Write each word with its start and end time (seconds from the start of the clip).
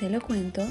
Te 0.00 0.08
lo 0.08 0.18
cuento, 0.18 0.62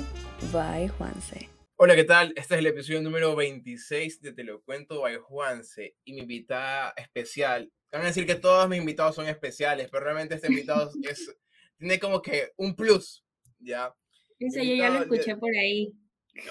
by 0.51 0.87
Juanse. 0.87 1.49
Hola, 1.75 1.95
¿qué 1.95 2.03
tal? 2.03 2.33
Este 2.35 2.55
es 2.55 2.59
el 2.61 2.65
episodio 2.65 2.99
número 2.99 3.35
26 3.35 4.23
de 4.23 4.33
Te 4.33 4.43
lo 4.43 4.63
cuento 4.63 5.01
by 5.01 5.17
Juanse 5.17 5.95
y 6.03 6.13
mi 6.13 6.21
invitada 6.21 6.95
especial. 6.97 7.71
Van 7.91 8.01
a 8.01 8.05
decir 8.05 8.25
que 8.25 8.33
todos 8.33 8.67
mis 8.67 8.79
invitados 8.79 9.13
son 9.13 9.27
especiales, 9.27 9.87
pero 9.91 10.03
realmente 10.03 10.33
este 10.33 10.47
invitado 10.47 10.89
es, 11.03 11.31
tiene 11.77 11.99
como 11.99 12.23
que 12.23 12.53
un 12.57 12.75
plus, 12.75 13.23
¿ya? 13.59 13.93
Eso 14.39 14.63
yo 14.63 14.73
ya 14.73 14.89
lo 14.89 15.01
escuché 15.01 15.35
por 15.35 15.55
ahí. 15.55 15.93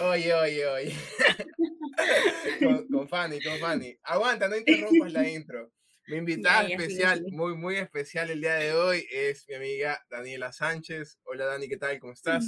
Oye, 0.00 0.32
oye, 0.34 0.66
oye. 0.68 0.94
con, 2.62 2.86
con 2.86 3.08
Fanny, 3.08 3.42
con 3.42 3.58
Fanny. 3.58 3.98
Aguanta, 4.04 4.46
no 4.46 4.56
interrumpas 4.56 5.12
la 5.12 5.28
intro. 5.28 5.72
Mi 6.08 6.16
invitada 6.16 6.66
especial, 6.66 7.22
muy, 7.32 7.54
muy 7.54 7.76
especial 7.76 8.30
el 8.30 8.40
día 8.40 8.54
de 8.54 8.72
hoy 8.72 9.04
es 9.12 9.46
mi 9.46 9.56
amiga 9.56 10.02
Daniela 10.08 10.52
Sánchez. 10.52 11.20
Hola 11.24 11.44
Dani, 11.44 11.68
¿qué 11.68 11.76
tal? 11.76 11.98
¿Cómo 11.98 12.14
estás? 12.14 12.46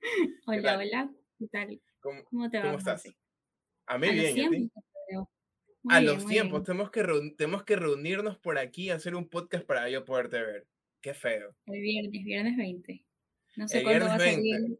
Hola, 0.46 0.76
hola, 0.76 1.08
¿qué 1.38 1.46
tal? 1.46 1.80
¿Cómo, 2.00 2.50
te 2.50 2.58
va? 2.58 2.64
¿Cómo 2.64 2.78
estás? 2.78 3.04
A 3.86 3.96
mí 3.98 4.10
bien, 4.10 4.72
a, 5.88 6.00
los 6.00 6.26
tiempos, 6.26 6.64
tenemos 6.64 6.90
que, 6.90 7.04
tenemos 7.36 7.62
que 7.62 7.76
reunirnos 7.76 8.36
por 8.38 8.58
aquí, 8.58 8.90
hacer 8.90 9.14
un 9.14 9.28
podcast 9.28 9.64
para 9.64 9.88
yo 9.88 10.04
poderte 10.04 10.42
ver. 10.42 10.66
Qué 11.00 11.14
feo. 11.14 11.54
El 11.66 11.80
viernes, 11.80 12.24
viernes 12.24 12.56
20. 12.56 13.06
No 13.54 13.68
sé 13.68 13.84
cuándo 13.84 14.06
va 14.06 14.14
a 14.16 14.18
salir. 14.18 14.78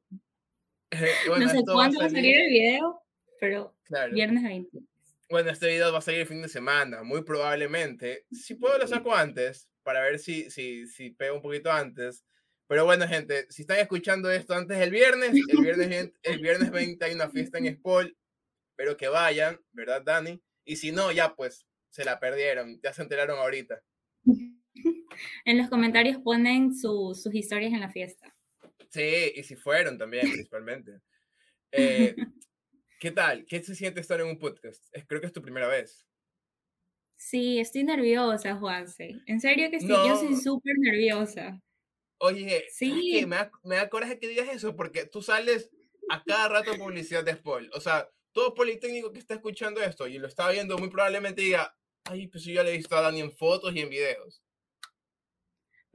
no 1.38 1.48
sé 1.48 1.62
cuándo 1.64 2.00
va 2.00 2.06
a 2.06 2.10
salir 2.10 2.40
el 2.40 2.50
video, 2.50 3.00
pero 3.38 3.76
viernes 4.10 4.42
20 4.42 4.78
bueno, 5.28 5.50
este 5.50 5.68
video 5.68 5.92
va 5.92 5.98
a 5.98 6.02
salir 6.02 6.20
el 6.20 6.26
fin 6.26 6.42
de 6.42 6.48
semana, 6.48 7.02
muy 7.02 7.22
probablemente. 7.22 8.24
Si 8.30 8.54
puedo 8.54 8.78
lo 8.78 8.86
saco 8.86 9.14
antes, 9.14 9.68
para 9.82 10.02
ver 10.02 10.18
si, 10.18 10.50
si, 10.50 10.86
si 10.86 11.10
pego 11.10 11.36
un 11.36 11.42
poquito 11.42 11.70
antes. 11.70 12.24
Pero 12.66 12.84
bueno, 12.84 13.08
gente, 13.08 13.46
si 13.48 13.62
están 13.62 13.78
escuchando 13.78 14.30
esto 14.30 14.54
antes 14.54 14.78
del 14.78 14.90
viernes, 14.90 15.30
el 15.48 15.62
viernes, 15.62 16.12
el 16.22 16.38
viernes 16.40 16.70
20 16.70 17.04
hay 17.04 17.14
una 17.14 17.30
fiesta 17.30 17.58
en 17.58 17.74
Spol, 17.74 18.16
pero 18.76 18.96
que 18.96 19.08
vayan, 19.08 19.58
¿verdad, 19.72 20.02
Dani? 20.02 20.42
Y 20.64 20.76
si 20.76 20.92
no, 20.92 21.10
ya 21.12 21.34
pues, 21.34 21.66
se 21.88 22.04
la 22.04 22.20
perdieron, 22.20 22.80
ya 22.82 22.92
se 22.92 23.02
enteraron 23.02 23.38
ahorita. 23.38 23.82
En 25.44 25.58
los 25.58 25.68
comentarios 25.68 26.18
ponen 26.18 26.72
sus 26.76 27.26
historias 27.34 27.72
en 27.72 27.80
la 27.80 27.90
fiesta. 27.90 28.32
Sí, 28.88 29.32
y 29.34 29.42
si 29.42 29.56
fueron 29.56 29.98
también, 29.98 30.30
principalmente. 30.30 31.00
Eh, 31.72 32.14
¿Qué 32.98 33.12
tal? 33.12 33.46
¿Qué 33.46 33.62
se 33.62 33.76
siente 33.76 34.00
estar 34.00 34.20
en 34.20 34.26
un 34.26 34.38
podcast? 34.38 34.84
Creo 35.06 35.20
que 35.20 35.28
es 35.28 35.32
tu 35.32 35.40
primera 35.40 35.68
vez. 35.68 36.04
Sí, 37.16 37.60
estoy 37.60 37.84
nerviosa, 37.84 38.56
Juanse. 38.56 39.16
En 39.26 39.40
serio 39.40 39.70
que 39.70 39.78
sí, 39.78 39.86
yo 39.86 40.16
soy 40.16 40.34
súper 40.36 40.74
nerviosa. 40.78 41.62
Oye, 42.18 42.64
sí. 42.70 43.24
me, 43.26 43.36
da, 43.36 43.50
me 43.62 43.76
da 43.76 43.88
coraje 43.88 44.18
que 44.18 44.26
digas 44.26 44.48
eso 44.48 44.74
porque 44.74 45.04
tú 45.04 45.22
sales 45.22 45.70
a 46.10 46.24
cada 46.24 46.48
rato 46.48 46.72
en 46.72 46.80
publicidad 46.80 47.22
de 47.22 47.34
Spoil. 47.34 47.70
O 47.74 47.80
sea, 47.80 48.08
todo 48.32 48.54
Politécnico 48.54 49.12
que 49.12 49.20
está 49.20 49.34
escuchando 49.34 49.80
esto 49.80 50.08
y 50.08 50.18
lo 50.18 50.26
está 50.26 50.50
viendo 50.50 50.76
muy 50.76 50.90
probablemente 50.90 51.42
diga, 51.42 51.76
ay, 52.04 52.26
pues 52.26 52.42
yo 52.42 52.52
ya 52.52 52.64
le 52.64 52.74
he 52.74 52.76
visto 52.76 52.96
a 52.96 53.00
Dani 53.00 53.20
en 53.20 53.30
fotos 53.30 53.74
y 53.74 53.80
en 53.80 53.90
videos. 53.90 54.42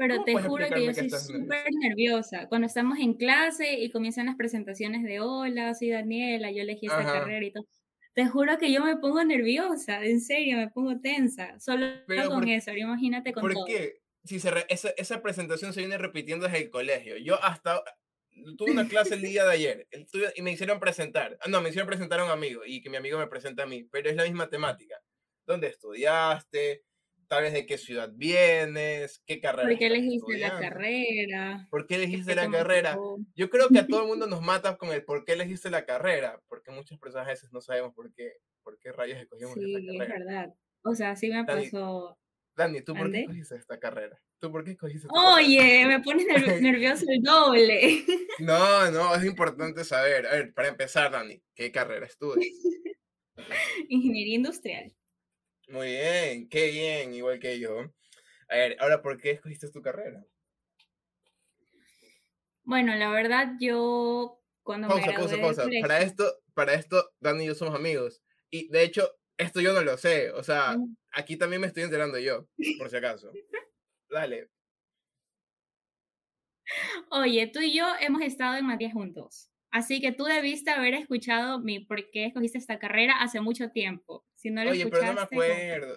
Pero 0.05 0.23
te 0.25 0.33
juro 0.35 0.67
que 0.67 0.85
yo 0.85 0.93
soy 0.93 1.09
súper 1.09 1.65
nerviosa. 1.79 2.49
Cuando 2.49 2.67
estamos 2.67 2.99
en 2.99 3.13
clase 3.13 3.79
y 3.79 3.89
comienzan 3.89 4.25
las 4.25 4.35
presentaciones 4.35 5.01
de 5.03 5.21
hola, 5.21 5.73
soy 5.73 5.91
Daniela, 5.91 6.51
yo 6.51 6.61
elegí 6.61 6.87
esta 6.87 7.05
carrera 7.05 7.45
y 7.45 7.51
todo. 7.53 7.65
Te 8.13 8.27
juro 8.27 8.57
que 8.57 8.69
yo 8.69 8.83
me 8.83 8.97
pongo 8.97 9.23
nerviosa, 9.23 10.03
en 10.03 10.19
serio, 10.19 10.57
me 10.57 10.69
pongo 10.69 10.99
tensa. 10.99 11.57
Solo 11.57 11.87
con 12.27 12.49
eso, 12.49 12.71
imagínate 12.73 13.31
con 13.31 13.41
¿por 13.43 13.53
todo. 13.53 13.65
¿Por 13.65 13.73
qué? 13.73 14.01
Si 14.25 14.41
se 14.41 14.51
esa, 14.67 14.89
esa, 14.97 15.21
presentación 15.21 15.71
se 15.71 15.79
viene 15.79 15.97
repitiendo 15.97 16.45
desde 16.45 16.63
el 16.63 16.69
colegio. 16.69 17.17
Yo 17.17 17.41
hasta 17.41 17.81
tuve 18.57 18.71
una 18.71 18.87
clase 18.87 19.13
el 19.13 19.21
día 19.21 19.45
de 19.45 19.51
ayer 19.53 19.87
y 20.35 20.41
me 20.41 20.51
hicieron 20.51 20.81
presentar. 20.81 21.37
Ah, 21.41 21.47
no, 21.47 21.61
me 21.61 21.69
hicieron 21.69 21.87
presentar 21.87 22.19
a 22.19 22.25
un 22.25 22.31
amigo 22.31 22.63
y 22.65 22.81
que 22.81 22.89
mi 22.89 22.97
amigo 22.97 23.17
me 23.17 23.27
presenta 23.27 23.63
a 23.63 23.67
mí, 23.67 23.85
pero 23.85 24.09
es 24.09 24.17
la 24.17 24.23
misma 24.23 24.49
temática. 24.49 24.95
¿Dónde 25.45 25.67
estudiaste? 25.67 26.83
Sabes 27.29 27.53
de 27.53 27.65
qué 27.65 27.77
ciudad 27.77 28.11
vienes, 28.13 29.21
qué 29.25 29.39
carrera. 29.39 29.69
¿Por 29.69 29.77
qué 29.77 29.87
elegiste 29.87 30.37
la 30.37 30.59
carrera? 30.59 31.67
¿Por 31.69 31.87
qué 31.87 31.95
elegiste 31.95 32.35
la 32.35 32.49
carrera? 32.49 32.97
Yo 33.35 33.49
creo 33.49 33.69
que 33.69 33.79
a 33.79 33.87
todo 33.87 34.01
el 34.03 34.07
mundo 34.07 34.27
nos 34.27 34.41
mata 34.41 34.77
con 34.77 34.89
el 34.89 35.03
por 35.03 35.25
qué 35.25 35.33
elegiste 35.33 35.69
la 35.69 35.85
carrera, 35.85 36.41
porque 36.47 36.71
muchas 36.71 36.99
personas 36.99 37.27
a 37.27 37.31
veces 37.31 37.51
no 37.51 37.61
sabemos 37.61 37.93
por 37.93 38.13
qué, 38.13 38.33
por 38.63 38.77
qué 38.79 38.91
rayos 38.91 39.19
escogimos 39.19 39.53
sí, 39.53 39.61
esta 39.65 39.79
carrera. 39.79 40.05
Sí, 40.05 40.11
es 40.11 40.25
verdad. 40.25 40.53
O 40.83 40.95
sea, 40.95 41.15
sí 41.15 41.29
me 41.29 41.45
pasó. 41.45 42.17
Dani, 42.55 42.81
¿tú 42.81 42.93
por 42.93 43.11
qué 43.11 43.21
escogiste 43.21 43.55
esta 43.55 43.79
carrera? 43.79 44.21
¿Tú 44.39 44.51
por 44.51 44.63
qué 44.63 44.71
escogiste 44.71 45.07
esta 45.07 45.35
Oye, 45.35 45.85
me 45.87 46.01
pones 46.01 46.25
nervioso 46.61 47.05
el 47.07 47.21
doble. 47.21 48.05
No, 48.39 48.89
no, 48.89 49.15
es 49.15 49.23
importante 49.25 49.83
saber. 49.83 50.25
A 50.25 50.31
ver, 50.31 50.53
para 50.53 50.67
empezar, 50.67 51.11
Dani, 51.11 51.39
¿qué 51.53 51.71
carrera 51.71 52.07
estudias? 52.07 52.47
Ingeniería 53.89 54.35
industrial. 54.35 54.91
Muy 55.69 55.87
bien, 55.87 56.49
qué 56.49 56.71
bien, 56.71 57.13
igual 57.13 57.39
que 57.39 57.59
yo. 57.59 57.79
A 58.49 58.55
ver, 58.55 58.77
ahora, 58.79 59.01
¿por 59.01 59.19
qué 59.19 59.31
escogiste 59.31 59.71
tu 59.71 59.81
carrera? 59.81 60.23
Bueno, 62.63 62.95
la 62.95 63.09
verdad, 63.09 63.53
yo 63.59 64.41
cuando 64.61 64.87
pausa, 64.87 65.07
me 65.07 65.13
pausa, 65.13 65.37
pausa. 65.37 65.65
Para 65.81 66.01
esto, 66.01 66.39
para 66.53 66.73
esto, 66.73 67.13
Dani 67.19 67.43
y 67.43 67.47
yo 67.47 67.55
somos 67.55 67.75
amigos. 67.75 68.21
Y 68.49 68.69
de 68.69 68.83
hecho, 68.83 69.09
esto 69.37 69.61
yo 69.61 69.73
no 69.73 69.81
lo 69.81 69.97
sé. 69.97 70.31
O 70.31 70.43
sea, 70.43 70.77
mm. 70.77 70.95
aquí 71.11 71.37
también 71.37 71.61
me 71.61 71.67
estoy 71.67 71.83
enterando 71.83 72.17
yo, 72.19 72.47
por 72.77 72.89
si 72.89 72.97
acaso. 72.97 73.31
Dale. 74.09 74.49
Oye, 77.11 77.47
tú 77.47 77.59
y 77.59 77.75
yo 77.75 77.85
hemos 77.99 78.21
estado 78.21 78.55
en 78.55 78.65
Madrid 78.65 78.91
juntos. 78.93 79.49
Así 79.73 79.99
que 79.99 80.11
tú 80.11 80.25
debiste 80.25 80.69
haber 80.69 80.93
escuchado 80.93 81.59
mi 81.59 81.79
por 81.79 82.11
qué 82.11 82.27
escogiste 82.27 82.59
esta 82.59 82.77
carrera 82.77 83.15
hace 83.21 83.41
mucho 83.41 83.71
tiempo. 83.71 84.23
Si 84.35 84.51
no 84.51 84.63
lo 84.63 84.69
Oye, 84.69 84.85
pero 84.85 85.03
no 85.03 85.13
me 85.13 85.21
acuerdo. 85.21 85.95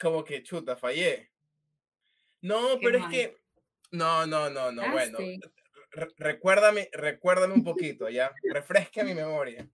Como 0.00 0.24
que 0.24 0.42
chuta, 0.42 0.76
fallé. 0.76 1.30
No, 2.40 2.78
pero 2.80 2.96
es 2.96 3.06
que. 3.08 3.36
No, 3.90 4.26
no, 4.26 4.48
no, 4.48 4.72
no. 4.72 4.90
Bueno. 4.90 5.18
recuérdame, 6.16 6.88
recuérdame 6.90 7.52
un 7.52 7.62
poquito, 7.62 8.08
¿ya? 8.08 8.32
Refresca 8.50 9.04
mi 9.04 9.12
memoria. 9.12 9.68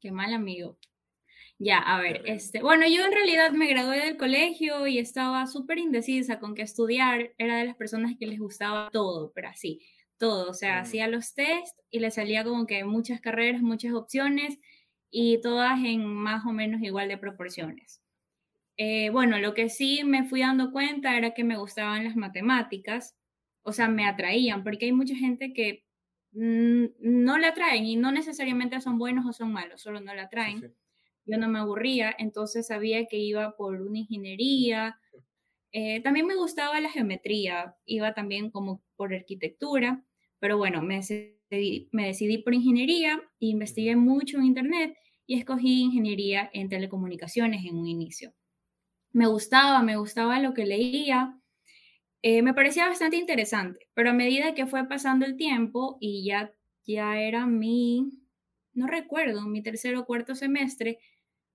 Qué 0.00 0.10
mal 0.10 0.34
amigo. 0.34 0.76
Ya, 1.60 1.78
a 1.78 2.00
ver, 2.00 2.22
este, 2.24 2.60
bueno, 2.60 2.88
yo 2.88 3.04
en 3.04 3.12
realidad 3.12 3.52
me 3.52 3.68
gradué 3.68 4.00
del 4.00 4.16
colegio 4.16 4.88
y 4.88 4.98
estaba 4.98 5.46
súper 5.46 5.78
indecisa 5.78 6.40
con 6.40 6.56
qué 6.56 6.62
estudiar. 6.62 7.34
Era 7.38 7.56
de 7.56 7.66
las 7.66 7.76
personas 7.76 8.16
que 8.18 8.26
les 8.26 8.40
gustaba 8.40 8.90
todo, 8.90 9.30
pero 9.32 9.46
así 9.46 9.80
todo, 10.18 10.50
o 10.50 10.54
sea, 10.54 10.80
hacía 10.80 11.08
los 11.08 11.34
test 11.34 11.78
y 11.90 12.00
le 12.00 12.10
salía 12.10 12.44
como 12.44 12.66
que 12.66 12.84
muchas 12.84 13.20
carreras, 13.20 13.62
muchas 13.62 13.92
opciones 13.92 14.58
y 15.10 15.40
todas 15.40 15.78
en 15.84 16.04
más 16.04 16.44
o 16.46 16.52
menos 16.52 16.82
igual 16.82 17.08
de 17.08 17.18
proporciones. 17.18 18.00
Eh, 18.76 19.10
bueno, 19.10 19.38
lo 19.38 19.54
que 19.54 19.68
sí 19.68 20.02
me 20.04 20.24
fui 20.24 20.40
dando 20.40 20.72
cuenta 20.72 21.16
era 21.16 21.32
que 21.32 21.44
me 21.44 21.56
gustaban 21.56 22.04
las 22.04 22.16
matemáticas, 22.16 23.16
o 23.62 23.72
sea, 23.72 23.88
me 23.88 24.06
atraían, 24.06 24.64
porque 24.64 24.86
hay 24.86 24.92
mucha 24.92 25.14
gente 25.14 25.52
que 25.52 25.84
no 26.34 27.38
la 27.38 27.48
atraen 27.48 27.84
y 27.84 27.94
no 27.96 28.10
necesariamente 28.10 28.80
son 28.80 28.98
buenos 28.98 29.24
o 29.24 29.32
son 29.32 29.52
malos, 29.52 29.82
solo 29.82 30.00
no 30.00 30.14
la 30.14 30.24
atraen. 30.24 30.74
Yo 31.26 31.38
no 31.38 31.48
me 31.48 31.60
aburría, 31.60 32.14
entonces 32.18 32.66
sabía 32.66 33.06
que 33.06 33.18
iba 33.18 33.56
por 33.56 33.80
una 33.80 34.00
ingeniería. 34.00 34.98
Eh, 35.76 36.00
también 36.02 36.26
me 36.28 36.36
gustaba 36.36 36.80
la 36.80 36.88
geometría, 36.88 37.74
iba 37.84 38.14
también 38.14 38.48
como 38.52 38.80
por 38.94 39.12
arquitectura, 39.12 40.04
pero 40.38 40.56
bueno, 40.56 40.82
me 40.82 40.98
decidí, 40.98 41.88
me 41.90 42.06
decidí 42.06 42.38
por 42.38 42.54
ingeniería, 42.54 43.20
investigué 43.40 43.96
mucho 43.96 44.38
en 44.38 44.44
Internet 44.44 44.96
y 45.26 45.36
escogí 45.36 45.80
ingeniería 45.82 46.48
en 46.52 46.68
telecomunicaciones 46.68 47.64
en 47.64 47.76
un 47.76 47.88
inicio. 47.88 48.32
Me 49.12 49.26
gustaba, 49.26 49.82
me 49.82 49.96
gustaba 49.96 50.40
lo 50.40 50.54
que 50.54 50.66
leía, 50.66 51.40
eh, 52.22 52.42
me 52.42 52.54
parecía 52.54 52.88
bastante 52.88 53.16
interesante, 53.16 53.88
pero 53.94 54.10
a 54.10 54.14
medida 54.14 54.54
que 54.54 54.66
fue 54.66 54.88
pasando 54.88 55.26
el 55.26 55.36
tiempo 55.36 55.98
y 56.00 56.24
ya, 56.24 56.54
ya 56.86 57.20
era 57.20 57.46
mi, 57.46 58.10
no 58.74 58.86
recuerdo, 58.86 59.42
mi 59.42 59.62
tercer 59.62 59.96
o 59.96 60.06
cuarto 60.06 60.36
semestre, 60.36 61.00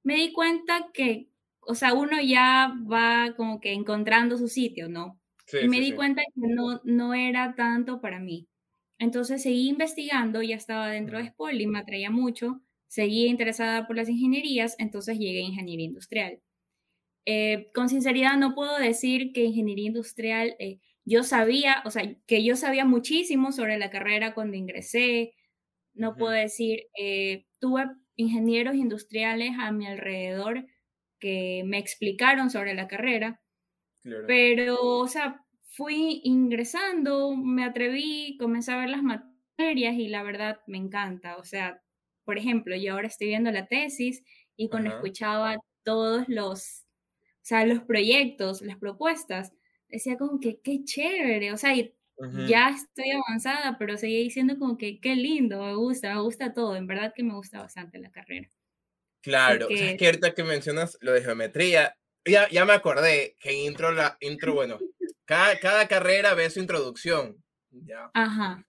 me 0.04 0.16
di 0.16 0.33
cuenta 0.33 0.89
que, 0.94 1.29
o 1.61 1.75
sea, 1.75 1.94
uno 1.94 2.21
ya 2.21 2.73
va 2.91 3.33
como 3.35 3.59
que 3.59 3.73
encontrando 3.73 4.38
su 4.38 4.47
sitio, 4.47 4.89
¿no? 4.89 5.19
y 5.59 5.67
me 5.67 5.79
di 5.79 5.94
cuenta 5.94 6.21
que 6.21 6.41
no, 6.47 6.79
no 6.83 7.13
era 7.15 7.56
tanto 7.56 8.01
para 8.01 8.19
mí. 8.19 8.47
Entonces 9.00 9.41
seguí 9.41 9.69
investigando, 9.69 10.41
ya 10.44 10.56
estaba 10.56 10.89
dentro 10.89 11.17
de 11.17 11.27
Spol 11.27 11.59
y 11.59 11.67
me 11.67 11.79
atraía 11.79 12.11
mucho, 12.11 12.61
seguí 12.88 13.27
interesada 13.27 13.88
por 13.88 13.95
las 13.95 14.09
ingenierías, 14.09 14.75
entonces 14.79 15.17
llegué 15.17 15.39
a 15.39 15.47
ingeniería 15.47 15.85
industrial. 15.88 16.41
Eh, 17.25 17.71
con 17.73 17.89
sinceridad 17.89 18.38
no 18.38 18.56
puedo 18.56 18.77
decir 18.79 19.31
que 19.33 19.44
ingeniería 19.45 19.88
industrial, 19.88 20.56
eh, 20.59 20.79
yo 21.06 21.23
sabía, 21.23 21.83
o 21.85 21.91
sea, 21.91 22.15
que 22.27 22.44
yo 22.44 22.56
sabía 22.56 22.85
muchísimo 22.85 23.51
sobre 23.51 23.77
la 23.77 23.89
carrera 23.89 24.33
cuando 24.33 24.57
ingresé, 24.57 25.33
no 25.94 26.15
puedo 26.15 26.33
decir, 26.33 26.83
eh, 27.00 27.45
tuve 27.59 27.85
ingenieros 28.15 28.75
industriales 28.75 29.51
a 29.59 29.71
mi 29.71 29.88
alrededor 29.88 30.65
que 31.19 31.63
me 31.66 31.77
explicaron 31.80 32.50
sobre 32.50 32.74
la 32.74 32.88
carrera, 32.88 33.42
pero, 34.25 34.77
o 34.81 35.07
sea, 35.07 35.45
fui 35.63 36.21
ingresando, 36.24 37.36
me 37.36 37.63
atreví, 37.63 38.38
comencé 38.39 38.71
a 38.71 38.77
ver 38.77 38.89
las 38.89 39.04
materias 39.04 39.95
y 39.95 40.07
la 40.07 40.24
verdad 40.24 40.60
me 40.68 40.77
encanta. 40.77 41.38
O 41.38 41.44
sea, 41.45 41.81
por 42.25 42.38
ejemplo, 42.38 42.75
yo 42.75 42.94
ahora 42.94 43.07
estoy 43.07 43.27
viendo 43.30 43.51
la 43.51 43.68
tesis 43.68 44.24
y 44.56 44.69
cuando 44.69 44.89
escuchaba 44.89 45.57
todos 45.83 46.25
los, 46.27 46.86
o 47.21 47.45
sea, 47.45 47.66
los 47.66 47.81
proyectos, 47.83 48.62
las 48.62 48.77
propuestas, 48.77 49.54
decía 49.89 50.18
como 50.18 50.39
que 50.39 50.62
qué 50.62 50.83
chévere, 50.83 51.54
o 51.54 51.57
sea, 51.57 51.74
ya 52.33 52.69
estoy 52.69 53.12
avanzada, 53.12 53.77
pero 53.80 53.98
seguía 53.98 54.19
diciendo 54.19 54.57
como 54.60 54.77
que 54.77 55.00
qué 55.01 55.16
lindo, 55.16 55.63
me 55.63 55.75
gusta, 55.75 56.13
me 56.16 56.21
gusta 56.21 56.54
todo, 56.54 56.75
en 56.75 56.88
verdad 56.88 57.13
que 57.16 57.24
me 57.24 57.33
gusta 57.36 57.62
bastante 57.62 58.00
la 58.00 58.12
carrera. 58.12 58.50
Claro, 59.21 59.68
es 59.69 59.98
que 59.98 60.06
ahorita 60.06 60.33
que 60.33 60.44
mencionas 60.44 60.98
lo 61.01 61.12
de 61.12 61.21
geometría, 61.21 61.95
ya, 62.25 62.48
ya 62.50 62.66
me 62.66 62.74
acordé 62.74 63.36
que 63.39 63.54
intro, 63.54 63.92
la 63.92 64.18
intro, 64.21 64.54
bueno, 64.54 64.80
cada, 65.25 65.60
cada 65.60 65.88
carrera 65.88 66.33
ve 66.33 66.50
su 66.50 66.60
introducción, 66.60 67.44
ya. 67.69 68.10
Ajá. 68.13 68.66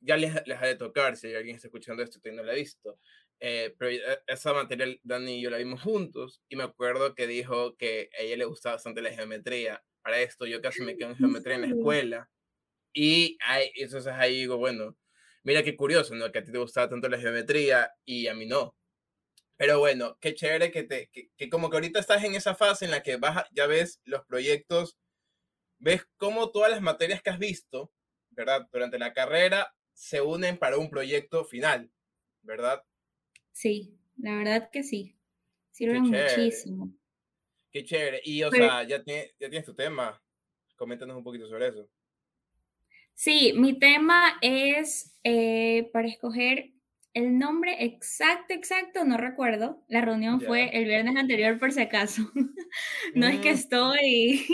Ya 0.00 0.16
les, 0.16 0.34
les 0.46 0.58
ha 0.60 0.66
de 0.66 0.76
tocar, 0.76 1.16
si 1.16 1.34
alguien 1.34 1.56
está 1.56 1.68
escuchando 1.68 2.02
esto 2.02 2.20
y 2.22 2.32
no 2.32 2.42
lo 2.42 2.50
ha 2.50 2.54
visto. 2.54 2.98
Eh, 3.40 3.74
pero 3.78 3.90
eh, 3.90 4.18
esa 4.26 4.52
materia 4.52 4.86
Dani 5.02 5.38
y 5.38 5.42
yo 5.42 5.50
la 5.50 5.58
vimos 5.58 5.82
juntos 5.82 6.40
y 6.48 6.56
me 6.56 6.62
acuerdo 6.62 7.14
que 7.14 7.26
dijo 7.26 7.76
que 7.76 8.08
a 8.18 8.22
ella 8.22 8.36
le 8.36 8.44
gustaba 8.44 8.76
bastante 8.76 9.02
la 9.02 9.10
geometría. 9.10 9.82
Para 10.02 10.20
esto 10.20 10.46
yo 10.46 10.60
casi 10.60 10.82
me 10.82 10.96
quedo 10.96 11.10
en 11.10 11.16
geometría 11.16 11.56
en 11.56 11.62
la 11.62 11.66
escuela 11.68 12.30
y 12.92 13.36
ahí, 13.44 13.70
entonces 13.76 14.12
ahí 14.12 14.40
digo, 14.40 14.56
bueno, 14.58 14.96
mira 15.42 15.62
qué 15.62 15.76
curioso, 15.76 16.14
¿no? 16.14 16.30
Que 16.32 16.38
a 16.40 16.44
ti 16.44 16.52
te 16.52 16.58
gustaba 16.58 16.88
tanto 16.88 17.08
la 17.08 17.18
geometría 17.18 17.90
y 18.04 18.28
a 18.28 18.34
mí 18.34 18.46
no. 18.46 18.76
Pero 19.56 19.78
bueno, 19.78 20.18
qué 20.20 20.34
chévere 20.34 20.70
que, 20.70 20.82
te, 20.82 21.10
que, 21.10 21.48
como 21.48 21.70
que 21.70 21.76
ahorita 21.76 22.00
estás 22.00 22.24
en 22.24 22.34
esa 22.34 22.54
fase 22.54 22.84
en 22.84 22.90
la 22.90 23.02
que 23.02 23.16
vas, 23.16 23.44
ya 23.52 23.66
ves 23.66 24.00
los 24.04 24.24
proyectos, 24.24 24.98
ves 25.78 26.06
cómo 26.16 26.50
todas 26.50 26.70
las 26.70 26.82
materias 26.82 27.22
que 27.22 27.30
has 27.30 27.38
visto, 27.38 27.92
¿verdad? 28.30 28.68
Durante 28.72 28.98
la 28.98 29.12
carrera 29.12 29.74
se 29.92 30.20
unen 30.20 30.58
para 30.58 30.78
un 30.78 30.90
proyecto 30.90 31.44
final, 31.44 31.92
¿verdad? 32.42 32.82
Sí, 33.52 33.96
la 34.16 34.36
verdad 34.36 34.70
que 34.70 34.82
sí. 34.82 35.16
Sirven 35.70 36.02
muchísimo. 36.02 36.92
Qué 37.70 37.84
chévere. 37.84 38.20
Y, 38.24 38.42
o 38.44 38.50
sea, 38.50 38.84
ya, 38.84 39.02
ya 39.04 39.48
tienes 39.50 39.64
tu 39.64 39.74
tema. 39.74 40.22
Coméntanos 40.76 41.16
un 41.16 41.24
poquito 41.24 41.48
sobre 41.48 41.68
eso. 41.68 41.88
Sí, 43.14 43.52
mi 43.56 43.78
tema 43.78 44.38
es 44.40 45.18
eh, 45.22 45.88
para 45.92 46.08
escoger 46.08 46.73
el 47.14 47.38
nombre 47.38 47.84
exacto, 47.84 48.52
exacto, 48.52 49.04
no 49.04 49.16
recuerdo. 49.16 49.82
La 49.88 50.00
reunión 50.00 50.40
fue 50.40 50.76
el 50.76 50.84
viernes 50.84 51.16
anterior, 51.16 51.58
por 51.58 51.72
si 51.72 51.80
acaso. 51.80 52.22
no 53.14 53.26
es 53.28 53.38
que 53.38 53.52
mm. 53.52 53.54
estoy, 53.54 54.46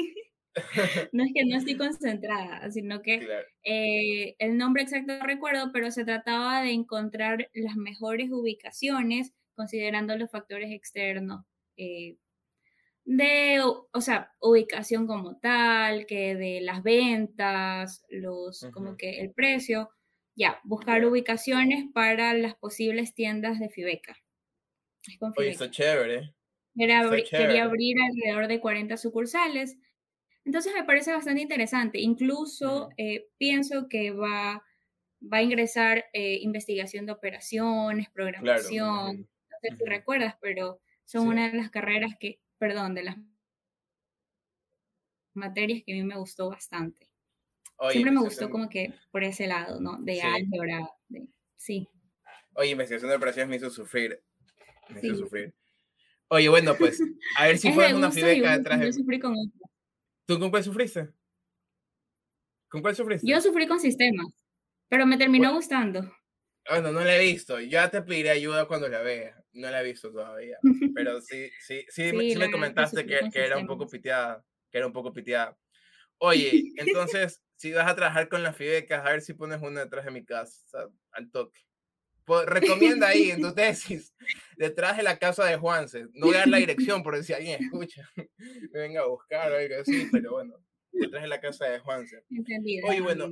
no 1.13 1.25
es 1.25 1.31
que 1.35 1.45
no 1.47 1.57
estoy 1.57 1.77
concentrada, 1.77 2.71
sino 2.71 3.01
que 3.01 3.27
eh, 3.65 4.37
el 4.39 4.59
nombre 4.59 4.83
exacto 4.83 5.17
no 5.17 5.25
recuerdo, 5.25 5.71
pero 5.73 5.91
se 5.91 6.05
trataba 6.05 6.63
de 6.63 6.73
encontrar 6.73 7.49
las 7.55 7.77
mejores 7.77 8.31
ubicaciones 8.31 9.33
considerando 9.55 10.17
los 10.17 10.31
factores 10.31 10.71
externos. 10.71 11.45
Eh, 11.79 12.17
de, 13.05 13.61
o 13.63 14.01
sea, 14.01 14.33
ubicación 14.41 15.07
como 15.07 15.39
tal, 15.39 16.07
que 16.07 16.37
de 16.37 16.61
las 16.61 16.83
ventas, 16.83 18.05
los, 18.09 18.69
como 18.73 18.97
que 18.97 19.21
el 19.21 19.33
precio, 19.33 19.91
ya, 20.37 20.61
buscar 20.65 21.05
ubicaciones 21.05 21.87
para 21.93 22.35
las 22.35 22.55
posibles 22.55 23.15
tiendas 23.15 23.59
de 23.59 23.69
Fibeca. 23.69 24.17
Oye, 25.37 25.51
está 25.51 25.71
chévere. 25.71 26.35
Quería 26.75 27.65
abrir 27.65 27.97
alrededor 28.01 28.49
de 28.49 28.61
40 28.61 28.97
sucursales. 28.97 29.77
Entonces 30.45 30.73
me 30.75 30.85
parece 30.85 31.13
bastante 31.13 31.43
interesante. 31.43 32.01
Incluso 32.01 32.91
eh, 32.97 33.29
pienso 33.39 33.89
que 33.89 34.11
va, 34.13 34.63
va 35.21 35.39
a 35.39 35.43
ingresar 35.43 36.07
eh, 36.13 36.39
investigación 36.41 37.07
de 37.07 37.13
operaciones, 37.13 38.09
programación. 38.11 39.21
no 39.21 39.57
sé 39.63 39.77
si 39.77 39.85
recuerdas, 39.85 40.37
pero 40.41 40.81
son 41.05 41.29
una 41.29 41.51
de 41.51 41.57
las 41.57 41.71
carreras 41.71 42.13
que 42.19 42.41
perdón, 42.61 42.95
de 42.95 43.03
las 43.03 43.17
materias 45.35 45.83
que 45.85 45.93
a 45.95 45.97
mí 45.97 46.03
me 46.05 46.19
gustó 46.19 46.51
bastante. 46.51 47.10
Siempre 47.91 48.13
me 48.13 48.21
gustó 48.21 48.51
como 48.51 48.69
que 48.69 48.95
por 49.11 49.25
ese 49.25 49.47
lado, 49.47 49.81
¿no? 49.81 49.99
De 50.01 50.21
álgebra, 50.21 50.89
sí. 51.57 51.89
Oye, 52.55 52.71
investigación 52.71 53.11
de 53.11 53.17
operaciones 53.17 53.49
me 53.49 53.57
hizo 53.57 53.71
sufrir. 53.71 54.23
Me 54.91 55.01
hizo 55.03 55.17
sufrir. 55.17 55.55
Oye, 56.29 56.49
bueno, 56.49 56.75
pues, 56.77 57.01
a 57.37 57.47
ver 57.47 57.59
si 57.59 57.73
fue 57.73 57.95
una 57.95 58.11
fideca 58.11 58.57
detrás 58.57 58.81
de... 58.81 58.87
Yo 58.87 58.93
sufrí 58.93 59.19
con 59.19 59.35
¿Tú 60.27 60.39
con 60.39 60.51
cuál 60.51 60.63
sufriste? 60.63 61.09
¿Con 62.69 62.83
cuál 62.83 62.95
sufriste? 62.95 63.27
Yo 63.27 63.41
sufrí 63.41 63.67
con 63.67 63.81
sistemas, 63.81 64.27
pero 64.89 65.07
me 65.07 65.17
terminó 65.17 65.53
gustando. 65.53 66.09
Bueno, 66.69 66.93
no 66.93 67.01
la 67.01 67.17
he 67.17 67.21
visto. 67.21 67.59
Ya 67.61 67.91
te 67.91 68.03
pediré 68.03 68.31
ayuda 68.31 68.67
cuando 68.67 68.89
la 68.89 69.01
vea. 69.01 69.43
No 69.53 69.71
la 69.71 69.81
he 69.81 69.85
visto 69.85 70.13
todavía. 70.13 70.57
Pero 70.95 71.21
sí, 71.21 71.51
sí, 71.61 71.85
sí, 71.89 72.11
sí, 72.11 72.37
me 72.37 72.51
comentaste 72.51 73.05
que, 73.05 73.19
que, 73.33 73.45
era 73.45 73.57
un 73.57 73.67
poco 73.67 73.89
piteada. 73.89 74.45
Que 74.71 74.79
era 74.79 74.87
un 74.87 74.93
poco 74.93 75.13
piteada. 75.13 75.59
Oye, 76.19 76.73
entonces, 76.77 77.43
si 77.61 77.73
vas 77.73 77.91
a 77.91 77.95
trabajar 77.95 78.31
con 78.31 78.43
las 78.43 78.57
fidecas, 78.57 79.05
a 79.05 79.11
ver 79.11 79.21
si 79.21 79.35
pones 79.35 79.61
una 79.61 79.85
detrás 79.85 80.07
de 80.07 80.11
mi 80.11 80.25
casa, 80.25 80.89
al 81.11 81.31
toque. 81.31 81.61
recomienda 82.47 83.09
ahí 83.09 83.31
en 83.31 83.43
tu 83.43 83.53
tesis, 83.53 84.15
detrás 84.57 84.97
de 84.97 85.03
la 85.03 85.19
casa 85.19 85.45
de 85.45 85.59
Juanse. 85.59 86.07
No 86.15 86.29
voy 86.29 86.37
a 86.37 86.39
dar 86.39 86.49
la 86.49 86.57
dirección 86.67 87.03
por 87.03 87.23
si 87.23 87.35
alguien 87.35 87.63
escucha, 87.63 88.11
me 88.17 88.29
venga 88.73 89.03
a 89.03 89.07
buscar 89.09 89.53
o 89.53 89.57
algo 89.59 89.75
así, 89.79 90.09
pero 90.11 90.33
bueno, 90.33 90.55
detrás 90.91 91.21
de 91.21 91.29
la 91.29 91.39
casa 91.39 91.67
de 91.67 91.81
Juanse. 91.81 92.25
Oye, 92.89 93.03
bueno, 93.03 93.29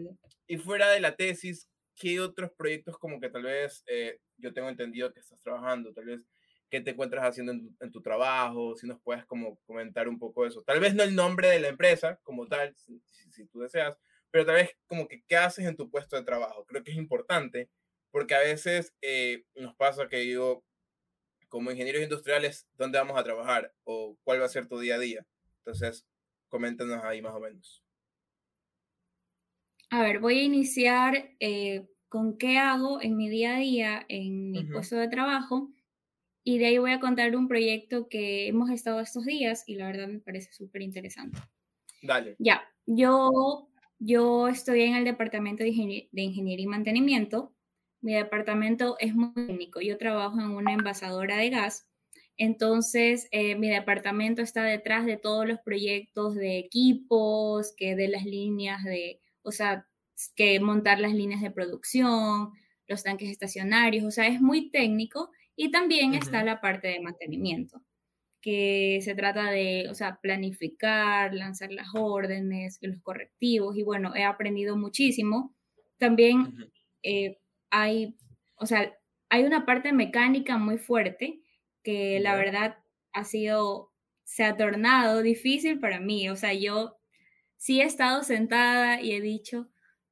y 0.46 0.58
fuera 0.58 0.90
de 0.90 1.00
la 1.00 1.16
tesis, 1.16 1.66
¿qué 1.96 2.20
otros 2.20 2.50
proyectos 2.50 2.98
como 2.98 3.18
que 3.20 3.30
tal 3.30 3.44
vez 3.44 3.82
eh, 3.86 4.20
yo 4.36 4.52
tengo 4.52 4.68
entendido 4.68 5.10
que 5.10 5.20
estás 5.20 5.40
trabajando? 5.40 5.94
Tal 5.94 6.04
vez, 6.04 6.20
¿qué 6.68 6.82
te 6.82 6.90
encuentras 6.90 7.24
haciendo 7.24 7.52
en 7.52 7.90
tu, 7.90 8.02
trabajo? 8.02 8.76
Si 8.76 8.86
nos 8.86 9.00
puedes 9.00 9.24
como 9.24 9.58
comentar 9.60 10.06
un 10.06 10.18
poco 10.18 10.44
eso. 10.44 10.62
Tal 10.64 10.80
vez 10.80 10.94
no 10.94 11.02
el 11.02 11.14
nombre 11.14 11.48
de 11.48 11.60
la 11.60 11.68
empresa 11.68 12.20
como 12.24 12.46
tal, 12.46 12.76
si, 12.76 13.46
tú 13.46 13.60
deseas, 13.60 13.98
pero 14.30 14.46
tal 14.46 14.56
vez 14.56 14.70
como 14.86 15.08
que 15.08 15.22
qué 15.26 15.36
haces 15.36 15.66
en 15.66 15.76
tu 15.76 15.90
puesto 15.90 16.16
de 16.16 16.24
trabajo. 16.24 16.64
Creo 16.66 16.82
que 16.84 16.90
es 16.90 16.96
importante 16.96 17.70
porque 18.10 18.34
a 18.34 18.40
veces 18.40 18.94
eh, 19.02 19.44
nos 19.54 19.74
pasa 19.76 20.08
que 20.08 20.18
digo, 20.18 20.64
como 21.48 21.70
ingenieros 21.70 22.02
industriales, 22.02 22.68
¿dónde 22.74 22.98
vamos 22.98 23.18
a 23.18 23.24
trabajar? 23.24 23.72
¿O 23.84 24.16
cuál 24.24 24.40
va 24.40 24.46
a 24.46 24.50
ser 24.50 24.66
tu 24.66 24.78
día 24.78 24.96
a 24.96 24.98
día? 24.98 25.26
Entonces, 25.58 26.06
coméntanos 26.48 27.04
ahí 27.04 27.22
más 27.22 27.34
o 27.34 27.40
menos. 27.40 27.82
A 29.90 30.02
ver, 30.02 30.20
voy 30.20 30.38
a 30.38 30.42
iniciar 30.42 31.36
eh, 31.40 31.88
con 32.08 32.36
qué 32.36 32.58
hago 32.58 33.00
en 33.00 33.16
mi 33.16 33.28
día 33.28 33.56
a 33.56 33.58
día, 33.58 34.06
en 34.08 34.50
mi 34.50 34.64
puesto 34.64 34.96
de 34.96 35.08
trabajo, 35.08 35.70
y 36.44 36.58
de 36.58 36.66
ahí 36.66 36.78
voy 36.78 36.92
a 36.92 37.00
contar 37.00 37.34
un 37.36 37.48
proyecto 37.48 38.08
que 38.08 38.48
hemos 38.48 38.70
estado 38.70 39.00
estos 39.00 39.24
días 39.24 39.64
y 39.66 39.76
la 39.76 39.86
verdad 39.86 40.08
me 40.08 40.20
parece 40.20 40.52
súper 40.52 40.82
interesante. 40.82 41.38
Dale. 42.02 42.36
Ya, 42.38 42.62
yo, 42.86 43.67
yo 43.98 44.48
estoy 44.48 44.82
en 44.82 44.94
el 44.94 45.04
departamento 45.04 45.64
de, 45.64 45.70
ingeniería 45.70 46.64
y 46.64 46.66
mantenimiento. 46.66 47.54
Mi 48.00 48.14
departamento 48.14 48.96
es 49.00 49.14
muy 49.14 49.32
técnico. 49.34 49.80
Yo 49.80 49.98
trabajo 49.98 50.40
en 50.40 50.50
una 50.50 50.72
envasadora 50.72 51.36
de 51.36 51.50
gas. 51.50 51.86
Entonces, 52.36 53.28
eh, 53.32 53.56
mi 53.56 53.68
departamento 53.68 54.42
está 54.42 54.62
detrás 54.62 55.04
de 55.06 55.16
todos 55.16 55.46
los 55.46 55.58
proyectos 55.60 56.34
de 56.36 56.58
equipos, 56.58 57.74
que 57.76 57.96
de 57.96 58.08
las 58.08 58.24
líneas 58.24 58.84
de 58.84 59.20
o 59.48 59.52
sea, 59.52 59.86
que 60.36 60.60
montar 60.60 61.00
las 61.00 61.14
líneas 61.14 61.40
de 61.40 61.50
producción, 61.50 62.52
los 62.86 63.02
tanques 63.02 63.30
estacionarios, 63.30 64.04
o 64.04 64.10
sea, 64.10 64.26
es 64.26 64.40
muy 64.40 64.70
técnico 64.70 65.30
y 65.56 65.70
también 65.70 66.14
está 66.14 66.44
la 66.44 66.60
parte 66.60 66.88
de 66.88 67.00
mantenimiento, 67.00 67.82
que 68.40 69.00
se 69.02 69.14
trata 69.14 69.50
de, 69.50 69.88
o 69.90 69.94
sea, 69.94 70.20
planificar, 70.22 71.34
lanzar 71.34 71.72
las 71.72 71.88
órdenes, 71.94 72.78
los 72.82 73.00
correctivos 73.02 73.76
y 73.76 73.82
bueno, 73.82 74.14
he 74.16 74.24
aprendido 74.24 74.76
muchísimo. 74.76 75.54
También 75.98 76.54
eh, 77.02 77.38
hay, 77.70 78.16
o 78.56 78.66
sea, 78.66 78.94
hay 79.28 79.44
una 79.44 79.66
parte 79.66 79.92
mecánica 79.92 80.58
muy 80.58 80.78
fuerte 80.78 81.40
que 81.82 82.20
la 82.20 82.36
verdad 82.36 82.78
ha 83.12 83.24
sido, 83.24 83.92
se 84.24 84.44
ha 84.44 84.56
tornado 84.56 85.22
difícil 85.22 85.80
para 85.80 86.00
mí, 86.00 86.28
o 86.30 86.36
sea, 86.36 86.54
yo 86.54 86.96
sí 87.56 87.80
he 87.80 87.84
estado 87.84 88.22
sentada 88.22 89.00
y 89.02 89.12
he 89.12 89.20
dicho, 89.20 89.68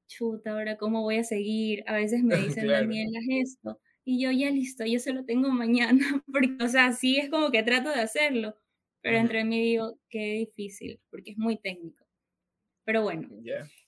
chuta, 0.08 0.52
ahora 0.52 0.76
cómo 0.76 1.02
voy 1.02 1.18
a 1.18 1.24
seguir. 1.24 1.84
A 1.86 1.94
veces 1.94 2.22
me 2.22 2.36
dicen, 2.36 2.66
Daniela, 2.68 3.18
esto. 3.40 3.80
Y 4.08 4.22
yo, 4.22 4.30
ya 4.30 4.50
listo, 4.50 4.86
yo 4.86 5.00
se 5.00 5.12
lo 5.12 5.24
tengo 5.24 5.50
mañana. 5.50 5.98
Porque, 6.32 6.56
o 6.64 6.68
sea, 6.68 6.92
sí 6.92 7.18
es 7.18 7.28
como 7.28 7.50
que 7.50 7.64
trato 7.64 7.90
de 7.90 8.00
hacerlo. 8.00 8.56
Pero 9.02 9.18
entre 9.18 9.44
mí 9.44 9.60
digo, 9.60 9.98
qué 10.08 10.32
difícil, 10.32 11.00
porque 11.10 11.30
es 11.30 11.38
muy 11.38 11.58
técnico. 11.58 12.04
Pero 12.84 13.02
bueno, 13.02 13.28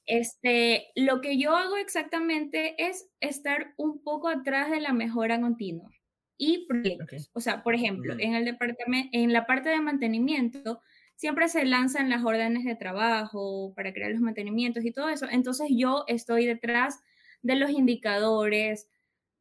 este, 0.06 0.92
lo 0.94 1.20
que 1.20 1.38
yo 1.38 1.56
hago 1.56 1.76
exactamente 1.76 2.76
es 2.78 3.08
estar 3.18 3.75
un 3.78 4.00
poco 4.04 4.28
atrás 4.28 4.70
de 4.70 4.80
la 4.80 4.92
mejora 4.92 5.40
continua 5.40 5.90
y 6.37 6.66
proyectos. 6.68 7.30
O 7.32 7.40
sea, 7.40 7.64
por 7.64 7.75
ejemplo, 7.75 8.14
en 8.16 8.34
el 8.34 8.44
departamento, 8.44 9.08
en 9.12 9.32
la 9.32 9.44
parte 9.44 9.70
de 9.70 9.80
mantenimiento, 9.80 10.80
siempre 11.16 11.48
se 11.48 11.64
lanzan 11.64 12.08
las 12.10 12.25
órdenes 12.25 12.64
de 12.64 12.76
trabajo 12.76 13.72
para 13.75 13.92
crear 13.92 14.12
los 14.12 14.20
mantenimientos 14.20 14.84
y 14.84 14.92
todo 14.92 15.08
eso. 15.08 15.26
Entonces 15.28 15.68
yo 15.70 16.04
estoy 16.06 16.46
detrás 16.46 17.00
de 17.42 17.56
los 17.56 17.70
indicadores, 17.70 18.88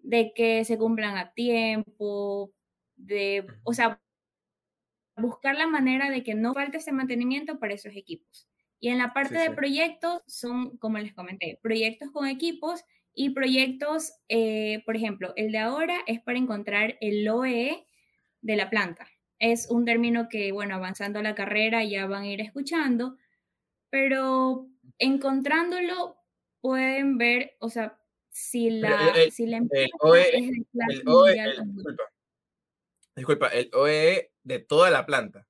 de 0.07 0.31
que 0.33 0.63
se 0.63 0.77
cumplan 0.77 1.17
a 1.17 1.33
tiempo, 1.33 2.53
de, 2.95 3.45
o 3.63 3.73
sea, 3.73 4.01
buscar 5.17 5.57
la 5.57 5.67
manera 5.67 6.09
de 6.09 6.23
que 6.23 6.33
no 6.33 6.53
falte 6.53 6.77
ese 6.77 6.93
mantenimiento 6.93 7.59
para 7.59 7.73
esos 7.73 7.93
equipos. 7.93 8.47
Y 8.79 8.87
en 8.87 8.99
la 8.99 9.13
parte 9.13 9.37
de 9.37 9.51
proyectos 9.51 10.21
son, 10.25 10.77
como 10.77 10.97
les 10.97 11.13
comenté, 11.13 11.59
proyectos 11.61 12.09
con 12.11 12.25
equipos 12.25 12.85
y 13.13 13.31
proyectos, 13.31 14.13
eh, 14.29 14.81
por 14.85 14.95
ejemplo, 14.95 15.33
el 15.35 15.51
de 15.51 15.57
ahora 15.57 15.97
es 16.07 16.21
para 16.21 16.37
encontrar 16.37 16.97
el 17.01 17.27
OEE 17.27 17.85
de 18.41 18.55
la 18.55 18.69
planta. 18.69 19.09
Es 19.39 19.69
un 19.69 19.83
término 19.83 20.29
que, 20.29 20.53
bueno, 20.53 20.75
avanzando 20.75 21.21
la 21.21 21.35
carrera 21.35 21.83
ya 21.83 22.05
van 22.05 22.23
a 22.23 22.27
ir 22.27 22.39
escuchando, 22.39 23.17
pero 23.89 24.69
encontrándolo 24.99 26.15
pueden 26.61 27.17
ver, 27.17 27.57
o 27.59 27.69
sea, 27.69 27.99
si 28.37 28.69
la, 28.69 29.15
si 29.31 29.47
la 29.47 29.57
empresa 29.57 29.85
e, 29.85 30.37
es 30.37 30.51
de 30.71 31.01
OEE, 31.09 31.63
disculpa, 31.65 32.03
disculpa, 33.15 33.47
el 33.47 33.69
OEE 33.73 34.31
de 34.43 34.59
toda 34.59 34.91
la 34.91 35.07
planta. 35.07 35.47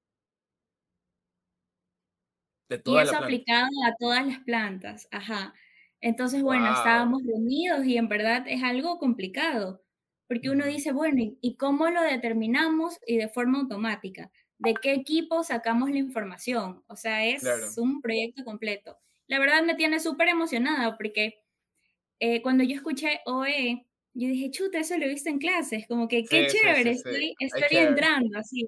De 2.70 2.78
toda 2.78 3.04
y 3.04 3.08
es 3.08 3.14
aplicado 3.14 3.68
a 3.86 3.96
todas 4.00 4.26
las 4.26 4.40
plantas, 4.40 5.10
ajá. 5.12 5.54
Entonces, 6.00 6.42
bueno, 6.42 6.72
estábamos 6.72 7.24
reunidos 7.26 7.86
y 7.86 7.98
en 7.98 8.08
verdad 8.08 8.46
es 8.48 8.64
algo 8.64 9.00
complicado, 9.00 9.84
porque 10.28 10.50
uno 10.50 10.66
dice, 10.66 10.94
bueno, 10.94 11.36
¿y 11.42 11.58
cómo 11.58 11.90
lo 11.90 12.02
determinamos 12.02 13.00
y 13.06 13.18
de 13.18 13.28
forma 13.28 13.60
automática? 13.60 14.32
¿De 14.60 14.76
qué 14.76 14.94
equipo 14.94 15.44
sacamos 15.44 15.92
la 15.92 15.98
información? 15.98 16.84
O 16.88 16.96
sea, 16.96 17.26
es 17.26 17.44
un 17.78 18.02
proyecto 18.02 18.46
completo. 18.46 18.98
La 19.28 19.40
verdad 19.40 19.64
me 19.64 19.76
tiene 19.76 20.00
súper 20.00 20.30
emocionada 20.30 20.96
porque 20.96 21.44
eh, 22.20 22.42
cuando 22.42 22.64
yo 22.64 22.76
escuché 22.76 23.22
OE, 23.26 23.86
yo 24.14 24.28
dije, 24.28 24.50
chuta, 24.50 24.80
eso 24.80 24.98
lo 24.98 25.06
he 25.06 25.10
visto 25.10 25.30
en 25.30 25.38
clases, 25.38 25.86
como 25.88 26.08
que 26.08 26.24
qué 26.24 26.48
chévere, 26.48 26.92
estoy, 26.92 27.36
estoy 27.40 27.78
entrando 27.78 28.40
así. 28.40 28.68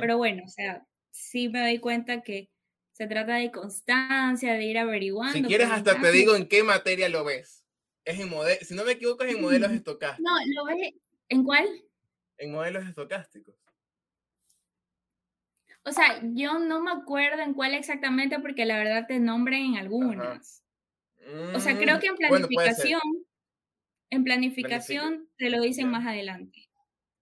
Pero 0.00 0.18
bueno, 0.18 0.42
o 0.44 0.48
sea, 0.48 0.84
sí 1.10 1.48
me 1.48 1.60
doy 1.60 1.78
cuenta 1.78 2.20
que 2.22 2.50
se 2.92 3.06
trata 3.06 3.36
de 3.36 3.50
constancia, 3.50 4.54
de 4.54 4.64
ir 4.64 4.78
averiguando. 4.78 5.38
Si 5.38 5.44
quieres, 5.44 5.70
hasta 5.70 6.00
te 6.00 6.12
digo 6.12 6.34
en 6.34 6.46
qué 6.46 6.62
materia 6.62 7.08
lo 7.08 7.24
ves. 7.24 7.64
Es 8.04 8.18
en 8.18 8.28
modelo, 8.28 8.58
si 8.62 8.74
no 8.74 8.84
me 8.84 8.92
equivoco, 8.92 9.24
es 9.24 9.34
en 9.34 9.40
modelos 9.40 9.70
estocásticos. 9.72 10.30
No, 10.30 10.36
lo 10.54 10.64
ves, 10.66 10.92
¿en 11.28 11.44
cuál? 11.44 11.68
En 12.38 12.52
modelos 12.52 12.86
estocásticos. 12.86 13.54
O 15.84 15.92
sea, 15.92 16.20
yo 16.22 16.58
no 16.58 16.82
me 16.82 16.92
acuerdo 16.92 17.42
en 17.42 17.54
cuál 17.54 17.74
exactamente 17.74 18.38
porque 18.40 18.64
la 18.64 18.78
verdad 18.78 19.06
te 19.08 19.18
nombran 19.18 19.60
en 19.60 19.76
algunas 19.76 20.62
o 21.54 21.60
sea, 21.60 21.76
creo 21.76 22.00
que 22.00 22.08
en 22.08 22.16
planificación, 22.16 23.00
en 24.10 24.24
planificación 24.24 25.28
te 25.36 25.50
lo 25.50 25.60
dicen 25.60 25.88
más 25.88 26.06
adelante. 26.06 26.68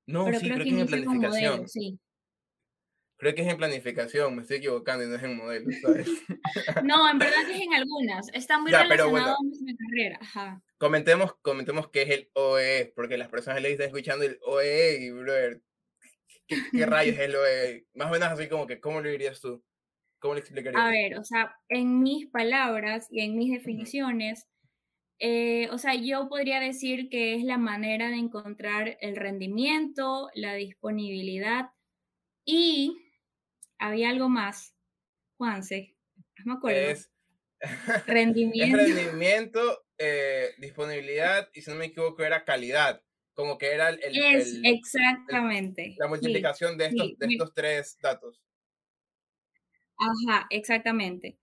No, 0.07 0.27
sí, 0.27 0.39
creo, 0.39 0.57
que, 0.59 0.71
es 0.71 0.75
en 0.75 0.87
planificación. 0.87 1.69
sí. 1.69 1.99
Creo 3.21 3.35
que 3.35 3.43
es 3.43 3.49
en 3.49 3.59
planificación, 3.59 4.35
me 4.35 4.43
estoy 4.43 4.57
equivocando 4.57 5.05
y 5.05 5.09
no 5.09 5.17
es 5.17 5.23
en 5.23 5.37
modelo, 5.37 5.67
no, 6.85 7.11
en 7.11 7.19
verdad 7.19 7.51
es 7.51 7.61
en 7.61 7.75
algunas. 7.75 8.29
Está 8.33 8.59
muy 8.59 8.73
relacionado 8.73 9.37
con 9.37 9.51
mi 9.63 9.77
carrera. 9.77 10.19
Ajá. 10.23 10.63
Comentemos, 10.79 11.35
comentemos 11.43 11.91
qué 11.91 12.03
es 12.03 12.11
el 12.11 12.31
OE, 12.33 12.95
porque 12.97 13.19
las 13.19 13.29
personas 13.29 13.61
le 13.61 13.73
están 13.73 13.89
escuchando 13.89 14.25
el 14.25 14.39
OE 14.43 15.03
y, 15.03 15.11
brother, 15.11 15.61
¿qué, 16.47 16.87
rayos 16.87 17.17
es 17.17 17.21
el 17.21 17.37
OE? 17.37 17.87
Más 17.93 18.09
o 18.09 18.13
menos 18.13 18.29
así 18.29 18.49
como 18.49 18.67
que, 18.67 18.81
¿cómo 18.81 19.03
lo 19.03 19.11
dirías 19.11 19.39
tú? 19.39 19.63
¿Cómo 20.21 20.35
le 20.35 20.41
explicarías? 20.41 20.83
A 20.83 20.91
ver, 20.91 21.19
o 21.19 21.25
sea, 21.25 21.57
en 21.69 22.03
mis 22.03 22.27
palabras 22.27 23.07
y 23.11 23.23
en 23.23 23.37
mis 23.37 23.51
definiciones, 23.51 24.47
eh, 25.19 25.69
o 25.71 25.79
sea, 25.79 25.95
yo 25.95 26.29
podría 26.29 26.61
decir 26.61 27.09
que 27.11 27.35
es 27.35 27.45
la 27.45 27.59
manera 27.59 28.09
de 28.09 28.17
encontrar 28.17 28.99
el 29.01 29.17
rendimiento, 29.17 30.29
la 30.35 30.55
disponibilidad 30.55 31.71
y 32.45 32.97
había 33.79 34.11
algo 34.11 34.29
más, 34.29 34.75
Juanse, 35.37 35.97
no 36.45 36.55
me 36.55 36.59
acuerdo. 36.59 36.81
Es 36.81 37.11
rendimiento. 38.07 38.79
es 38.79 38.95
rendimiento, 38.95 39.85
eh, 39.99 40.51
disponibilidad 40.59 41.49
y 41.53 41.63
si 41.63 41.71
no 41.71 41.77
me 41.77 41.87
equivoco 41.87 42.23
era 42.25 42.45
calidad, 42.45 43.03
como 43.35 43.59
que 43.59 43.73
era 43.73 43.91
el... 43.91 43.99
es, 44.03 44.59
exactamente. 44.63 45.97
la 45.99 46.09
multiplicación 46.09 46.77
de, 46.77 46.87
estos, 46.87 47.19
de 47.19 47.27
estos 47.27 47.55
tres 47.55 47.99
datos. 48.03 48.43
Ajá, 50.01 50.47
exactamente. 50.51 51.39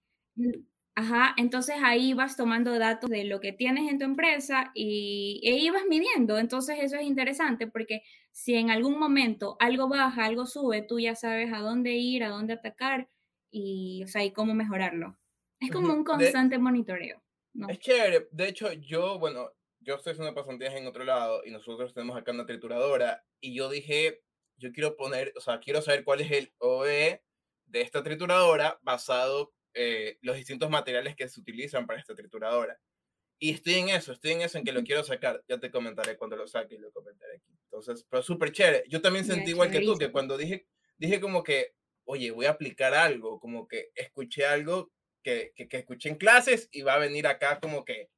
Ajá, 0.95 1.35
entonces 1.37 1.75
ahí 1.83 2.13
vas 2.13 2.35
tomando 2.35 2.77
datos 2.79 3.09
de 3.09 3.23
lo 3.23 3.39
que 3.39 3.53
tienes 3.53 3.91
en 3.91 3.99
tu 3.99 4.05
empresa 4.05 4.71
y 4.73 5.47
ahí 5.47 5.69
vas 5.69 5.83
midiendo. 5.87 6.39
Entonces 6.39 6.79
eso 6.81 6.95
es 6.95 7.03
interesante 7.03 7.67
porque 7.67 8.01
si 8.31 8.55
en 8.55 8.71
algún 8.71 8.97
momento 8.97 9.57
algo 9.59 9.87
baja, 9.87 10.25
algo 10.25 10.47
sube, 10.47 10.81
tú 10.81 10.99
ya 10.99 11.15
sabes 11.15 11.53
a 11.53 11.59
dónde 11.59 11.93
ir, 11.93 12.23
a 12.23 12.29
dónde 12.29 12.53
atacar 12.53 13.09
y, 13.51 14.03
o 14.05 14.07
sea, 14.07 14.23
y 14.23 14.31
cómo 14.31 14.55
mejorarlo. 14.55 15.19
Es 15.59 15.71
como 15.71 15.93
un 15.93 16.03
constante 16.03 16.57
monitoreo. 16.57 17.23
¿no? 17.53 17.69
Es 17.69 17.79
chévere. 17.79 18.27
De 18.31 18.47
hecho, 18.47 18.73
yo, 18.73 19.19
bueno, 19.19 19.51
yo 19.79 19.95
estoy 19.95 20.13
haciendo 20.13 20.33
pasantías 20.33 20.73
en 20.73 20.87
otro 20.87 21.03
lado 21.03 21.43
y 21.45 21.51
nosotros 21.51 21.93
tenemos 21.93 22.17
acá 22.17 22.31
una 22.31 22.45
trituradora 22.45 23.23
y 23.39 23.55
yo 23.55 23.69
dije, 23.69 24.23
yo 24.57 24.71
quiero 24.71 24.95
poner, 24.95 25.31
o 25.35 25.41
sea, 25.41 25.59
quiero 25.59 25.81
saber 25.81 26.03
cuál 26.03 26.21
es 26.21 26.31
el 26.31 26.53
OE 26.57 27.23
de 27.67 27.81
esta 27.81 28.03
trituradora 28.03 28.79
basado 28.81 29.53
en 29.73 30.07
eh, 30.07 30.17
los 30.21 30.35
distintos 30.35 30.69
materiales 30.69 31.15
que 31.15 31.27
se 31.29 31.39
utilizan 31.39 31.85
para 31.85 31.99
esta 31.99 32.15
trituradora. 32.15 32.79
Y 33.39 33.51
estoy 33.51 33.75
en 33.75 33.89
eso, 33.89 34.13
estoy 34.13 34.31
en 34.31 34.41
eso, 34.41 34.57
en 34.57 34.63
que 34.63 34.71
lo 34.71 34.83
quiero 34.83 35.03
sacar. 35.03 35.43
Ya 35.47 35.59
te 35.59 35.69
comentaré 35.69 36.17
cuando 36.17 36.35
lo 36.35 36.47
saque 36.47 36.75
y 36.75 36.79
lo 36.79 36.91
comentaré 36.91 37.35
aquí. 37.35 37.53
Entonces, 37.65 38.05
pero 38.09 38.23
súper 38.23 38.51
chévere. 38.51 38.83
Yo 38.89 39.01
también 39.01 39.25
sentí 39.25 39.51
igual 39.51 39.69
que 39.69 39.81
tú, 39.81 39.95
que 39.97 40.11
cuando 40.11 40.37
dije, 40.37 40.67
dije 40.97 41.19
como 41.19 41.43
que, 41.43 41.75
oye, 42.05 42.31
voy 42.31 42.47
a 42.47 42.51
aplicar 42.51 42.95
algo, 42.95 43.39
como 43.39 43.67
que 43.67 43.91
escuché 43.93 44.45
algo 44.45 44.91
que, 45.21 45.51
que, 45.55 45.67
que 45.67 45.77
escuché 45.77 46.09
en 46.09 46.15
clases 46.15 46.69
y 46.71 46.81
va 46.81 46.95
a 46.95 46.99
venir 46.99 47.27
acá 47.27 47.59
como 47.59 47.85
que 47.85 48.09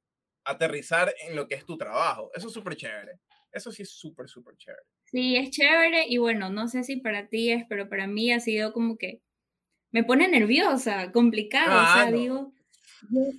aterrizar 0.46 1.14
en 1.28 1.36
lo 1.36 1.48
que 1.48 1.56
es 1.56 1.66
tu 1.66 1.78
trabajo. 1.78 2.32
Eso 2.34 2.48
es 2.48 2.54
súper 2.54 2.78
chévere. 2.78 3.20
Eso 3.52 3.72
sí 3.72 3.82
es 3.82 3.90
súper, 3.90 4.30
súper 4.30 4.56
chévere. 4.56 4.84
Sí, 5.06 5.36
es 5.36 5.50
chévere 5.50 6.06
y 6.08 6.18
bueno, 6.18 6.50
no 6.50 6.68
sé 6.68 6.84
si 6.84 6.98
para 6.98 7.28
ti 7.28 7.52
es, 7.52 7.64
pero 7.68 7.90
para 7.90 8.08
mí 8.08 8.32
ha 8.32 8.40
sido 8.40 8.72
como 8.72 8.98
que 8.98 9.22
me 9.92 10.04
pone 10.04 10.28
nerviosa, 10.28 11.12
complicado. 11.12 11.72
o 11.72 11.94
sea, 11.94 12.12
digo, 12.12 12.54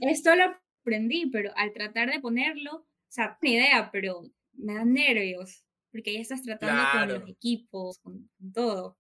esto 0.01 0.35
lo 0.35 0.57
aprendí, 0.81 1.27
pero 1.27 1.53
al 1.57 1.73
tratar 1.73 2.11
de 2.11 2.21
ponerlo, 2.21 2.77
o 2.77 2.87
sea, 3.09 3.39
una 3.41 3.51
idea, 3.51 3.91
pero 3.93 4.23
me 4.55 4.75
da 4.75 4.85
nervios, 4.85 5.65
porque 5.93 6.15
ya 6.15 6.21
estás 6.21 6.43
tratando 6.43 6.83
con 6.93 7.21
los 7.21 7.31
equipos, 7.31 7.99
con, 7.99 8.31
todo. 8.53 8.99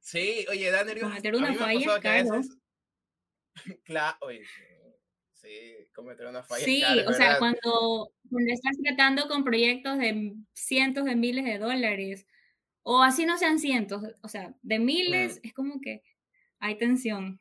Sí, 0.00 0.44
oye, 0.50 0.70
da 0.70 0.84
nervios. 0.84 1.08
Cometer 1.08 1.34
una 1.34 1.54
falla, 1.54 2.00
claro. 2.00 2.42
claro, 3.84 4.18
oye, 4.20 4.44
sí, 5.32 5.88
cometer 5.94 6.26
una 6.26 6.42
falla. 6.42 6.64
Sí, 6.64 6.82
o 7.06 7.12
sea, 7.12 7.38
cuando, 7.38 8.12
cuando 8.30 8.52
estás 8.52 8.76
tratando 8.82 9.28
con 9.28 9.44
proyectos 9.44 9.98
de 9.98 10.34
cientos 10.52 11.04
de 11.04 11.16
miles 11.16 11.44
de 11.44 11.58
dólares, 11.58 12.26
o 12.82 13.02
así 13.02 13.24
no 13.24 13.38
sean 13.38 13.58
cientos, 13.58 14.02
o 14.22 14.28
sea, 14.28 14.54
de 14.60 14.78
miles, 14.78 15.40
es 15.42 15.54
como 15.54 15.80
que 15.80 16.02
hay 16.64 16.78
tensión. 16.78 17.38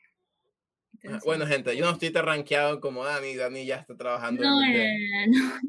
Ah, 1.05 1.19
bueno, 1.25 1.45
gente, 1.47 1.75
yo 1.75 1.85
no 1.85 1.91
estoy 1.91 2.11
tan 2.11 2.25
rankeado 2.25 2.81
como 2.81 3.05
Dani. 3.05 3.35
Dani 3.35 3.65
ya 3.65 3.77
está 3.77 3.95
trabajando. 3.95 4.43
No, 4.43 4.61
no, 4.61 4.67
no, 4.67 5.59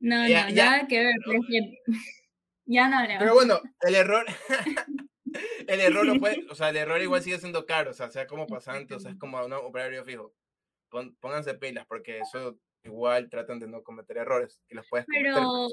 no, 0.00 0.28
no, 0.28 0.50
nada 0.50 0.86
que 0.86 0.98
ver. 0.98 1.14
ya 2.66 2.88
no 2.88 3.06
le 3.06 3.18
Pero 3.18 3.34
bueno, 3.34 3.60
el 3.80 3.94
error, 3.94 4.26
el 5.66 5.80
error 5.80 6.06
no 6.06 6.20
puede, 6.20 6.44
o 6.50 6.54
sea, 6.54 6.68
el 6.68 6.76
error 6.76 7.00
igual 7.00 7.22
sigue 7.22 7.38
siendo 7.38 7.64
caro, 7.66 7.90
o 7.90 7.94
sea, 7.94 8.10
sea 8.10 8.26
como 8.26 8.46
pasante, 8.46 8.94
o 8.94 9.00
sea, 9.00 9.12
es 9.12 9.18
como 9.18 9.42
un 9.42 9.52
operario 9.52 10.04
fijo. 10.04 10.34
pónganse 11.20 11.54
pilas, 11.54 11.86
porque 11.86 12.18
eso 12.18 12.58
igual 12.84 13.30
tratan 13.30 13.58
de 13.58 13.68
no 13.68 13.82
cometer 13.82 14.18
errores, 14.18 14.60
que 14.68 14.74
los 14.74 14.86
puedes 14.88 15.06
cometer, 15.06 15.32
pero, 15.32 15.68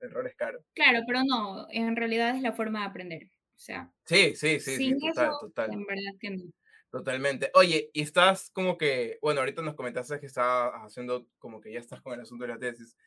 errores 0.00 0.34
caros. 0.36 0.64
Claro, 0.74 1.00
pero 1.06 1.22
no, 1.24 1.66
en 1.70 1.96
realidad 1.96 2.36
es 2.36 2.42
la 2.42 2.52
forma 2.52 2.80
de 2.80 2.86
aprender. 2.86 3.28
O 3.56 3.64
sea, 3.64 3.92
sí, 4.04 4.34
sí, 4.34 4.58
sí, 4.60 4.76
sí 4.76 4.98
total, 4.98 5.32
total. 5.40 5.72
En 5.72 5.86
verdad 5.86 6.12
que 6.20 6.30
no. 6.30 6.42
Totalmente. 6.90 7.50
Oye, 7.54 7.90
y 7.94 8.02
estás 8.02 8.50
como 8.50 8.76
que, 8.76 9.18
bueno, 9.22 9.40
ahorita 9.40 9.62
nos 9.62 9.74
comentaste 9.74 10.20
que 10.20 10.26
estabas 10.26 10.74
haciendo 10.84 11.26
como 11.38 11.60
que 11.60 11.72
ya 11.72 11.78
estás 11.78 12.02
con 12.02 12.12
el 12.12 12.20
asunto 12.20 12.44
de 12.44 12.52
la 12.52 12.58
tesis, 12.58 12.98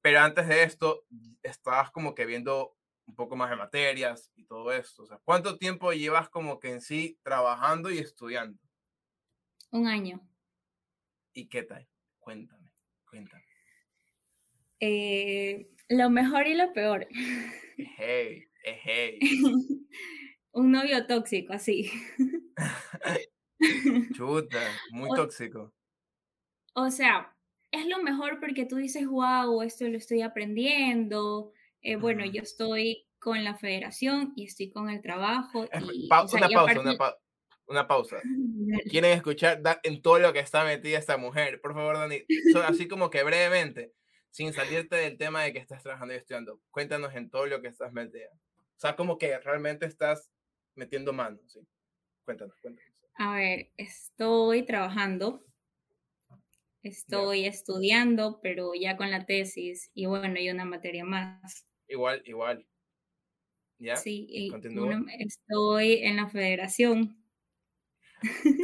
pero 0.00 0.20
antes 0.20 0.48
de 0.48 0.62
esto, 0.62 1.04
estabas 1.42 1.90
como 1.90 2.14
que 2.14 2.24
viendo 2.24 2.74
un 3.06 3.14
poco 3.14 3.36
más 3.36 3.50
de 3.50 3.56
materias 3.56 4.32
y 4.34 4.44
todo 4.44 4.72
esto. 4.72 5.02
O 5.02 5.06
sea, 5.06 5.20
¿cuánto 5.24 5.58
tiempo 5.58 5.92
llevas 5.92 6.30
como 6.30 6.58
que 6.58 6.70
en 6.70 6.80
sí 6.80 7.18
trabajando 7.22 7.90
y 7.90 7.98
estudiando? 7.98 8.58
Un 9.72 9.88
año. 9.88 10.26
¿Y 11.34 11.48
qué 11.48 11.64
tal? 11.64 11.86
Cuéntame, 12.18 12.72
cuéntame. 13.06 13.44
Eh, 14.80 15.68
lo 15.88 16.08
mejor 16.10 16.46
y 16.46 16.54
lo 16.54 16.72
peor. 16.72 17.06
Hey, 17.98 18.46
un 20.52 20.72
novio 20.72 21.06
tóxico, 21.06 21.52
así. 21.52 21.90
Chuta, 24.14 24.60
muy 24.90 25.08
tóxico. 25.16 25.72
O 26.74 26.90
sea, 26.90 27.34
es 27.70 27.86
lo 27.86 28.02
mejor 28.02 28.40
porque 28.40 28.66
tú 28.66 28.76
dices, 28.76 29.06
wow, 29.06 29.62
esto 29.62 29.86
lo 29.88 29.98
estoy 29.98 30.22
aprendiendo. 30.22 31.52
Eh, 31.82 31.96
bueno, 31.96 32.24
yo 32.24 32.42
estoy 32.42 33.06
con 33.18 33.42
la 33.42 33.56
federación 33.56 34.32
y 34.36 34.44
estoy 34.44 34.70
con 34.70 34.90
el 34.90 35.00
trabajo. 35.00 35.64
Y, 35.64 36.06
una, 36.06 36.08
pausa, 36.08 36.36
una, 37.66 37.86
pausa, 37.88 38.20
¿Quieren 38.90 39.12
escuchar 39.12 39.60
en 39.82 40.02
todo 40.02 40.18
lo 40.18 40.32
que 40.32 40.40
está 40.40 40.64
metida 40.64 40.98
esta 40.98 41.16
mujer? 41.16 41.60
Por 41.60 41.74
favor, 41.74 41.96
Dani, 41.96 42.22
así 42.66 42.86
como 42.86 43.10
que 43.10 43.22
brevemente, 43.22 43.92
sin 44.30 44.52
salirte 44.52 44.96
del 44.96 45.16
tema 45.16 45.42
de 45.42 45.52
que 45.52 45.58
estás 45.58 45.82
trabajando 45.82 46.14
y 46.14 46.18
estudiando, 46.18 46.60
cuéntanos 46.70 47.14
en 47.14 47.30
todo 47.30 47.46
lo 47.46 47.62
que 47.62 47.68
estás 47.68 47.92
metida. 47.92 48.30
O 48.76 48.80
sea, 48.80 48.96
como 48.96 49.18
que 49.18 49.38
realmente 49.38 49.86
estás 49.86 50.30
metiendo 50.74 51.12
manos, 51.12 51.52
¿sí? 51.52 51.60
Cuéntanos, 52.24 52.58
cuéntanos. 52.60 52.92
A 53.16 53.36
ver, 53.36 53.70
estoy 53.76 54.64
trabajando, 54.64 55.44
estoy 56.82 57.46
estudiando, 57.46 58.40
pero 58.42 58.72
ya 58.74 58.96
con 58.96 59.10
la 59.10 59.24
tesis 59.24 59.90
y 59.94 60.06
bueno, 60.06 60.38
y 60.40 60.50
una 60.50 60.64
materia 60.64 61.04
más. 61.04 61.66
Igual, 61.88 62.22
igual. 62.24 62.66
¿Ya? 63.78 63.96
Sí, 63.96 64.26
y 64.28 64.52
estoy 65.18 66.04
en 66.04 66.16
la 66.16 66.28
federación. 66.28 67.24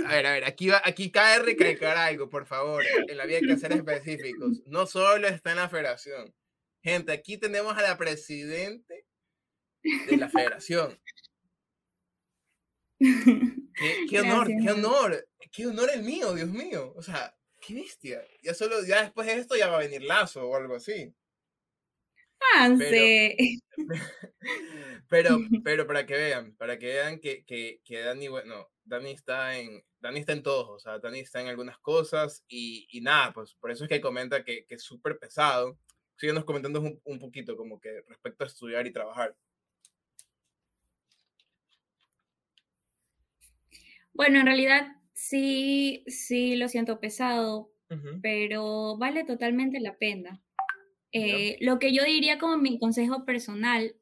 A 0.07 0.15
ver, 0.15 0.27
a 0.27 0.33
ver, 0.33 0.45
aquí, 0.45 0.69
va, 0.69 0.81
aquí 0.85 1.11
cabe 1.11 1.45
recalcar 1.45 1.97
algo, 1.97 2.29
por 2.29 2.47
favor. 2.47 2.83
En 3.09 3.17
la 3.17 3.27
vida 3.27 3.39
hay 3.39 3.47
que 3.47 3.57
ser 3.57 3.73
específicos. 3.73 4.63
No 4.67 4.87
solo 4.87 5.29
está 5.29 5.51
en 5.51 5.59
la 5.59 5.69
federación. 5.69 6.35
Gente, 6.83 7.13
aquí 7.13 7.37
tenemos 7.37 7.77
a 7.77 7.83
la 7.83 7.99
presidente 7.99 9.07
de 9.83 10.17
la 10.17 10.29
federación. 10.29 10.99
Qué, 14.11 14.21
honor, 14.21 14.47
qué 14.47 14.71
honor, 14.71 15.29
qué 15.51 15.67
honor 15.67 15.89
el 15.95 16.03
mío, 16.03 16.35
Dios 16.35 16.51
mío. 16.51 16.93
O 16.97 17.03
sea, 17.03 17.35
qué 17.61 17.75
bestia. 17.75 18.23
Ya 18.43 18.53
solo, 18.53 18.85
ya 18.85 19.03
después 19.03 19.27
de 19.27 19.39
esto 19.39 19.57
ya 19.57 19.69
va 19.69 19.77
a 19.77 19.81
venir 19.81 20.03
Lazo 20.03 20.47
o 20.47 20.55
algo 20.55 20.75
así. 20.75 21.15
Pero, 22.79 23.37
pero, 25.09 25.39
pero, 25.65 25.87
para 25.87 26.07
que 26.07 26.15
vean, 26.15 26.55
para 26.57 26.79
que 26.79 26.87
vean 26.87 27.21
que, 27.21 27.45
que, 27.45 27.81
que, 27.85 28.01
Dani, 28.01 28.29
bueno, 28.29 28.69
Dani 28.85 29.13
está 29.13 29.59
en, 29.59 29.83
Dani 30.01 30.21
está 30.21 30.33
en 30.33 30.43
todos, 30.43 30.69
o 30.69 30.79
sea, 30.79 30.99
Dani 30.99 31.21
está 31.21 31.41
en 31.41 31.49
algunas 31.49 31.79
cosas 31.79 32.45
y, 32.49 32.87
y 32.91 33.01
nada, 33.01 33.33
pues 33.33 33.55
por 33.55 33.71
eso 33.71 33.85
es 33.85 33.89
que 33.89 34.01
comenta 34.01 34.45
que, 34.45 34.65
que 34.67 34.75
es 34.77 34.83
súper 34.83 35.19
pesado. 35.19 35.79
Síguenos 36.17 36.45
comentando 36.45 36.81
un, 36.81 37.01
un 37.05 37.19
poquito 37.19 37.57
como 37.57 37.81
que 37.81 38.03
respecto 38.07 38.45
a 38.45 38.47
estudiar 38.47 38.87
y 38.87 38.93
trabajar. 38.93 39.35
Bueno, 44.13 44.41
en 44.41 44.47
realidad 44.47 44.89
sí, 45.15 46.05
sí 46.07 46.57
lo 46.57 46.69
siento 46.69 47.01
pesado, 47.01 47.71
pero 48.23 48.97
vale 48.99 49.25
totalmente 49.25 49.81
la 49.81 49.97
pena. 49.97 50.41
Eh, 51.13 51.57
lo 51.61 51.79
que 51.79 51.93
yo 51.93 52.05
diría 52.05 52.39
como 52.39 52.57
mi 52.57 52.79
consejo 52.79 53.25
personal 53.25 53.97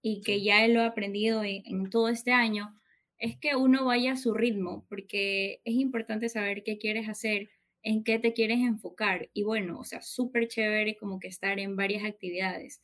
y 0.00 0.20
que 0.22 0.42
ya 0.42 0.66
lo 0.68 0.80
he 0.80 0.84
aprendido 0.84 1.42
en, 1.44 1.90
todo 1.90 2.08
este 2.08 2.32
año 2.32 2.78
es 3.18 3.36
que 3.36 3.56
uno 3.56 3.84
vaya 3.84 4.12
a 4.12 4.16
su 4.16 4.34
ritmo, 4.34 4.86
porque 4.88 5.60
es 5.64 5.74
importante 5.74 6.28
saber 6.28 6.62
qué 6.64 6.78
quieres 6.78 7.08
hacer, 7.08 7.50
en 7.82 8.04
qué 8.04 8.18
te 8.18 8.32
quieres 8.32 8.58
enfocar. 8.58 9.30
Y 9.32 9.44
bueno, 9.44 9.78
o 9.78 9.84
sea, 9.84 10.02
súper 10.02 10.48
chévere 10.48 10.96
como 10.96 11.20
que 11.20 11.28
estar 11.28 11.58
en 11.58 11.76
varias 11.76 12.04
actividades, 12.04 12.82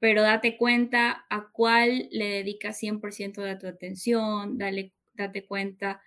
pero 0.00 0.22
date 0.22 0.56
cuenta 0.56 1.24
a 1.30 1.50
cuál 1.52 2.08
le 2.10 2.26
dedicas 2.26 2.80
100% 2.80 3.42
de 3.42 3.56
tu 3.56 3.66
atención, 3.66 4.58
dale 4.58 4.92
date 5.14 5.46
cuenta 5.46 6.02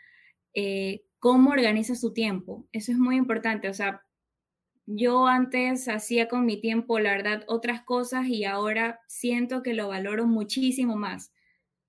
eh, 0.53 1.03
cómo 1.19 1.51
organizas 1.51 2.01
tu 2.01 2.13
tiempo. 2.13 2.67
Eso 2.71 2.91
es 2.91 2.97
muy 2.97 3.15
importante. 3.15 3.69
O 3.69 3.73
sea, 3.73 4.03
yo 4.85 5.27
antes 5.27 5.87
hacía 5.89 6.27
con 6.27 6.45
mi 6.45 6.59
tiempo, 6.61 6.99
la 6.99 7.11
verdad, 7.11 7.43
otras 7.47 7.83
cosas 7.83 8.27
y 8.27 8.45
ahora 8.45 9.01
siento 9.07 9.61
que 9.61 9.73
lo 9.73 9.89
valoro 9.89 10.25
muchísimo 10.27 10.95
más. 10.95 11.33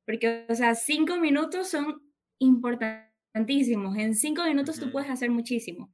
Porque, 0.04 0.46
o 0.48 0.54
sea, 0.54 0.74
cinco 0.74 1.18
minutos 1.18 1.68
son 1.68 2.02
importantísimos. 2.38 3.96
En 3.96 4.14
cinco 4.14 4.44
minutos 4.44 4.80
tú 4.80 4.90
puedes 4.90 5.10
hacer 5.10 5.30
muchísimo. 5.30 5.92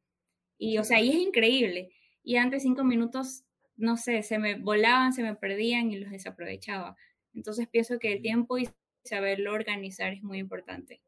Y, 0.58 0.78
o 0.78 0.84
sea, 0.84 1.00
y 1.00 1.10
es 1.10 1.16
increíble. 1.16 1.90
Y 2.22 2.36
antes 2.36 2.62
cinco 2.62 2.84
minutos, 2.84 3.44
no 3.76 3.96
sé, 3.96 4.22
se 4.22 4.38
me 4.38 4.54
volaban, 4.56 5.12
se 5.12 5.22
me 5.22 5.34
perdían 5.34 5.90
y 5.90 5.98
los 5.98 6.10
desaprovechaba. 6.10 6.96
Entonces 7.34 7.68
pienso 7.68 7.98
que 7.98 8.12
el 8.12 8.22
tiempo 8.22 8.58
y 8.58 8.68
saberlo 9.04 9.52
organizar 9.52 10.12
es 10.14 10.22
muy 10.22 10.38
importante 10.38 11.02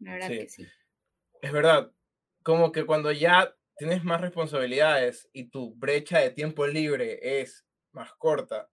verdad 0.00 0.28
sí. 0.28 0.38
que 0.38 0.48
sí. 0.48 0.66
Es 1.42 1.52
verdad, 1.52 1.92
como 2.42 2.72
que 2.72 2.84
cuando 2.84 3.12
ya 3.12 3.54
tienes 3.76 4.04
más 4.04 4.20
responsabilidades 4.20 5.28
y 5.32 5.48
tu 5.48 5.74
brecha 5.74 6.18
de 6.18 6.30
tiempo 6.30 6.66
libre 6.66 7.40
es 7.40 7.64
más 7.92 8.12
corta, 8.14 8.68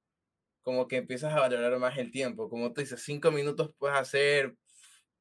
como 0.61 0.87
que 0.87 0.97
empiezas 0.97 1.33
a 1.33 1.39
valorar 1.39 1.79
más 1.79 1.97
el 1.97 2.11
tiempo. 2.11 2.49
Como 2.49 2.73
tú 2.73 2.81
dices, 2.81 3.01
cinco 3.01 3.31
minutos 3.31 3.71
puedes 3.77 3.97
hacer 3.97 4.55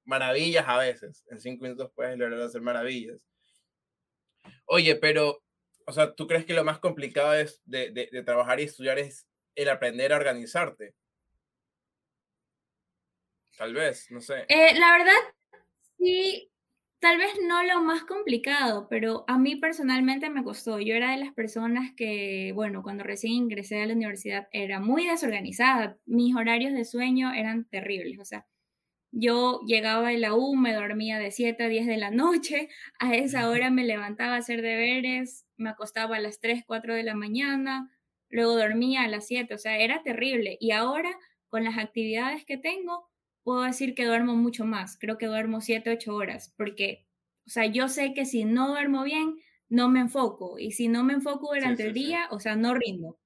maravillas 0.05 0.65
a 0.67 0.79
veces. 0.79 1.25
En 1.31 1.41
cinco 1.41 1.63
minutos 1.63 1.93
puedes 1.95 2.19
lograr 2.19 2.41
hacer 2.41 2.63
maravillas. 2.63 3.19
Oye, 4.65 4.97
pero, 4.97 5.43
o 5.87 5.93
sea, 5.93 6.15
¿tú 6.15 6.27
crees 6.27 6.45
que 6.45 6.55
lo 6.55 6.65
más 6.65 6.79
complicado 6.79 7.35
es 7.35 7.61
de, 7.65 7.91
de, 7.91 8.23
trabajar 8.23 8.59
y 8.59 8.65
estudiar 8.65 8.99
es 8.99 9.29
el 9.55 9.69
aprender 9.69 10.13
a 10.13 10.17
organizarte? 10.17 10.95
Tal 13.57 13.73
vez, 13.73 14.11
no 14.11 14.21
sé. 14.21 14.45
Eh, 14.49 14.75
la 14.79 14.99
verdad, 14.99 15.35
Sí, 15.99 16.51
tal 17.01 17.19
vez 17.19 17.31
no 17.47 17.63
lo 17.63 17.81
más 17.83 18.05
complicado, 18.05 18.87
pero 18.91 19.25
a 19.29 19.39
mí 19.39 19.57
personalmente 19.57 20.29
me 20.31 20.45
costó. 20.45 20.79
Yo 20.81 20.95
era 20.95 21.13
de 21.13 21.17
las 21.19 21.33
personas 21.33 21.93
que, 21.97 22.53
bueno, 22.55 22.83
cuando 22.83 23.03
recién 23.05 23.33
ingresé 23.35 23.83
a 23.83 23.87
la 23.87 23.95
universidad 23.95 24.49
era 24.53 24.79
muy 24.81 25.07
desorganizada. 25.07 25.99
Mis 26.07 26.35
horarios 26.37 26.73
de 26.75 26.85
sueño 26.85 27.33
eran 27.33 27.65
terribles. 27.67 28.19
O 28.21 28.25
sea, 28.25 28.47
yo 29.13 29.61
llegaba 29.67 30.11
de 30.11 30.19
la 30.19 30.35
U, 30.35 30.57
me 30.57 30.75
dormía 30.75 31.19
de 31.19 31.33
7 31.33 31.65
a 31.65 31.69
10 31.69 31.87
de 31.87 31.99
la 31.99 32.11
noche, 32.11 32.69
a 33.01 33.15
esa 33.15 33.51
hora 33.51 33.71
me 33.71 33.85
levantaba 33.85 34.35
a 34.37 34.39
hacer 34.39 34.63
deberes, 34.63 35.47
me 35.57 35.71
acostaba 35.71 36.17
a 36.17 36.21
las 36.21 36.41
3, 36.41 36.65
4 36.67 36.95
de 36.95 37.05
la 37.05 37.15
mañana, 37.17 37.91
luego 38.31 38.57
dormía 38.57 39.03
a 39.05 39.09
las 39.09 39.27
7, 39.29 39.55
o 39.55 39.59
sea, 39.59 39.79
era 39.79 40.03
terrible. 40.03 40.59
Y 40.61 40.73
ahora, 40.73 41.11
con 41.49 41.65
las 41.65 41.79
actividades 41.79 42.45
que 42.47 42.59
tengo, 42.59 43.09
puedo 43.47 43.63
decir 43.63 43.95
que 43.95 44.07
duermo 44.07 44.35
mucho 44.35 44.65
más, 44.65 44.99
creo 44.99 45.19
que 45.19 45.27
duermo 45.27 45.61
7, 45.61 45.89
8 45.91 46.13
horas, 46.13 46.53
porque, 46.57 47.07
o 47.47 47.51
sea, 47.51 47.67
yo 47.67 47.89
sé 47.89 48.13
que 48.13 48.27
si 48.27 48.45
no 48.45 48.67
duermo 48.67 49.05
bien, 49.05 49.37
no 49.69 49.89
me 49.89 50.01
enfoco, 50.01 50.59
y 50.59 50.73
si 50.73 50.89
no 50.89 51.05
me 51.05 51.13
enfoco 51.13 51.55
durante 51.55 51.87
el 51.87 51.93
día, 51.95 52.27
o 52.33 52.41
sea, 52.41 52.57
no 52.57 52.75
rindo, 52.75 53.21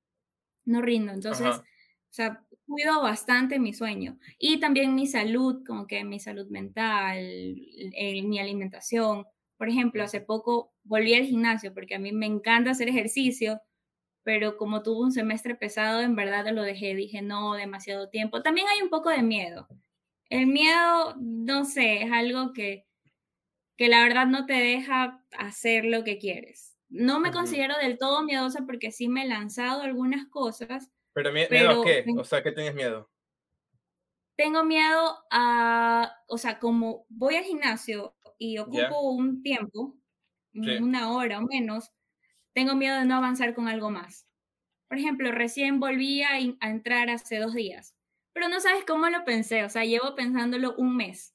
no 0.66 0.82
rindo, 0.82 1.12
entonces, 1.12 1.46
o 1.46 1.64
sea, 2.10 2.44
cuido 2.66 3.00
bastante 3.00 3.58
mi 3.58 3.72
sueño 3.72 4.18
y 4.38 4.60
también 4.60 4.94
mi 4.94 5.06
salud, 5.06 5.64
como 5.66 5.86
que 5.86 6.04
mi 6.04 6.20
salud 6.20 6.48
mental, 6.50 7.16
mi 7.18 8.38
alimentación. 8.38 9.24
Por 9.56 9.70
ejemplo, 9.70 10.02
hace 10.02 10.20
poco 10.20 10.74
volví 10.84 11.14
al 11.14 11.24
gimnasio 11.24 11.72
porque 11.72 11.94
a 11.94 11.98
mí 11.98 12.12
me 12.12 12.26
encanta 12.26 12.72
hacer 12.72 12.88
ejercicio, 12.90 13.62
pero 14.22 14.58
como 14.58 14.82
tuve 14.82 15.00
un 15.04 15.12
semestre 15.12 15.54
pesado, 15.54 16.02
en 16.02 16.14
verdad 16.14 16.46
lo 16.52 16.62
dejé, 16.62 16.94
dije 16.94 17.22
no, 17.22 17.54
demasiado 17.54 18.10
tiempo. 18.10 18.42
También 18.42 18.66
hay 18.68 18.82
un 18.82 18.90
poco 18.90 19.08
de 19.08 19.22
miedo, 19.22 19.66
el 20.30 20.46
miedo, 20.46 21.16
no 21.18 21.64
sé, 21.64 22.04
es 22.04 22.12
algo 22.12 22.52
que, 22.52 22.86
que 23.76 23.88
la 23.88 24.02
verdad 24.02 24.26
no 24.26 24.46
te 24.46 24.54
deja 24.54 25.24
hacer 25.36 25.84
lo 25.84 26.04
que 26.04 26.18
quieres. 26.18 26.78
No 26.88 27.20
me 27.20 27.32
considero 27.32 27.76
del 27.76 27.98
todo 27.98 28.22
miedosa 28.22 28.64
porque 28.64 28.92
sí 28.92 29.08
me 29.08 29.24
he 29.24 29.28
lanzado 29.28 29.82
algunas 29.82 30.26
cosas. 30.26 30.90
¿Pero 31.12 31.32
miedo 31.32 31.82
a 31.82 31.84
qué? 31.84 32.04
O 32.16 32.24
sea, 32.24 32.42
¿qué 32.42 32.52
tienes 32.52 32.74
miedo? 32.74 33.10
Tengo 34.36 34.64
miedo 34.64 35.18
a, 35.30 36.14
o 36.28 36.38
sea, 36.38 36.58
como 36.58 37.06
voy 37.08 37.36
al 37.36 37.44
gimnasio 37.44 38.16
y 38.38 38.58
ocupo 38.58 39.00
un 39.10 39.42
tiempo, 39.42 39.96
una 40.54 41.12
hora 41.12 41.38
o 41.38 41.42
menos, 41.42 41.92
tengo 42.54 42.74
miedo 42.74 42.98
de 42.98 43.04
no 43.04 43.16
avanzar 43.16 43.54
con 43.54 43.68
algo 43.68 43.90
más. 43.90 44.26
Por 44.88 44.98
ejemplo, 44.98 45.30
recién 45.30 45.78
volví 45.78 46.22
a 46.22 46.38
entrar 46.38 47.10
hace 47.10 47.38
dos 47.38 47.54
días 47.54 47.94
pero 48.40 48.48
no 48.48 48.58
sabes 48.58 48.86
cómo 48.86 49.06
lo 49.10 49.22
pensé, 49.22 49.64
o 49.64 49.68
sea, 49.68 49.84
llevo 49.84 50.14
pensándolo 50.14 50.74
un 50.76 50.96
mes. 50.96 51.34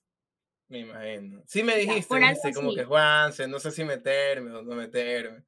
Me 0.67 0.79
imagino. 0.79 1.43
Sí 1.45 1.61
me 1.61 1.77
dijiste, 1.77 2.17
dijiste 2.17 2.51
como 2.51 2.73
que 2.73 2.83
Juan, 2.83 3.31
no 3.47 3.59
sé 3.59 3.69
si 3.69 3.83
meterme 3.83 4.51
o 4.51 4.63
no 4.63 4.73
meterme. 4.73 5.43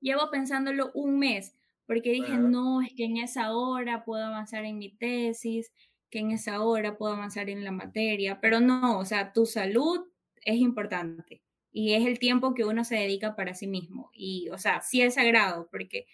Llevo 0.00 0.30
pensándolo 0.30 0.90
un 0.94 1.18
mes, 1.18 1.54
porque 1.84 2.12
dije, 2.12 2.32
no, 2.32 2.80
es 2.80 2.94
que 2.96 3.04
en 3.04 3.18
esa 3.18 3.52
hora 3.52 4.06
puedo 4.06 4.24
avanzar 4.24 4.64
en 4.64 4.78
mi 4.78 4.96
tesis, 4.96 5.70
que 6.08 6.20
en 6.20 6.30
esa 6.30 6.62
hora 6.62 6.96
puedo 6.96 7.12
avanzar 7.12 7.50
en 7.50 7.62
la 7.62 7.72
materia, 7.72 8.40
pero 8.40 8.60
no, 8.60 8.98
o 8.98 9.04
sea, 9.04 9.34
tu 9.34 9.44
salud 9.44 10.06
es 10.46 10.56
importante 10.56 11.42
y 11.70 11.92
es 11.92 12.06
el 12.06 12.18
tiempo 12.18 12.54
que 12.54 12.64
uno 12.64 12.84
se 12.84 12.94
dedica 12.94 13.36
para 13.36 13.52
sí 13.52 13.66
mismo. 13.66 14.08
Y, 14.14 14.48
o 14.48 14.56
sea, 14.56 14.80
sí 14.80 15.02
es 15.02 15.16
sagrado, 15.16 15.68
porque 15.70 16.06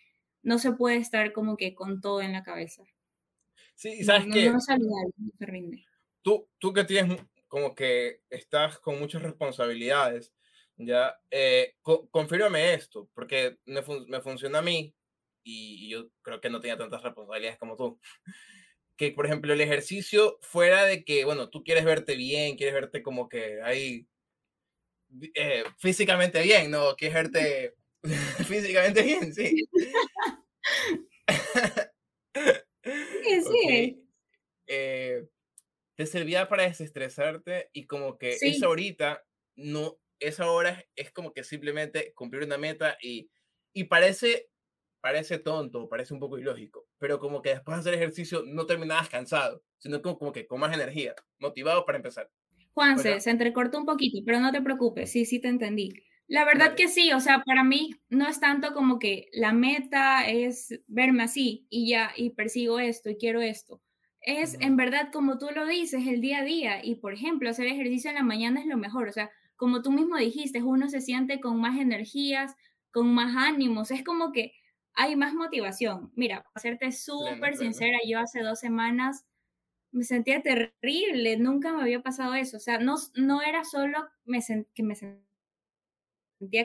no 0.42 0.58
se 0.58 0.72
puede 0.72 0.96
estar 0.96 1.32
como 1.32 1.56
que 1.56 1.76
con 1.76 2.00
todo 2.00 2.20
en 2.20 2.32
la 2.32 2.42
cabeza. 2.42 2.82
Sí, 3.76 4.02
¿sabes 4.04 4.26
qué? 4.32 4.50
No, 4.50 4.56
no, 4.56 5.12
rinde. 5.38 5.84
tú, 6.22 6.48
tú 6.58 6.72
que 6.72 6.84
tienes 6.84 7.20
como 7.46 7.74
que 7.74 8.22
estás 8.30 8.78
con 8.78 8.98
muchas 8.98 9.22
responsabilidades, 9.22 10.32
ya, 10.78 11.16
eh, 11.30 11.74
confírmame 12.10 12.74
esto, 12.74 13.08
porque 13.14 13.58
me, 13.66 13.82
me 14.08 14.20
funciona 14.20 14.58
a 14.58 14.62
mí 14.62 14.94
y 15.44 15.88
yo 15.88 16.08
creo 16.22 16.40
que 16.40 16.50
no 16.50 16.60
tenía 16.60 16.76
tantas 16.76 17.02
responsabilidades 17.02 17.58
como 17.58 17.76
tú. 17.76 18.00
Que, 18.96 19.12
por 19.12 19.26
ejemplo, 19.26 19.52
el 19.52 19.60
ejercicio 19.60 20.38
fuera 20.40 20.84
de 20.84 21.04
que, 21.04 21.24
bueno, 21.24 21.50
tú 21.50 21.62
quieres 21.62 21.84
verte 21.84 22.16
bien, 22.16 22.56
quieres 22.56 22.74
verte 22.74 23.02
como 23.02 23.28
que 23.28 23.60
ahí 23.62 24.06
eh, 25.34 25.64
físicamente 25.78 26.42
bien, 26.42 26.70
¿no? 26.70 26.96
Quieres 26.96 27.14
verte 27.14 27.74
físicamente 28.48 29.02
bien, 29.02 29.34
sí. 29.34 29.68
sí, 33.26 33.42
sí. 33.42 34.08
Eh, 34.66 35.28
te 35.96 36.06
servía 36.06 36.48
para 36.48 36.64
desestresarte 36.64 37.70
y 37.72 37.86
como 37.86 38.18
que 38.18 38.36
esa 38.40 38.68
horita, 38.68 39.24
no, 39.54 39.98
esa 40.18 40.50
hora 40.50 40.84
es 40.94 41.12
como 41.12 41.32
que 41.32 41.44
simplemente 41.44 42.12
cumplir 42.14 42.44
una 42.44 42.58
meta 42.58 42.98
y, 43.00 43.30
y 43.72 43.84
parece 43.84 44.50
parece 45.06 45.38
tonto, 45.38 45.88
parece 45.88 46.14
un 46.14 46.18
poco 46.18 46.36
ilógico, 46.36 46.88
pero 46.98 47.20
como 47.20 47.40
que 47.40 47.50
después 47.50 47.76
de 47.76 47.80
hacer 47.80 47.94
ejercicio 47.94 48.42
no 48.44 48.66
terminabas 48.66 49.08
cansado, 49.08 49.62
sino 49.78 50.02
como, 50.02 50.18
como 50.18 50.32
que 50.32 50.48
con 50.48 50.58
más 50.58 50.74
energía, 50.74 51.14
motivado 51.38 51.86
para 51.86 51.98
empezar. 51.98 52.28
Juanse, 52.74 53.20
se 53.20 53.30
entrecortó 53.30 53.78
un 53.78 53.86
poquito, 53.86 54.18
pero 54.26 54.40
no 54.40 54.50
te 54.50 54.60
preocupes, 54.60 55.12
sí, 55.12 55.24
sí 55.24 55.40
te 55.40 55.46
entendí. 55.46 55.92
La 56.28 56.44
verdad 56.44 56.74
que 56.74 56.88
sí, 56.88 57.12
o 57.12 57.20
sea, 57.20 57.42
para 57.44 57.62
mí 57.62 57.90
no 58.08 58.26
es 58.26 58.40
tanto 58.40 58.74
como 58.74 58.98
que 58.98 59.28
la 59.32 59.52
meta 59.52 60.26
es 60.28 60.80
verme 60.88 61.22
así 61.22 61.66
y 61.70 61.88
ya, 61.88 62.10
y 62.16 62.30
persigo 62.30 62.80
esto 62.80 63.10
y 63.10 63.16
quiero 63.16 63.40
esto. 63.40 63.80
Es 64.20 64.54
en 64.60 64.76
verdad 64.76 65.10
como 65.12 65.38
tú 65.38 65.46
lo 65.54 65.66
dices, 65.66 66.04
el 66.06 66.20
día 66.20 66.38
a 66.38 66.44
día. 66.44 66.84
Y 66.84 66.96
por 66.96 67.14
ejemplo, 67.14 67.48
hacer 67.48 67.66
ejercicio 67.68 68.10
en 68.10 68.16
la 68.16 68.24
mañana 68.24 68.60
es 68.60 68.66
lo 68.66 68.76
mejor. 68.76 69.08
O 69.08 69.12
sea, 69.12 69.30
como 69.54 69.82
tú 69.82 69.92
mismo 69.92 70.16
dijiste, 70.16 70.62
uno 70.62 70.88
se 70.88 71.00
siente 71.00 71.40
con 71.40 71.60
más 71.60 71.78
energías, 71.78 72.56
con 72.90 73.14
más 73.14 73.36
ánimos. 73.36 73.92
Es 73.92 74.02
como 74.02 74.32
que 74.32 74.52
hay 74.94 75.14
más 75.14 75.32
motivación. 75.32 76.10
Mira, 76.16 76.42
para 76.42 76.60
serte 76.60 76.90
súper 76.90 77.56
sincera, 77.56 77.98
yo 78.04 78.18
hace 78.18 78.40
dos 78.42 78.58
semanas 78.58 79.24
me 79.92 80.04
sentía 80.04 80.42
terrible, 80.42 81.36
nunca 81.38 81.72
me 81.72 81.82
había 81.82 82.02
pasado 82.02 82.34
eso. 82.34 82.56
O 82.58 82.60
sea, 82.60 82.78
no, 82.80 82.96
no 83.16 83.42
era 83.42 83.64
solo 83.64 84.06
me 84.24 84.40
que 84.74 84.82
me 84.84 84.94
sentía 84.96 85.25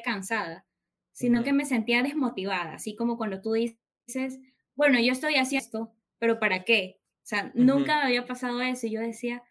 cansada, 0.04 0.66
sino 1.12 1.44
que 1.44 1.54
me 1.54 1.66
sentía 1.66 2.04
desmotivada, 2.04 2.74
así 2.74 2.96
como 2.96 3.18
cuando 3.18 3.42
tú 3.42 3.54
dices, 3.54 4.40
bueno, 4.76 5.00
yo 5.00 5.12
estoy 5.12 5.36
haciendo 5.36 5.66
esto, 5.66 5.96
pero 6.20 6.40
¿para 6.40 6.64
qué? 6.64 7.00
O 7.24 7.26
sea, 7.26 7.52
nunca 7.54 7.98
me 7.98 8.06
había 8.06 8.26
pasado 8.26 8.62
eso 8.62 8.88
y 8.88 8.92
yo 8.92 9.02
decía, 9.02 9.44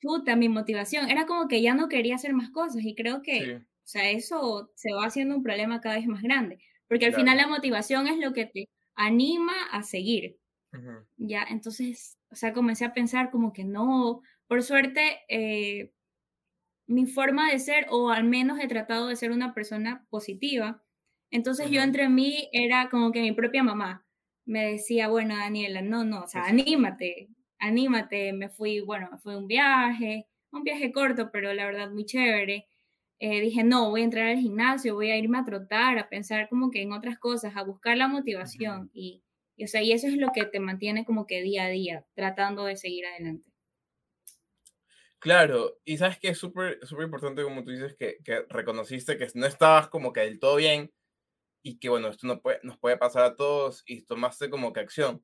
puta, 0.00 0.36
mi 0.36 0.48
motivación, 0.48 1.10
era 1.10 1.26
como 1.26 1.48
que 1.48 1.62
ya 1.62 1.74
no 1.74 1.88
quería 1.88 2.14
hacer 2.14 2.32
más 2.32 2.50
cosas 2.50 2.82
y 2.82 2.94
creo 2.94 3.22
que, 3.22 3.56
o 3.56 3.62
sea, 3.84 4.10
eso 4.10 4.70
se 4.74 4.92
va 4.92 5.06
haciendo 5.06 5.36
un 5.36 5.42
problema 5.42 5.80
cada 5.80 5.96
vez 5.96 6.06
más 6.06 6.22
grande. 6.22 6.58
Porque 6.88 7.06
al 7.06 7.14
final 7.14 7.36
la 7.36 7.46
motivación 7.46 8.08
es 8.08 8.18
lo 8.18 8.32
que 8.32 8.46
te 8.46 8.68
anima 8.94 9.54
a 9.70 9.82
seguir. 9.82 10.38
Ya, 11.16 11.44
entonces, 11.48 12.18
o 12.30 12.36
sea, 12.36 12.52
comencé 12.52 12.84
a 12.84 12.94
pensar 12.94 13.30
como 13.30 13.52
que 13.52 13.64
no, 13.64 14.22
por 14.46 14.62
suerte, 14.62 15.20
eh, 15.28 15.92
mi 16.90 17.06
forma 17.06 17.50
de 17.50 17.58
ser, 17.60 17.86
o 17.90 18.10
al 18.10 18.24
menos 18.24 18.58
he 18.58 18.66
tratado 18.66 19.06
de 19.06 19.14
ser 19.16 19.30
una 19.30 19.54
persona 19.54 20.06
positiva. 20.10 20.82
Entonces 21.30 21.70
yo 21.70 21.82
entre 21.82 22.08
mí 22.08 22.48
era 22.52 22.88
como 22.90 23.12
que 23.12 23.22
mi 23.22 23.32
propia 23.32 23.62
mamá 23.62 24.04
me 24.44 24.72
decía, 24.72 25.06
bueno, 25.08 25.36
Daniela, 25.36 25.82
no, 25.82 26.04
no, 26.04 26.22
o 26.24 26.26
sea, 26.26 26.44
anímate, 26.46 27.28
anímate. 27.60 28.32
Me 28.32 28.48
fui, 28.48 28.80
bueno, 28.80 29.08
fui 29.22 29.36
un 29.36 29.46
viaje, 29.46 30.26
un 30.50 30.64
viaje 30.64 30.90
corto, 30.92 31.30
pero 31.32 31.54
la 31.54 31.66
verdad 31.66 31.90
muy 31.92 32.04
chévere. 32.04 32.66
Eh, 33.20 33.40
dije, 33.40 33.62
no, 33.62 33.90
voy 33.90 34.00
a 34.00 34.04
entrar 34.04 34.26
al 34.26 34.38
gimnasio, 34.38 34.94
voy 34.94 35.10
a 35.12 35.16
irme 35.16 35.38
a 35.38 35.44
trotar, 35.44 35.98
a 35.98 36.08
pensar 36.08 36.48
como 36.48 36.70
que 36.72 36.82
en 36.82 36.92
otras 36.92 37.18
cosas, 37.18 37.56
a 37.56 37.62
buscar 37.62 37.96
la 37.98 38.08
motivación. 38.08 38.90
Y, 38.92 39.22
o 39.62 39.68
sea, 39.68 39.82
y 39.82 39.92
eso 39.92 40.08
es 40.08 40.16
lo 40.16 40.32
que 40.32 40.44
te 40.44 40.58
mantiene 40.58 41.04
como 41.04 41.26
que 41.26 41.42
día 41.42 41.66
a 41.66 41.68
día, 41.68 42.06
tratando 42.14 42.64
de 42.64 42.76
seguir 42.76 43.06
adelante. 43.06 43.49
Claro, 45.20 45.78
y 45.84 45.98
sabes 45.98 46.18
que 46.18 46.28
es 46.28 46.38
súper 46.38 46.78
súper 46.86 47.04
importante, 47.04 47.42
como 47.42 47.62
tú 47.62 47.70
dices, 47.70 47.94
que, 47.94 48.16
que, 48.24 48.46
reconociste 48.48 49.18
que 49.18 49.28
no 49.34 49.46
estabas 49.46 49.88
como 49.88 50.14
que 50.14 50.20
del 50.20 50.40
todo 50.40 50.56
bien 50.56 50.92
y 51.62 51.78
que, 51.78 51.90
bueno, 51.90 52.08
esto 52.08 52.26
no 52.26 52.40
puede, 52.40 52.60
nos 52.62 52.78
puede 52.78 52.96
pasar 52.96 53.24
a 53.24 53.36
todos 53.36 53.82
y 53.86 54.02
tomaste 54.06 54.48
como 54.48 54.72
que 54.72 54.80
acción. 54.80 55.22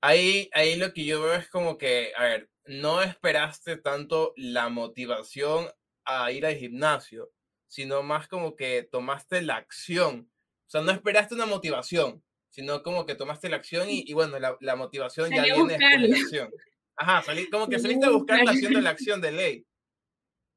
Ahí, 0.00 0.50
ahí 0.54 0.76
lo 0.76 0.92
que 0.92 1.04
yo 1.04 1.20
veo 1.20 1.34
es 1.34 1.48
como 1.48 1.78
que, 1.78 2.12
a 2.16 2.24
ver, 2.24 2.50
no 2.64 3.02
esperaste 3.02 3.76
tanto 3.76 4.34
la 4.36 4.68
motivación 4.68 5.68
a 6.04 6.30
ir 6.30 6.46
al 6.46 6.56
gimnasio, 6.56 7.32
sino 7.66 8.04
más 8.04 8.28
como 8.28 8.54
que 8.54 8.84
tomaste 8.84 9.42
la 9.42 9.56
acción. 9.56 10.30
O 10.66 10.70
sea, 10.70 10.80
no 10.80 10.92
esperaste 10.92 11.34
una 11.34 11.46
motivación, 11.46 12.22
sino 12.50 12.84
como 12.84 13.04
que 13.04 13.16
tomaste 13.16 13.48
la 13.48 13.56
acción 13.56 13.90
y, 13.90 14.04
y 14.06 14.12
bueno, 14.12 14.38
la, 14.38 14.56
la 14.60 14.76
motivación 14.76 15.30
ya 15.30 15.42
viene 15.42 15.76
de 15.76 16.08
la 16.08 16.16
acción. 16.16 16.50
Ajá, 17.02 17.20
salí, 17.22 17.50
como 17.50 17.68
que 17.68 17.80
saliste 17.80 18.06
a 18.06 18.10
buscar 18.10 18.44
la 18.44 18.50
acción 18.52 18.74
de 18.74 18.80
la 18.80 18.90
acción 18.90 19.20
de 19.20 19.32
ley. 19.32 19.66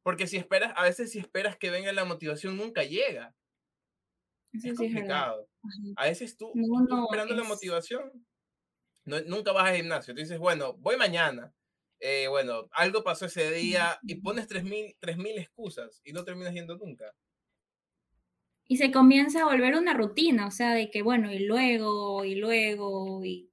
Porque 0.03 0.27
si 0.27 0.37
esperas, 0.37 0.73
a 0.75 0.83
veces 0.83 1.11
si 1.11 1.17
esperas 1.17 1.57
que 1.57 1.71
venga 1.71 1.91
la 1.91 2.05
motivación, 2.05 2.55
nunca 2.55 2.83
llega. 2.83 3.33
es 4.53 4.77
complicado. 4.77 5.49
a 5.95 6.05
veces 6.05 6.37
tú, 6.37 6.53
esperando 7.03 7.35
la 7.35 7.43
motivación, 7.43 8.11
no, 9.05 9.19
nunca 9.21 9.53
vas 9.53 9.69
al 9.69 9.77
gimnasio. 9.77 10.13
Tú 10.13 10.19
dices, 10.19 10.37
bueno, 10.37 10.73
voy 10.77 10.97
mañana. 10.97 11.51
Eh, 11.99 12.27
bueno, 12.27 12.67
algo 12.73 13.03
pasó 13.03 13.25
ese 13.25 13.51
día 13.51 13.97
y 14.03 14.15
pones 14.15 14.47
3.000 14.47 15.39
excusas 15.39 16.01
y 16.03 16.13
no 16.13 16.23
terminas 16.23 16.53
yendo 16.53 16.77
nunca. 16.77 17.11
Y 18.67 18.77
se 18.77 18.91
comienza 18.91 19.41
a 19.41 19.45
volver 19.45 19.75
una 19.75 19.95
rutina, 19.95 20.45
o 20.45 20.51
sea, 20.51 20.75
de 20.75 20.91
que 20.91 21.01
bueno, 21.01 21.31
y 21.31 21.39
luego, 21.39 22.23
y 22.23 22.35
luego, 22.35 23.25
y 23.25 23.49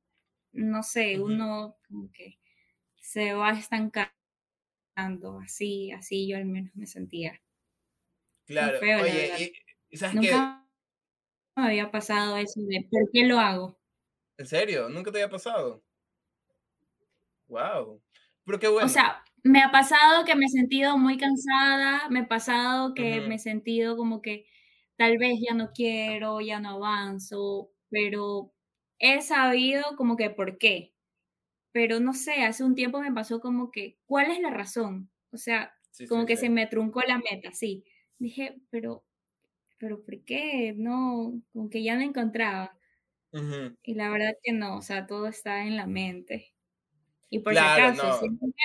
no 0.53 0.83
sé, 0.83 1.19
uno 1.19 1.79
como 1.89 2.11
que 2.13 2.42
se 3.13 3.35
va 3.35 3.51
estancando, 3.51 4.11
así, 5.45 5.93
así 5.93 6.27
yo 6.27 6.39
al 6.39 6.47
menos 6.47 6.75
me 6.75 6.87
sentía. 6.87 7.39
Claro, 8.47 8.79
oye, 8.81 9.53
y, 9.91 9.97
¿sabes 9.99 10.15
Nunca 10.15 10.67
me 11.55 11.67
había 11.67 11.91
pasado 11.91 12.39
eso 12.39 12.61
de 12.63 12.89
¿por 12.91 13.11
qué 13.13 13.27
lo 13.27 13.39
hago? 13.39 13.79
¿En 14.39 14.47
serio? 14.47 14.89
¿Nunca 14.89 15.13
te 15.13 15.19
había 15.19 15.29
pasado? 15.29 15.85
Wow. 17.49 18.03
O 18.83 18.89
sea, 18.89 19.23
me 19.45 19.63
ha 19.63 19.71
pasado 19.71 20.25
que 20.25 20.35
me 20.35 20.47
he 20.47 20.49
sentido 20.49 20.97
muy 20.97 21.19
cansada, 21.19 22.09
me 22.09 22.21
ha 22.21 22.29
pasado 22.29 22.95
que 22.95 23.21
me 23.21 23.35
he 23.35 23.39
sentido 23.39 23.95
como 23.97 24.23
que 24.23 24.47
tal 24.97 25.19
vez 25.19 25.39
ya 25.47 25.55
no 25.55 25.71
quiero, 25.73 26.41
ya 26.41 26.61
no 26.61 26.71
avanzo, 26.71 27.71
pero 27.91 28.55
he 28.99 29.21
sabido 29.21 29.97
como 29.97 30.17
que 30.17 30.31
por 30.31 30.57
qué. 30.57 30.92
Pero 31.73 32.01
no 32.01 32.13
sé, 32.15 32.43
hace 32.45 32.65
un 32.65 32.75
tiempo 32.75 33.01
me 33.01 33.13
pasó 33.13 33.41
como 33.41 33.71
que, 33.71 33.99
¿cuál 34.07 34.31
es 34.31 34.41
la 34.41 34.51
razón? 34.51 35.11
O 35.33 35.39
sea, 35.39 35.75
como 36.07 36.27
que 36.27 36.37
se 36.37 36.51
me 36.51 36.67
truncó 36.67 37.01
la 37.03 37.19
meta, 37.19 37.53
sí. 37.53 37.85
Dije, 38.19 38.61
pero, 38.71 39.05
pero 39.79 40.05
¿por 40.05 40.25
qué? 40.25 40.75
No, 40.77 41.43
como 41.53 41.71
que 41.71 41.83
ya 41.85 41.97
no 41.97 42.03
encontraba. 42.03 42.79
Y 43.85 43.95
la 43.95 44.11
verdad 44.11 44.35
que 44.43 44.53
no, 44.53 44.79
o 44.79 44.83
sea, 44.83 45.07
todo 45.07 45.27
está 45.29 45.65
en 45.67 45.77
la 45.77 45.87
mente. 45.87 46.55
Y 47.31 47.41
por 47.41 47.57
si 47.57 47.65
acaso, 47.65 48.21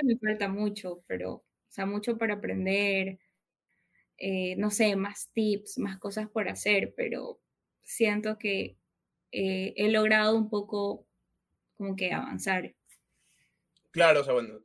me 0.06 0.17
falta 0.20 0.50
mucho, 0.50 1.04
pero, 1.08 1.34
o 1.36 1.46
sea, 1.70 1.86
mucho 1.86 2.17
para 2.17 2.36
aprender, 2.36 3.20
eh, 4.17 4.56
no 4.58 4.72
sé, 4.72 4.96
más 4.96 5.30
tips, 5.34 5.78
más 5.80 5.98
cosas 6.00 6.30
por 6.30 6.50
hacer, 6.50 6.93
pero 6.96 7.39
siento 7.84 8.38
que 8.38 8.78
eh, 9.32 9.74
he 9.78 9.89
logrado 9.91 10.38
un 10.38 10.50
poco 10.50 11.08
como 11.78 11.96
que 11.96 12.13
avanzar. 12.13 12.76
Claro, 13.91 14.21
o 14.21 14.23
sea, 14.23 14.34
bueno, 14.34 14.62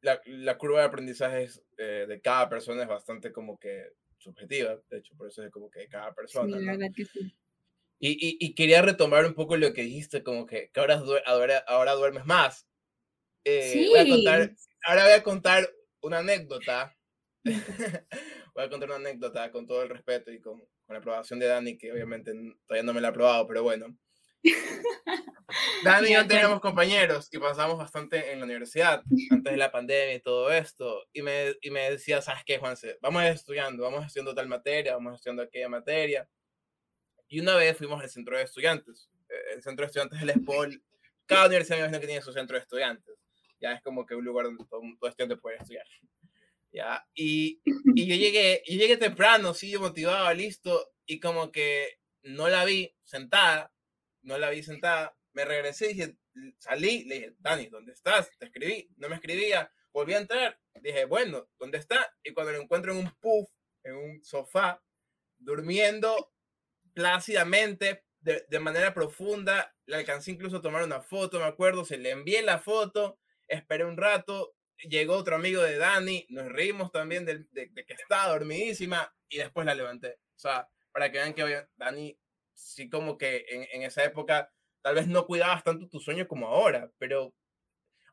la, 0.00 0.20
la 0.26 0.58
curva 0.58 0.80
de 0.80 0.86
aprendizaje 0.86 1.48
eh, 1.78 2.06
de 2.08 2.20
cada 2.20 2.48
persona 2.48 2.82
es 2.82 2.88
bastante 2.88 3.32
como 3.32 3.58
que 3.58 3.92
subjetiva, 4.18 4.78
de 4.88 4.98
hecho, 4.98 5.16
por 5.16 5.28
eso 5.28 5.42
es 5.42 5.50
como 5.50 5.70
que 5.70 5.88
cada 5.88 6.14
persona. 6.14 6.58
Sí, 6.58 6.64
la 6.64 6.72
verdad 6.72 6.94
que 6.94 7.04
sí. 7.04 7.34
Y, 7.98 8.10
y, 8.10 8.36
y, 8.40 8.54
quería 8.54 8.82
retomar 8.82 9.24
un 9.24 9.34
poco 9.34 9.56
lo 9.56 9.72
que 9.72 9.82
dijiste, 9.82 10.24
como 10.24 10.44
que, 10.44 10.70
que 10.72 10.80
ahora, 10.80 11.00
ahora, 11.24 11.58
ahora 11.68 11.92
duermes 11.92 12.26
más. 12.26 12.66
Eh, 13.44 13.86
voy 13.88 13.98
a 14.00 14.08
contar, 14.08 14.52
ahora 14.84 15.04
voy 15.04 15.12
a 15.12 15.22
contar 15.22 15.70
una 16.00 16.18
anécdota. 16.18 16.96
voy 18.54 18.64
a 18.64 18.68
contar 18.68 18.88
una 18.88 18.96
anécdota 18.96 19.52
con 19.52 19.68
todo 19.68 19.82
el 19.82 19.88
respeto 19.88 20.32
y 20.32 20.40
con, 20.40 20.58
con 20.58 20.94
la 20.94 20.98
aprobación 20.98 21.38
de 21.38 21.46
Dani, 21.46 21.78
que 21.78 21.92
obviamente 21.92 22.32
todavía 22.66 22.84
no 22.84 22.92
me 22.92 23.00
la 23.00 23.08
ha 23.08 23.10
aprobado, 23.12 23.46
pero 23.46 23.62
bueno. 23.62 23.96
Dani 25.84 26.08
y 26.08 26.12
yo 26.14 26.26
teníamos 26.26 26.60
compañeros 26.60 27.28
y 27.30 27.38
pasamos 27.38 27.78
bastante 27.78 28.32
en 28.32 28.40
la 28.40 28.44
universidad 28.44 29.02
antes 29.30 29.52
de 29.52 29.56
la 29.56 29.70
pandemia 29.70 30.14
y 30.14 30.20
todo 30.20 30.50
esto. 30.50 31.06
Y 31.12 31.22
me, 31.22 31.54
y 31.60 31.70
me 31.70 31.90
decía, 31.90 32.20
¿sabes 32.22 32.42
qué, 32.44 32.58
Juanse? 32.58 32.98
Vamos 33.00 33.22
estudiando, 33.24 33.82
vamos 33.82 34.06
estudiando 34.06 34.34
tal 34.34 34.48
materia, 34.48 34.94
vamos 34.94 35.16
estudiando 35.16 35.42
aquella 35.42 35.68
materia. 35.68 36.28
Y 37.28 37.40
una 37.40 37.56
vez 37.56 37.76
fuimos 37.76 38.02
al 38.02 38.10
centro 38.10 38.36
de 38.36 38.44
estudiantes. 38.44 39.08
Eh, 39.28 39.54
el 39.54 39.62
centro 39.62 39.84
de 39.84 39.86
estudiantes 39.86 40.20
del 40.20 40.30
SPOL. 40.42 40.82
Cada 41.26 41.46
universidad 41.46 41.76
me 41.76 41.80
imagino 41.82 42.00
que 42.00 42.06
tiene 42.06 42.22
su 42.22 42.32
centro 42.32 42.56
de 42.56 42.62
estudiantes. 42.62 43.14
ya 43.60 43.72
es 43.72 43.82
como 43.82 44.04
que 44.04 44.14
un 44.14 44.24
lugar 44.24 44.46
donde 44.46 44.64
todo, 44.64 44.80
todo 44.98 45.10
estudiante 45.10 45.36
puede 45.36 45.56
estudiar. 45.56 45.86
¿ya? 46.72 47.06
Y, 47.14 47.60
y 47.94 48.06
yo 48.06 48.16
llegué, 48.16 48.62
y 48.66 48.78
llegué 48.78 48.96
temprano, 48.96 49.54
sí, 49.54 49.76
motivado, 49.78 50.32
listo, 50.34 50.92
y 51.06 51.20
como 51.20 51.52
que 51.52 51.98
no 52.22 52.48
la 52.48 52.64
vi 52.64 52.94
sentada, 53.04 53.71
no 54.22 54.38
la 54.38 54.50
vi 54.50 54.62
sentada, 54.62 55.16
me 55.32 55.44
regresé, 55.44 55.88
dije, 55.88 56.16
salí, 56.58 57.04
le 57.04 57.14
dije, 57.14 57.34
Dani, 57.38 57.66
¿dónde 57.66 57.92
estás? 57.92 58.30
Te 58.38 58.46
escribí, 58.46 58.88
no 58.96 59.08
me 59.08 59.16
escribía, 59.16 59.72
volví 59.92 60.14
a 60.14 60.18
entrar, 60.18 60.58
dije, 60.80 61.04
bueno, 61.04 61.48
¿dónde 61.58 61.78
está? 61.78 62.14
Y 62.22 62.32
cuando 62.32 62.52
lo 62.52 62.60
encuentro 62.60 62.92
en 62.92 62.98
un 62.98 63.10
puff, 63.20 63.48
en 63.82 63.96
un 63.96 64.24
sofá, 64.24 64.82
durmiendo 65.38 66.32
plácidamente, 66.94 68.04
de, 68.20 68.44
de 68.48 68.60
manera 68.60 68.94
profunda, 68.94 69.74
le 69.86 69.96
alcancé 69.96 70.30
incluso 70.30 70.58
a 70.58 70.62
tomar 70.62 70.84
una 70.84 71.00
foto, 71.00 71.38
me 71.38 71.46
acuerdo, 71.46 71.84
se 71.84 71.98
le 71.98 72.10
envié 72.10 72.42
la 72.42 72.58
foto, 72.58 73.18
esperé 73.48 73.84
un 73.84 73.96
rato, 73.96 74.54
llegó 74.88 75.14
otro 75.16 75.36
amigo 75.36 75.62
de 75.62 75.76
Dani, 75.76 76.26
nos 76.30 76.48
reímos 76.48 76.90
también 76.90 77.24
de, 77.24 77.46
que 77.52 77.92
estaba 77.94 78.32
dormidísima 78.32 79.12
y 79.28 79.38
después 79.38 79.66
la 79.66 79.74
levanté. 79.74 80.18
O 80.36 80.38
sea, 80.38 80.68
para 80.92 81.10
que 81.10 81.18
vean 81.18 81.34
que 81.34 81.66
Dani, 81.76 82.18
sí 82.54 82.88
como 82.88 83.18
que 83.18 83.44
en, 83.48 83.66
en 83.72 83.82
esa 83.82 84.04
época 84.04 84.52
tal 84.82 84.96
vez 84.96 85.06
no 85.06 85.26
cuidabas 85.26 85.62
tanto 85.62 85.88
tu 85.88 86.00
sueño 86.00 86.26
como 86.26 86.46
ahora, 86.46 86.90
pero 86.98 87.34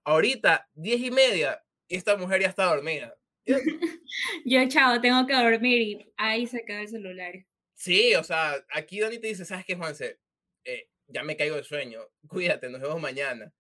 ahorita, 0.04 0.69
diez 0.73 1.02
y 1.02 1.12
media, 1.12 1.63
esta 1.88 2.15
mujer 2.15 2.41
ya 2.41 2.47
está 2.47 2.65
dormida. 2.65 3.15
Yo, 3.45 3.56
chao, 4.69 5.02
tengo 5.02 5.25
que 5.25 5.34
dormir 5.34 5.82
y 5.82 6.13
ahí 6.17 6.47
se 6.47 6.63
queda 6.63 6.82
el 6.82 6.88
celular. 6.88 7.34
Sí, 7.73 8.13
o 8.15 8.23
sea, 8.23 8.56
aquí 8.73 8.99
Dani 8.99 9.19
te 9.19 9.28
dice, 9.28 9.45
¿sabes 9.45 9.65
qué, 9.65 9.75
Juanse? 9.75 10.19
Eh, 10.63 10.89
ya 11.08 11.23
me 11.23 11.36
caigo 11.36 11.56
de 11.56 11.63
sueño, 11.63 12.02
cuídate, 12.28 12.69
nos 12.69 12.82
vemos 12.82 13.02
mañana. 13.02 13.52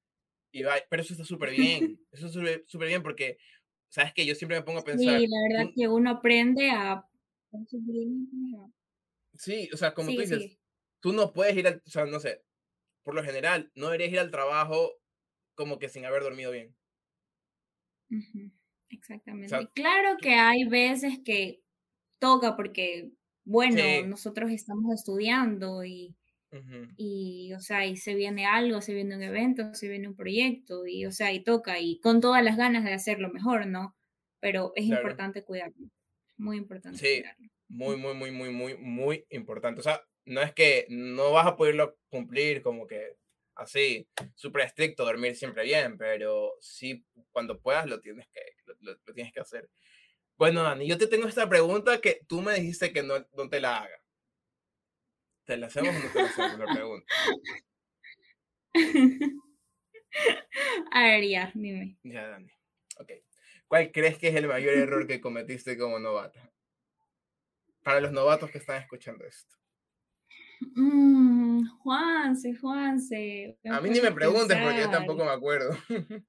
Y 0.51 0.63
pero 0.89 1.01
eso 1.03 1.13
está 1.13 1.25
súper 1.25 1.51
bien, 1.51 1.99
eso 2.11 2.27
está 2.27 2.63
súper 2.67 2.87
bien 2.87 3.03
porque, 3.03 3.37
¿sabes 3.89 4.13
que 4.13 4.25
Yo 4.25 4.35
siempre 4.35 4.57
me 4.57 4.63
pongo 4.63 4.79
a 4.79 4.83
pensar. 4.83 5.19
Sí, 5.19 5.27
la 5.27 5.37
verdad 5.49 5.71
que 5.75 5.87
uno 5.87 6.11
aprende 6.11 6.69
a... 6.69 7.03
Sí, 9.35 9.69
o 9.73 9.77
sea, 9.77 9.93
como 9.93 10.11
tú 10.11 10.19
dices, 10.19 10.58
tú 10.99 11.13
no 11.13 11.33
puedes 11.33 11.55
ir 11.55 11.67
al, 11.67 11.81
o 11.85 11.89
sea, 11.89 12.05
no 12.05 12.19
sé, 12.19 12.43
por 13.03 13.15
lo 13.15 13.23
general, 13.23 13.71
no 13.75 13.87
deberías 13.87 14.11
ir 14.11 14.19
al 14.19 14.31
trabajo 14.31 14.93
como 15.55 15.79
que 15.79 15.89
sin 15.89 16.05
haber 16.05 16.23
dormido 16.23 16.51
bien. 16.51 16.75
Exactamente. 18.89 19.69
claro 19.73 20.17
que 20.19 20.33
hay 20.33 20.65
veces 20.65 21.19
que 21.23 21.61
toca 22.19 22.55
porque, 22.55 23.11
bueno, 23.45 24.07
nosotros 24.07 24.51
estamos 24.51 24.93
estudiando 24.95 25.83
y 25.83 26.15
y, 26.97 27.53
o 27.53 27.59
sea, 27.59 27.85
y 27.85 27.95
se 27.95 28.15
viene 28.15 28.45
algo, 28.45 28.81
se 28.81 28.93
viene 28.93 29.15
un 29.15 29.21
evento, 29.21 29.73
se 29.73 29.87
viene 29.87 30.07
un 30.07 30.15
proyecto, 30.15 30.87
y, 30.87 31.05
o 31.05 31.11
sea, 31.11 31.31
y 31.31 31.43
toca, 31.43 31.79
y 31.79 31.99
con 31.99 32.21
todas 32.21 32.43
las 32.43 32.57
ganas 32.57 32.83
de 32.83 32.93
hacerlo 32.93 33.29
mejor, 33.29 33.67
¿no? 33.67 33.95
Pero 34.39 34.71
es 34.75 34.85
importante 34.85 35.43
cuidarlo, 35.43 35.89
muy 36.37 36.57
importante 36.57 36.97
sí, 36.97 37.23
Muy, 37.67 37.97
muy, 37.97 38.15
muy, 38.15 38.31
muy, 38.31 38.49
muy, 38.49 38.77
muy 38.77 39.25
importante. 39.29 39.81
O 39.81 39.83
sea, 39.83 40.01
no 40.25 40.41
es 40.41 40.53
que 40.53 40.85
no 40.89 41.31
vas 41.31 41.47
a 41.47 41.55
poderlo 41.55 41.97
cumplir 42.09 42.61
como 42.61 42.87
que 42.87 43.17
así, 43.59 44.07
súper 44.35 44.63
estricto, 44.63 45.05
dormir 45.05 45.35
siempre 45.35 45.63
bien, 45.63 45.97
pero 45.97 46.53
sí, 46.61 47.05
cuando 47.31 47.59
puedas 47.59 47.85
lo 47.87 47.99
tienes 47.99 48.27
que, 48.29 48.41
lo, 48.79 48.97
tienes 49.13 49.33
que 49.33 49.41
hacer. 49.41 49.69
Bueno, 50.37 50.63
Dani, 50.63 50.87
yo 50.87 50.97
te 50.97 51.07
tengo 51.07 51.27
esta 51.27 51.49
pregunta 51.49 51.99
que 51.99 52.21
tú 52.27 52.41
me 52.41 52.53
dijiste 52.53 52.93
que 52.93 53.03
no, 53.03 53.25
no 53.33 53.49
te 53.49 53.59
la 53.59 53.79
haga. 53.79 54.01
¿Te 55.45 55.57
la 55.57 55.67
hacemos 55.67 55.95
o 55.95 55.99
no 55.99 56.11
te 56.11 56.21
la 56.21 56.29
hacemos? 56.29 56.59
La 56.59 56.73
pregunta. 56.73 57.13
A 60.91 61.03
ver, 61.03 61.23
ya, 61.27 61.51
dime. 61.53 61.97
Ya, 62.03 62.27
Dani. 62.27 62.51
Ok. 62.97 63.11
¿Cuál 63.67 63.91
crees 63.91 64.17
que 64.17 64.29
es 64.29 64.35
el 64.35 64.47
mayor 64.47 64.73
error 64.73 65.05
que 65.05 65.21
cometiste 65.21 65.77
como 65.77 65.99
novata? 65.99 66.51
Para 67.83 68.01
los 68.01 68.11
novatos 68.11 68.49
que 68.49 68.57
están 68.57 68.81
escuchando 68.81 69.25
esto. 69.25 69.58
Mm, 70.75 71.67
Juanse, 71.79 72.55
Juanse. 72.55 73.57
A 73.69 73.81
mí 73.81 73.89
ni 73.89 74.01
me 74.01 74.11
preguntes 74.11 74.57
porque 74.61 74.81
yo 74.81 74.89
tampoco 74.89 75.25
me 75.25 75.31
acuerdo. 75.31 75.77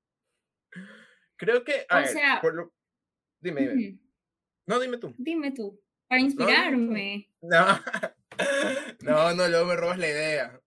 Creo 1.36 1.64
que. 1.64 1.86
o 1.90 2.06
sea. 2.06 2.40
Dime, 3.40 3.68
dime. 3.68 3.98
No, 4.66 4.78
dime 4.78 4.98
tú. 4.98 5.14
Dime 5.18 5.50
tú. 5.52 5.80
Para 6.08 6.20
inspirarme. 6.20 7.28
no. 7.40 7.80
No, 9.00 9.34
no, 9.34 9.48
luego 9.48 9.66
me 9.66 9.76
robas 9.76 9.98
la 9.98 10.08
idea. 10.08 10.60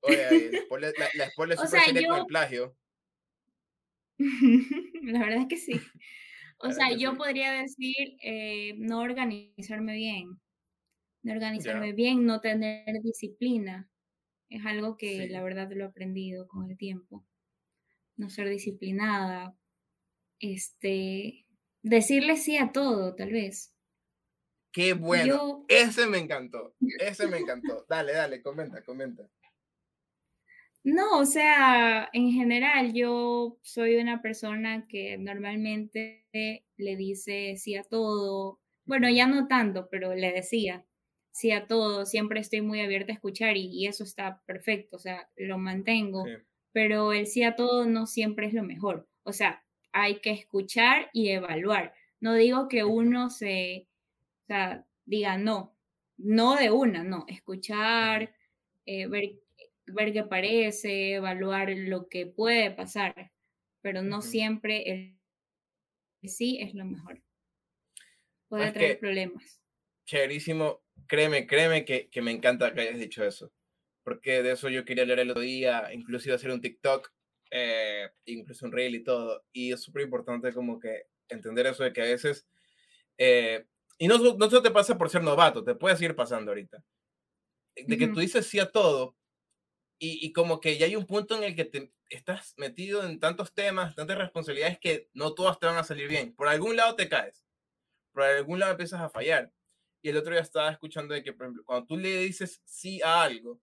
Oye, 0.00 0.66
la, 0.98 1.08
la 1.14 1.30
spoiler 1.30 1.58
es 1.62 1.70
súper 1.70 2.06
con 2.06 2.18
el 2.18 2.26
plagio. 2.26 2.76
la 5.02 5.18
verdad 5.20 5.38
es 5.42 5.46
que 5.48 5.56
sí. 5.56 5.80
O 6.58 6.70
sea, 6.70 6.92
yo 6.92 7.16
podría 7.16 7.52
decir 7.52 8.16
eh, 8.22 8.74
no 8.78 9.00
organizarme 9.00 9.94
bien. 9.94 10.40
No 11.22 11.32
organizarme 11.32 11.92
bien, 11.92 12.26
no 12.26 12.40
tener 12.40 13.00
disciplina. 13.02 13.88
Es 14.48 14.66
algo 14.66 14.96
que 14.96 15.28
la 15.28 15.42
verdad 15.42 15.70
lo 15.72 15.84
he 15.84 15.88
aprendido 15.88 16.48
con 16.48 16.68
el 16.70 16.76
tiempo. 16.76 17.24
No 18.16 18.28
ser 18.28 18.48
disciplinada. 18.48 19.56
Este, 20.40 21.46
decirle 21.82 22.36
sí 22.36 22.56
a 22.56 22.72
todo, 22.72 23.14
tal 23.14 23.30
vez. 23.30 23.74
Qué 24.72 24.94
bueno. 24.94 25.64
Ese 25.68 26.06
me 26.06 26.18
encantó. 26.18 26.74
Ese 26.98 27.28
me 27.28 27.38
encantó. 27.38 27.86
Dale, 27.88 28.12
dale, 28.12 28.42
comenta, 28.42 28.82
comenta. 28.82 29.28
No, 30.84 31.20
o 31.20 31.24
sea, 31.24 32.08
en 32.12 32.32
general 32.32 32.92
yo 32.92 33.60
soy 33.62 33.96
una 33.96 34.20
persona 34.20 34.84
que 34.88 35.16
normalmente 35.16 36.26
le 36.76 36.96
dice 36.96 37.54
sí 37.56 37.76
a 37.76 37.84
todo. 37.84 38.60
Bueno, 38.84 39.08
ya 39.08 39.28
no 39.28 39.46
tanto, 39.46 39.88
pero 39.88 40.14
le 40.14 40.32
decía 40.32 40.84
sí 41.32 41.50
a 41.50 41.66
todo. 41.66 42.06
Siempre 42.06 42.40
estoy 42.40 42.60
muy 42.60 42.80
abierta 42.80 43.12
a 43.12 43.14
escuchar 43.14 43.56
y, 43.56 43.86
eso 43.86 44.04
está 44.04 44.42
perfecto, 44.46 44.96
o 44.96 45.00
sea, 45.00 45.28
lo 45.36 45.58
mantengo. 45.58 46.24
Pero 46.72 47.12
el 47.12 47.26
sí 47.26 47.42
a 47.42 47.56
todo 47.56 47.84
no 47.84 48.06
siempre 48.06 48.46
es 48.46 48.54
lo 48.54 48.62
mejor. 48.62 49.08
O 49.24 49.32
sea, 49.32 49.64
hay 49.92 50.20
que 50.20 50.30
escuchar 50.30 51.10
y 51.12 51.30
evaluar. 51.30 51.92
No 52.20 52.34
digo 52.34 52.68
que 52.68 52.84
uno 52.84 53.28
se 53.28 53.88
o 54.42 54.46
sea, 54.46 54.86
diga 55.04 55.38
no, 55.38 55.74
no 56.16 56.56
de 56.56 56.70
una, 56.70 57.04
no, 57.04 57.24
escuchar, 57.28 58.34
eh, 58.86 59.06
ver, 59.06 59.40
ver 59.86 60.12
qué 60.12 60.24
parece, 60.24 61.14
evaluar 61.14 61.70
lo 61.70 62.08
que 62.08 62.26
puede 62.26 62.70
pasar, 62.70 63.32
pero 63.80 64.02
no 64.02 64.20
siempre 64.20 64.90
el, 64.90 65.18
sí 66.28 66.58
es 66.60 66.74
lo 66.74 66.84
mejor. 66.84 67.22
Puede 68.48 68.72
traer 68.72 68.98
problemas. 68.98 69.60
Chéverísimo, 70.04 70.81
créeme, 71.06 71.46
créeme 71.46 71.84
que, 71.84 72.08
que, 72.10 72.22
me 72.22 72.30
encanta 72.30 72.72
que 72.72 72.80
hayas 72.80 72.98
dicho 72.98 73.24
eso, 73.24 73.52
porque 74.04 74.42
de 74.42 74.52
eso 74.52 74.68
yo 74.68 74.84
quería 74.84 75.04
leer 75.04 75.20
el 75.20 75.30
otro 75.30 75.42
día, 75.42 75.92
inclusive 75.92 76.34
hacer 76.34 76.50
un 76.50 76.60
TikTok, 76.60 77.12
eh, 77.50 78.10
incluso 78.24 78.66
un 78.66 78.72
reel 78.72 78.94
y 78.94 79.04
todo, 79.04 79.44
y 79.52 79.72
es 79.72 79.82
súper 79.82 80.02
importante 80.02 80.52
como 80.52 80.78
que 80.80 81.04
entender 81.28 81.66
eso 81.66 81.84
de 81.84 81.92
que 81.92 82.02
a 82.02 82.04
veces 82.04 82.46
eh, 83.18 83.66
y 83.98 84.08
no, 84.08 84.18
no 84.18 84.50
solo 84.50 84.62
te 84.62 84.70
pasa 84.70 84.98
por 84.98 85.10
ser 85.10 85.22
novato, 85.22 85.62
te 85.62 85.74
puede 85.74 85.96
seguir 85.96 86.16
pasando 86.16 86.50
ahorita. 86.50 86.82
De 87.76 87.96
que 87.96 88.08
tú 88.08 88.18
dices 88.18 88.46
sí 88.46 88.58
a 88.58 88.70
todo 88.70 89.16
y, 89.98 90.26
y, 90.26 90.32
como 90.32 90.60
que 90.60 90.76
ya 90.76 90.86
hay 90.86 90.96
un 90.96 91.06
punto 91.06 91.36
en 91.36 91.44
el 91.44 91.54
que 91.54 91.64
te 91.64 91.92
estás 92.08 92.54
metido 92.56 93.04
en 93.04 93.20
tantos 93.20 93.54
temas, 93.54 93.94
tantas 93.94 94.18
responsabilidades 94.18 94.80
que 94.80 95.08
no 95.14 95.34
todas 95.34 95.58
te 95.60 95.66
van 95.66 95.76
a 95.76 95.84
salir 95.84 96.08
bien. 96.08 96.34
Por 96.34 96.48
algún 96.48 96.74
lado 96.74 96.96
te 96.96 97.08
caes, 97.08 97.44
por 98.12 98.24
algún 98.24 98.58
lado 98.58 98.72
empiezas 98.72 99.00
a 99.00 99.08
fallar. 99.08 99.52
Y 100.02 100.10
el 100.10 100.16
otro 100.16 100.32
día 100.32 100.42
estaba 100.42 100.70
escuchando 100.70 101.14
de 101.14 101.22
que, 101.22 101.32
por 101.32 101.46
ejemplo, 101.46 101.64
cuando 101.64 101.86
tú 101.86 101.96
le 101.96 102.18
dices 102.18 102.60
sí 102.64 103.00
a 103.02 103.22
algo 103.22 103.60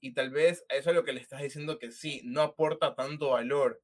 y 0.00 0.14
tal 0.14 0.30
vez 0.30 0.64
a 0.68 0.76
eso 0.76 0.90
es 0.90 0.96
lo 0.96 1.04
que 1.04 1.12
le 1.12 1.20
estás 1.20 1.42
diciendo 1.42 1.78
que 1.78 1.90
sí, 1.92 2.22
no 2.24 2.42
aporta 2.42 2.94
tanto 2.94 3.30
valor, 3.30 3.82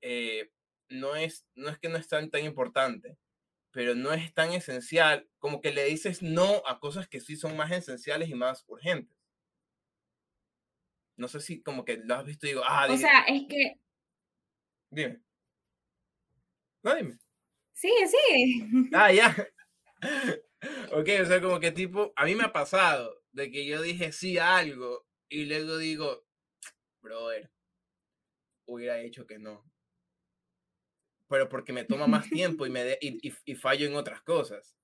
eh, 0.00 0.50
no, 0.88 1.16
es, 1.16 1.46
no 1.54 1.68
es 1.68 1.78
que 1.78 1.88
no 1.88 1.96
es 1.98 2.08
tan, 2.08 2.30
tan 2.30 2.44
importante 2.44 3.18
pero 3.70 3.94
no 3.94 4.12
es 4.12 4.32
tan 4.34 4.52
esencial, 4.52 5.28
como 5.38 5.60
que 5.60 5.72
le 5.72 5.84
dices 5.84 6.22
no 6.22 6.62
a 6.66 6.80
cosas 6.80 7.08
que 7.08 7.20
sí 7.20 7.36
son 7.36 7.56
más 7.56 7.70
esenciales 7.70 8.28
y 8.28 8.34
más 8.34 8.64
urgentes. 8.66 9.16
No 11.16 11.28
sé 11.28 11.40
si 11.40 11.62
como 11.62 11.84
que 11.84 11.98
lo 11.98 12.14
has 12.14 12.24
visto 12.24 12.46
y 12.46 12.50
digo, 12.50 12.62
ah, 12.64 12.86
O 12.90 12.96
sea, 12.96 13.20
es 13.28 13.42
que... 13.48 13.80
Dime. 14.90 15.20
No, 16.82 16.94
dime. 16.94 17.18
Sigue, 17.72 18.08
sigue. 18.08 18.88
Ah, 18.92 19.12
ya. 19.12 19.48
ok, 20.92 21.08
o 21.22 21.26
sea, 21.26 21.40
como 21.40 21.60
que 21.60 21.72
tipo, 21.72 22.12
a 22.16 22.24
mí 22.24 22.34
me 22.34 22.44
ha 22.44 22.52
pasado 22.52 23.22
de 23.32 23.50
que 23.50 23.66
yo 23.66 23.82
dije 23.82 24.12
sí 24.12 24.38
a 24.38 24.56
algo 24.56 25.06
y 25.28 25.44
luego 25.44 25.78
digo, 25.78 26.26
brother, 27.00 27.50
hubiera 28.66 29.00
hecho 29.00 29.26
que 29.26 29.38
no 29.38 29.68
pero 31.28 31.48
porque 31.48 31.72
me 31.72 31.84
toma 31.84 32.06
más 32.06 32.28
tiempo 32.28 32.66
y, 32.66 32.70
me 32.70 32.98
y, 33.00 33.32
y, 33.44 33.54
fallo 33.54 33.86
en 33.86 33.94
otras 33.94 34.22
cosas. 34.22 34.76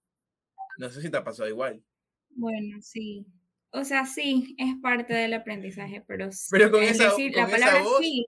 No 0.76 0.90
sé 0.90 1.00
si 1.00 1.10
te 1.10 1.16
ha 1.16 1.24
pasado 1.24 1.48
igual. 1.48 1.82
Bueno, 2.30 2.80
sí. 2.80 3.26
O 3.70 3.82
sea, 3.84 4.04
sí, 4.04 4.54
es 4.58 4.76
parte 4.82 5.14
del 5.14 5.34
aprendizaje, 5.34 6.04
pero, 6.06 6.28
pero 6.50 6.70
con 6.70 6.82
esa, 6.82 7.10
decir, 7.10 7.34
la 7.34 7.48
palabra 7.48 7.82
sí. 7.98 8.26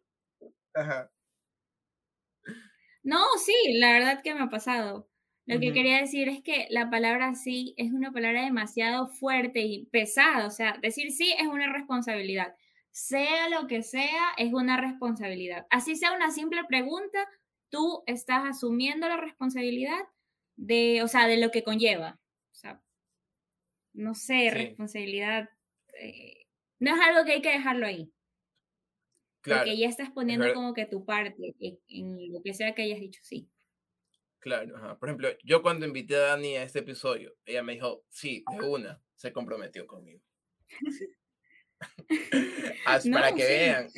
Ajá. 0.74 1.12
No, 3.02 3.24
sí, 3.44 3.54
la 3.78 3.92
verdad 3.92 4.22
que 4.22 4.34
me 4.34 4.42
ha 4.42 4.48
pasado. 4.48 5.08
Lo 5.46 5.60
que 5.60 5.72
quería 5.72 6.00
decir 6.00 6.28
es 6.28 6.42
que 6.42 6.66
la 6.70 6.90
palabra 6.90 7.34
sí 7.36 7.72
es 7.76 7.92
una 7.92 8.10
palabra 8.10 8.42
demasiado 8.42 9.06
fuerte 9.06 9.60
y 9.60 9.86
pesada. 9.86 10.44
O 10.46 10.50
sea, 10.50 10.76
decir 10.82 11.12
sí 11.12 11.32
es 11.38 11.46
una 11.46 11.72
responsabilidad. 11.72 12.56
Sea 12.90 13.48
lo 13.48 13.68
que 13.68 13.82
sea, 13.82 14.32
es 14.38 14.52
una 14.52 14.76
responsabilidad. 14.76 15.66
Así 15.70 15.94
sea 15.94 16.12
una 16.12 16.32
simple 16.32 16.64
pregunta, 16.64 17.28
tú 17.68 18.02
estás 18.06 18.44
asumiendo 18.44 19.08
la 19.08 19.18
responsabilidad 19.18 20.00
de, 20.56 21.02
o 21.02 21.08
sea, 21.08 21.28
de 21.28 21.36
lo 21.36 21.52
que 21.52 21.62
conlleva. 21.62 22.18
O 22.50 22.54
sea, 22.54 22.82
no 23.92 24.14
sé, 24.14 24.50
responsabilidad. 24.50 25.48
Eh, 26.00 26.46
no 26.80 26.94
es 26.94 27.00
algo 27.00 27.24
que 27.24 27.32
hay 27.32 27.42
que 27.42 27.52
dejarlo 27.52 27.86
ahí. 27.86 28.12
Claro, 29.42 29.60
porque 29.60 29.78
ya 29.78 29.88
estás 29.88 30.10
poniendo 30.10 30.52
como 30.54 30.74
que 30.74 30.86
tu 30.86 31.04
parte 31.04 31.54
en, 31.88 32.32
lo 32.32 32.42
que 32.42 32.52
sea 32.52 32.74
que 32.74 32.82
hayas 32.82 32.98
dicho 32.98 33.20
sí. 33.22 33.48
Claro, 34.38 34.98
por 34.98 35.08
ejemplo, 35.08 35.28
yo 35.42 35.62
cuando 35.62 35.86
invité 35.86 36.16
a 36.16 36.20
Dani 36.20 36.56
a 36.56 36.62
este 36.62 36.78
episodio, 36.80 37.34
ella 37.44 37.62
me 37.62 37.72
dijo, 37.72 38.04
sí, 38.08 38.44
de 38.48 38.66
una, 38.66 39.02
se 39.14 39.32
comprometió 39.32 39.86
conmigo. 39.86 40.22
para 43.12 43.32
que 43.34 43.44
vean. 43.44 43.88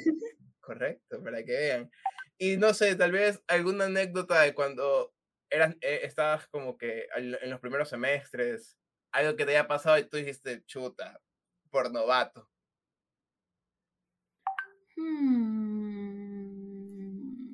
Correcto, 0.61 1.23
para 1.23 1.45
que 1.45 1.53
vean. 1.53 1.91
Y 2.39 2.57
no 2.57 2.73
sé, 2.73 2.95
tal 2.95 3.13
vez 3.13 3.43
alguna 3.47 3.87
anécdota 3.87 4.41
de 4.41 4.55
cuando 4.55 5.13
eras, 5.51 5.77
eh, 5.81 6.01
estabas 6.05 6.47
como 6.49 6.79
que 6.79 7.09
en 7.17 7.51
los 7.51 7.61
primeros 7.61 7.89
semestres, 7.89 8.79
algo 9.13 9.37
que 9.37 9.45
te 9.45 9.53
haya 9.53 9.67
pasado 9.67 9.99
y 9.99 10.05
tú 10.05 10.17
dijiste, 10.17 10.65
chuta, 10.65 11.21
por 11.71 11.91
novato. 11.93 12.49
Hmm. 14.97 16.29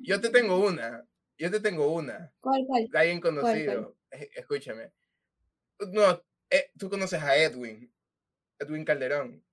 Yo 0.03 0.21
te 0.21 0.29
tengo 0.29 0.57
una. 0.63 1.05
Yo 1.37 1.51
te 1.51 1.59
tengo 1.59 1.91
una. 1.91 2.33
¿Cuál, 2.39 2.65
cuál? 2.65 2.89
Alguien 2.93 3.19
conocido. 3.19 3.95
Escúchame. 4.09 4.91
No, 5.91 6.23
eh, 6.49 6.71
tú 6.77 6.89
conoces 6.89 7.21
a 7.21 7.35
Edwin. 7.37 7.91
Edwin 8.59 8.85
Calderón. 8.85 9.43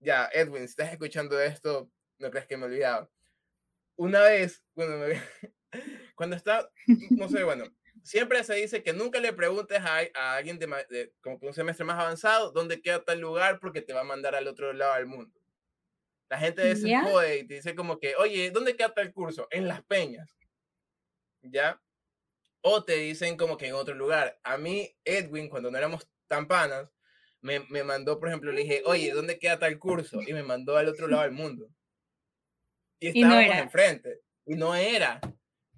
Ya, 0.00 0.28
Edwin, 0.32 0.62
si 0.62 0.70
estás 0.70 0.92
escuchando 0.92 1.40
esto, 1.40 1.90
no 2.18 2.30
crees 2.30 2.46
que 2.46 2.56
me 2.56 2.64
he 2.64 2.68
olvidado. 2.68 3.10
Una 3.96 4.22
vez, 4.22 4.64
bueno, 4.74 4.94
cuando 6.16 6.36
está, 6.36 6.70
no 7.10 7.28
sé, 7.28 7.44
bueno, 7.44 7.64
siempre 8.02 8.42
se 8.44 8.54
dice 8.54 8.82
que 8.82 8.92
nunca 8.92 9.20
le 9.20 9.32
preguntes 9.32 9.80
a, 9.80 10.36
alguien 10.36 10.58
de, 10.58 11.12
como 11.20 11.38
que 11.38 11.46
un 11.46 11.54
semestre 11.54 11.84
más 11.84 11.98
avanzado 11.98 12.50
dónde 12.50 12.80
queda 12.80 13.04
tal 13.04 13.20
lugar 13.20 13.60
porque 13.60 13.82
te 13.82 13.92
va 13.92 14.00
a 14.00 14.04
mandar 14.04 14.34
al 14.34 14.48
otro 14.48 14.72
lado 14.72 14.96
del 14.96 15.06
mundo. 15.06 15.40
La 16.28 16.38
gente 16.38 16.62
de 16.62 16.72
ese 16.72 16.96
jode 16.98 17.38
y 17.40 17.46
te 17.46 17.54
dice 17.54 17.74
como 17.74 17.98
que, 17.98 18.16
oye, 18.16 18.50
¿dónde 18.50 18.74
queda 18.74 18.94
tal 18.94 19.12
curso? 19.12 19.46
En 19.50 19.68
Las 19.68 19.82
Peñas. 19.84 20.28
¿Ya? 21.42 21.80
O 22.62 22.84
te 22.84 22.96
dicen 22.96 23.36
como 23.36 23.56
que 23.56 23.66
en 23.66 23.74
otro 23.74 23.94
lugar. 23.94 24.38
A 24.44 24.56
mí, 24.56 24.96
Edwin, 25.04 25.48
cuando 25.48 25.70
no 25.70 25.78
éramos 25.78 26.08
tan 26.28 26.46
panas, 26.46 26.92
me, 27.40 27.60
me 27.70 27.82
mandó, 27.82 28.18
por 28.18 28.28
ejemplo, 28.28 28.52
le 28.52 28.62
dije, 28.62 28.82
oye, 28.86 29.12
¿dónde 29.12 29.38
queda 29.38 29.58
tal 29.58 29.78
curso? 29.78 30.20
Y 30.22 30.32
me 30.32 30.44
mandó 30.44 30.76
al 30.76 30.88
otro 30.88 31.08
lado 31.08 31.24
del 31.24 31.32
mundo. 31.32 31.68
Y 33.00 33.08
estábamos 33.08 33.56
enfrente. 33.56 34.20
Y 34.46 34.54
no 34.54 34.74
era. 34.74 35.20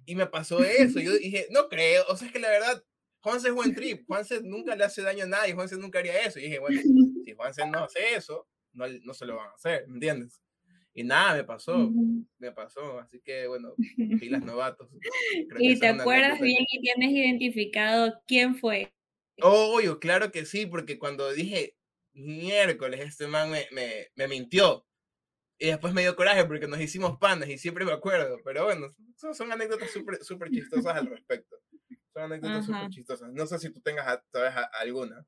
Y 0.05 0.13
me 0.13 0.27
pasó 0.27 0.63
eso. 0.63 0.99
Yo 0.99 1.13
dije, 1.13 1.47
no 1.49 1.67
creo. 1.67 2.05
O 2.07 2.15
sea, 2.15 2.27
es 2.27 2.33
que 2.33 2.39
la 2.39 2.49
verdad, 2.49 2.83
Juanse 3.19 3.47
es 3.47 3.53
buen 3.53 3.73
trip. 3.73 4.05
Juanse 4.05 4.41
nunca 4.43 4.75
le 4.75 4.83
hace 4.83 5.01
daño 5.01 5.23
a 5.23 5.27
nadie. 5.27 5.53
Juanse 5.53 5.75
nunca 5.77 5.97
haría 5.97 6.21
eso. 6.21 6.37
Y 6.37 6.43
dije, 6.43 6.59
bueno, 6.59 6.79
si 7.25 7.33
Juanse 7.33 7.65
no 7.65 7.83
hace 7.83 8.13
eso, 8.13 8.47
no, 8.73 8.85
no 8.87 9.13
se 9.15 9.25
lo 9.25 9.37
van 9.37 9.49
a 9.49 9.53
hacer. 9.53 9.87
¿Me 9.87 9.95
entiendes? 9.95 10.39
Y 10.97 11.03
nada, 11.03 11.35
me 11.35 11.43
pasó, 11.43 11.91
me 12.39 12.51
pasó. 12.53 12.99
Así 12.99 13.19
que, 13.19 13.47
bueno, 13.47 13.73
pilas 14.21 14.43
novatos. 14.43 14.89
¿Y 15.59 15.77
te 15.77 15.87
acuerdas 15.87 16.39
bien 16.39 16.65
y 16.71 16.79
tienes 16.79 17.11
identificado 17.11 18.21
quién 18.25 18.55
fue? 18.55 18.93
Obvio, 19.41 19.99
claro 19.99 20.31
que 20.31 20.45
sí, 20.45 20.65
porque 20.65 20.97
cuando 20.97 21.33
dije 21.33 21.75
miércoles, 22.13 23.01
este 23.01 23.27
man 23.27 23.51
me, 23.51 23.67
me, 23.71 24.07
me 24.15 24.29
mintió. 24.29 24.85
Y 25.59 25.67
después 25.67 25.93
me 25.93 26.01
dio 26.01 26.15
coraje 26.15 26.45
porque 26.45 26.67
nos 26.67 26.79
hicimos 26.79 27.17
panas 27.17 27.49
y 27.49 27.57
siempre 27.57 27.83
me 27.83 27.91
acuerdo. 27.91 28.39
Pero 28.45 28.63
bueno, 28.63 28.87
son, 29.17 29.51
anécdotas 29.51 29.91
súper 29.91 30.23
super 30.23 30.49
chistosas 30.49 30.95
al 30.95 31.07
respecto. 31.07 31.57
Son 32.13 32.23
anécdotas 32.23 32.65
súper 32.65 32.89
chistosas. 32.89 33.33
No 33.33 33.45
sé 33.45 33.59
si 33.59 33.69
tú 33.69 33.81
tengas, 33.81 34.05
sabes, 34.31 34.53
alguna. 34.79 35.25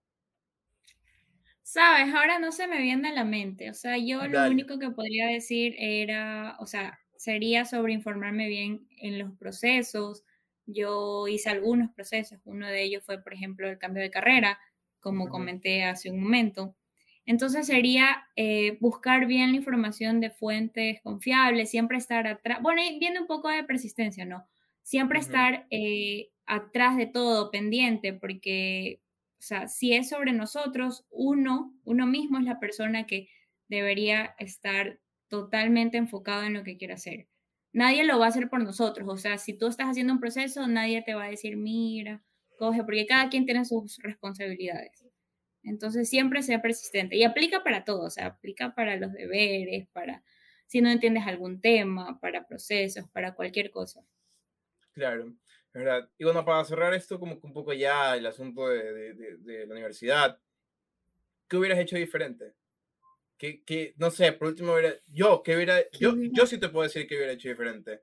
Sabes, 1.69 2.13
ahora 2.15 2.39
no 2.39 2.53
se 2.53 2.65
me 2.65 2.81
viene 2.81 3.09
a 3.09 3.13
la 3.13 3.25
mente. 3.25 3.69
O 3.69 3.73
sea, 3.73 3.97
yo 3.97 4.25
lo 4.25 4.47
único 4.49 4.79
que 4.79 4.89
podría 4.89 5.27
decir 5.27 5.75
era, 5.77 6.55
o 6.61 6.65
sea, 6.65 6.97
sería 7.17 7.65
sobre 7.65 7.91
informarme 7.91 8.47
bien 8.47 8.87
en 9.01 9.19
los 9.19 9.33
procesos. 9.37 10.23
Yo 10.65 11.27
hice 11.27 11.49
algunos 11.49 11.91
procesos. 11.91 12.39
Uno 12.45 12.67
de 12.67 12.83
ellos 12.83 13.03
fue, 13.05 13.21
por 13.21 13.33
ejemplo, 13.33 13.67
el 13.69 13.77
cambio 13.79 14.01
de 14.01 14.09
carrera, 14.09 14.57
como 15.01 15.27
comenté 15.27 15.83
hace 15.83 16.09
un 16.09 16.21
momento. 16.21 16.77
Entonces 17.25 17.67
sería 17.67 18.29
eh, 18.37 18.77
buscar 18.79 19.25
bien 19.25 19.51
la 19.51 19.57
información 19.57 20.21
de 20.21 20.29
fuentes 20.31 21.01
confiables, 21.03 21.69
siempre 21.69 21.97
estar 21.97 22.25
atrás, 22.27 22.59
bueno, 22.61 22.81
viene 22.97 23.19
un 23.19 23.27
poco 23.27 23.49
de 23.49 23.65
persistencia, 23.65 24.23
¿no? 24.23 24.47
Siempre 24.83 25.19
estar 25.19 25.67
eh, 25.69 26.29
atrás 26.45 26.95
de 26.95 27.07
todo, 27.07 27.51
pendiente, 27.51 28.13
porque, 28.13 29.01
o 29.39 29.41
sea, 29.41 29.67
si 29.67 29.93
es 29.93 30.09
sobre 30.09 30.33
nosotros, 30.33 31.05
uno, 31.09 31.73
uno 31.83 32.07
mismo 32.07 32.39
es 32.39 32.45
la 32.45 32.59
persona 32.59 33.05
que 33.05 33.29
debería 33.69 34.35
estar 34.39 34.99
totalmente 35.27 35.97
enfocado 35.97 36.43
en 36.43 36.53
lo 36.53 36.63
que 36.63 36.77
quiere 36.77 36.93
hacer. 36.95 37.27
Nadie 37.73 38.03
lo 38.03 38.17
va 38.17 38.25
a 38.25 38.29
hacer 38.29 38.49
por 38.49 38.63
nosotros, 38.63 39.07
o 39.09 39.17
sea, 39.17 39.37
si 39.37 39.53
tú 39.53 39.67
estás 39.67 39.87
haciendo 39.87 40.13
un 40.13 40.19
proceso, 40.19 40.67
nadie 40.67 41.03
te 41.03 41.13
va 41.13 41.25
a 41.25 41.29
decir, 41.29 41.57
mira, 41.57 42.23
coge, 42.57 42.83
porque 42.83 43.05
cada 43.05 43.29
quien 43.29 43.45
tiene 43.45 43.65
sus 43.65 43.97
responsabilidades. 43.99 45.05
Entonces 45.63 46.09
siempre 46.09 46.41
sea 46.43 46.61
persistente 46.61 47.17
y 47.17 47.23
aplica 47.23 47.63
para 47.63 47.83
todo, 47.83 48.03
o 48.05 48.09
sea, 48.09 48.27
aplica 48.27 48.73
para 48.73 48.95
los 48.97 49.13
deberes, 49.13 49.87
para 49.89 50.23
si 50.67 50.81
no 50.81 50.89
entiendes 50.89 51.27
algún 51.27 51.61
tema, 51.61 52.19
para 52.19 52.47
procesos, 52.47 53.09
para 53.11 53.35
cualquier 53.35 53.71
cosa. 53.71 54.01
Claro, 54.93 55.35
¿verdad? 55.83 56.09
Y 56.17 56.23
bueno, 56.23 56.43
para 56.43 56.63
cerrar 56.65 56.93
esto, 56.93 57.19
como 57.19 57.39
un 57.41 57.53
poco 57.53 57.73
ya 57.73 58.15
el 58.15 58.25
asunto 58.25 58.67
de, 58.67 59.13
de, 59.13 59.65
la 59.67 59.73
universidad, 59.73 60.39
¿qué 61.47 61.57
hubieras 61.57 61.79
hecho 61.79 61.95
diferente? 61.95 62.53
Que, 63.37 63.93
no 63.97 64.09
sé, 64.09 64.31
por 64.33 64.47
último, 64.47 64.73
yo, 65.07 65.43
¿qué 65.43 65.55
hubiera, 65.55 65.79
yo, 65.91 66.15
yo 66.31 66.47
sí 66.47 66.57
te 66.57 66.69
puedo 66.69 66.83
decir 66.83 67.07
que 67.07 67.15
hubiera 67.15 67.33
hecho 67.33 67.49
diferente. 67.49 68.01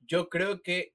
Yo 0.00 0.28
creo 0.28 0.62
que 0.62 0.94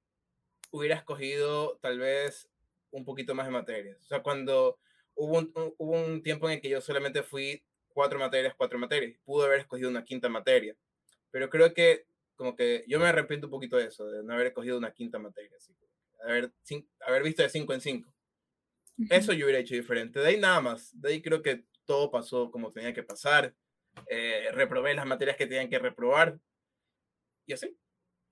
hubiera 0.72 0.96
escogido 0.96 1.78
tal 1.82 2.00
vez 2.00 2.50
un 2.92 3.04
poquito 3.04 3.36
más 3.36 3.46
de 3.46 3.52
materias. 3.52 4.00
O 4.02 4.06
sea, 4.06 4.24
cuando 4.24 4.80
hubo 5.16 5.38
un, 5.38 5.52
hubo 5.78 5.92
un 5.92 6.24
tiempo 6.24 6.48
en 6.48 6.56
el 6.56 6.62
que 6.62 6.70
yo 6.70 6.80
solamente 6.80 7.24
fui 7.24 7.64
cuatro 7.90 8.18
materias, 8.18 8.56
cuatro 8.58 8.80
materias. 8.80 9.20
Pude 9.26 9.46
haber 9.46 9.60
escogido 9.60 9.90
una 9.90 10.06
quinta 10.06 10.30
materia. 10.30 10.76
Pero 11.32 11.50
creo 11.50 11.74
que 11.74 12.06
como 12.36 12.56
que 12.56 12.86
yo 12.88 13.00
me 13.00 13.08
arrepiento 13.08 13.48
un 13.48 13.52
poquito 13.52 13.78
de 13.78 13.88
eso, 13.88 14.06
de 14.06 14.24
no 14.24 14.34
haber 14.34 14.48
escogido 14.48 14.78
una 14.78 14.94
quinta 14.94 15.20
materia. 15.20 15.58
Así, 15.58 15.74
haber, 16.24 16.54
haber 17.06 17.24
visto 17.24 17.44
de 17.44 17.50
cinco 17.50 17.74
en 17.74 17.82
cinco. 17.82 18.14
Eso 19.10 19.34
yo 19.34 19.46
hubiera 19.46 19.60
hecho 19.60 19.76
diferente. 19.76 20.20
De 20.20 20.28
ahí 20.28 20.40
nada 20.40 20.62
más. 20.62 20.90
De 21.00 21.10
ahí 21.10 21.22
creo 21.22 21.42
que 21.42 21.66
todo 21.86 22.12
pasó 22.12 22.52
como 22.52 22.72
tenía 22.72 22.94
que 22.94 23.04
pasar. 23.04 23.56
Eh, 24.08 24.50
reprobé 24.54 24.94
las 24.94 25.06
materias 25.06 25.38
que 25.38 25.48
tenían 25.48 25.70
que 25.70 25.80
reprobar. 25.80 26.40
Y 27.46 27.54
así. 27.54 27.76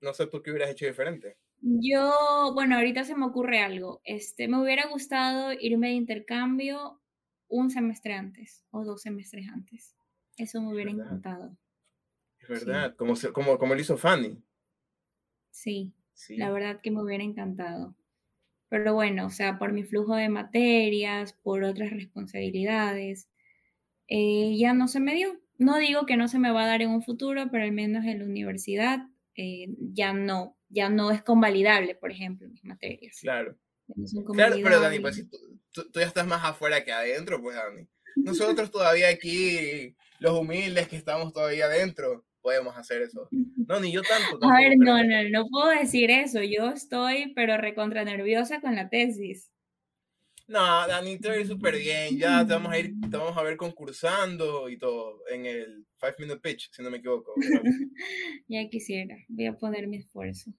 No 0.00 0.14
sé 0.14 0.26
tú 0.26 0.42
qué 0.42 0.50
hubieras 0.50 0.70
hecho 0.70 0.86
diferente. 0.86 1.36
Yo, 1.60 2.52
bueno, 2.54 2.76
ahorita 2.76 3.04
se 3.04 3.14
me 3.14 3.26
ocurre 3.26 3.60
algo. 3.60 4.00
Este, 4.04 4.48
me 4.48 4.60
hubiera 4.60 4.88
gustado 4.88 5.52
irme 5.52 5.88
de 5.88 5.94
intercambio 5.94 7.00
un 7.48 7.70
semestre 7.70 8.14
antes 8.14 8.64
o 8.70 8.84
dos 8.84 9.02
semestres 9.02 9.46
antes. 9.48 9.96
Eso 10.36 10.60
me 10.60 10.72
hubiera 10.72 10.90
encantado. 10.90 11.56
Es 12.40 12.48
verdad, 12.48 12.96
como, 12.96 13.14
como, 13.32 13.58
como 13.58 13.74
lo 13.74 13.80
hizo 13.80 13.96
Fanny. 13.96 14.42
Sí, 15.50 15.92
sí, 16.26 16.36
la 16.36 16.50
verdad 16.50 16.80
que 16.80 16.90
me 16.90 17.02
hubiera 17.02 17.24
encantado. 17.24 17.94
Pero 18.68 18.94
bueno, 18.94 19.26
o 19.26 19.30
sea, 19.30 19.58
por 19.58 19.72
mi 19.72 19.82
flujo 19.82 20.14
de 20.16 20.28
materias, 20.28 21.34
por 21.42 21.62
otras 21.62 21.90
responsabilidades, 21.90 23.28
eh, 24.08 24.56
ya 24.56 24.72
no 24.72 24.88
se 24.88 25.00
me 25.00 25.14
dio. 25.14 25.38
No 25.58 25.76
digo 25.78 26.06
que 26.06 26.16
no 26.16 26.26
se 26.28 26.38
me 26.38 26.50
va 26.50 26.64
a 26.64 26.66
dar 26.66 26.82
en 26.82 26.90
un 26.90 27.02
futuro, 27.02 27.50
pero 27.50 27.64
al 27.64 27.72
menos 27.72 28.04
en 28.04 28.20
la 28.20 28.24
universidad 28.24 29.00
eh, 29.36 29.68
ya 29.78 30.12
no, 30.12 30.56
ya 30.68 30.88
no 30.88 31.10
es 31.10 31.22
convalidable, 31.22 31.94
por 31.94 32.10
ejemplo, 32.10 32.48
mis 32.48 32.64
materias. 32.64 33.18
Claro. 33.20 33.58
claro, 34.32 34.56
pero 34.62 34.80
Dani, 34.80 35.00
pues 35.00 35.16
si 35.16 35.28
tú, 35.28 35.38
ya 35.94 36.06
estás 36.06 36.26
más 36.26 36.44
afuera 36.44 36.84
que 36.84 36.92
adentro, 36.92 37.42
pues 37.42 37.56
Dani. 37.56 37.86
Nosotros 38.16 38.70
todavía 38.70 39.08
aquí, 39.08 39.96
los 40.18 40.38
humildes 40.38 40.88
que 40.88 40.96
estamos 40.96 41.32
todavía 41.32 41.66
adentro, 41.66 42.24
podemos 42.42 42.76
hacer 42.76 43.02
eso. 43.02 43.28
No, 43.30 43.80
ni 43.80 43.92
yo 43.92 44.02
tanto. 44.02 44.44
a 44.46 44.60
ver, 44.60 44.76
no, 44.76 45.02
no, 45.02 45.28
no 45.30 45.46
puedo 45.48 45.68
decir 45.70 46.10
eso. 46.10 46.42
Yo 46.42 46.70
estoy, 46.70 47.32
pero 47.34 47.56
recontra 47.56 48.04
nerviosa 48.04 48.60
con 48.60 48.74
la 48.74 48.88
tesis. 48.88 49.50
No, 50.48 50.86
Dani, 50.86 51.18
te 51.18 51.28
va 51.28 51.34
a 51.34 51.38
ir 51.38 51.46
súper 51.46 51.78
bien. 51.78 52.18
Ya 52.18 52.46
te 52.46 52.52
vamos 52.52 52.72
a 52.72 52.78
ir, 52.78 52.92
te 53.10 53.16
vamos 53.16 53.36
a 53.36 53.42
ver 53.42 53.56
concursando 53.56 54.68
y 54.68 54.76
todo 54.76 55.20
en 55.30 55.46
el 55.46 55.86
Five 55.98 56.16
Minute 56.18 56.40
Pitch, 56.40 56.70
si 56.72 56.82
no 56.82 56.90
me 56.90 56.98
equivoco. 56.98 57.32
ya 58.48 58.68
quisiera. 58.68 59.16
Voy 59.28 59.46
a 59.46 59.54
poner 59.54 59.86
mi 59.86 59.98
esfuerzo. 59.98 60.52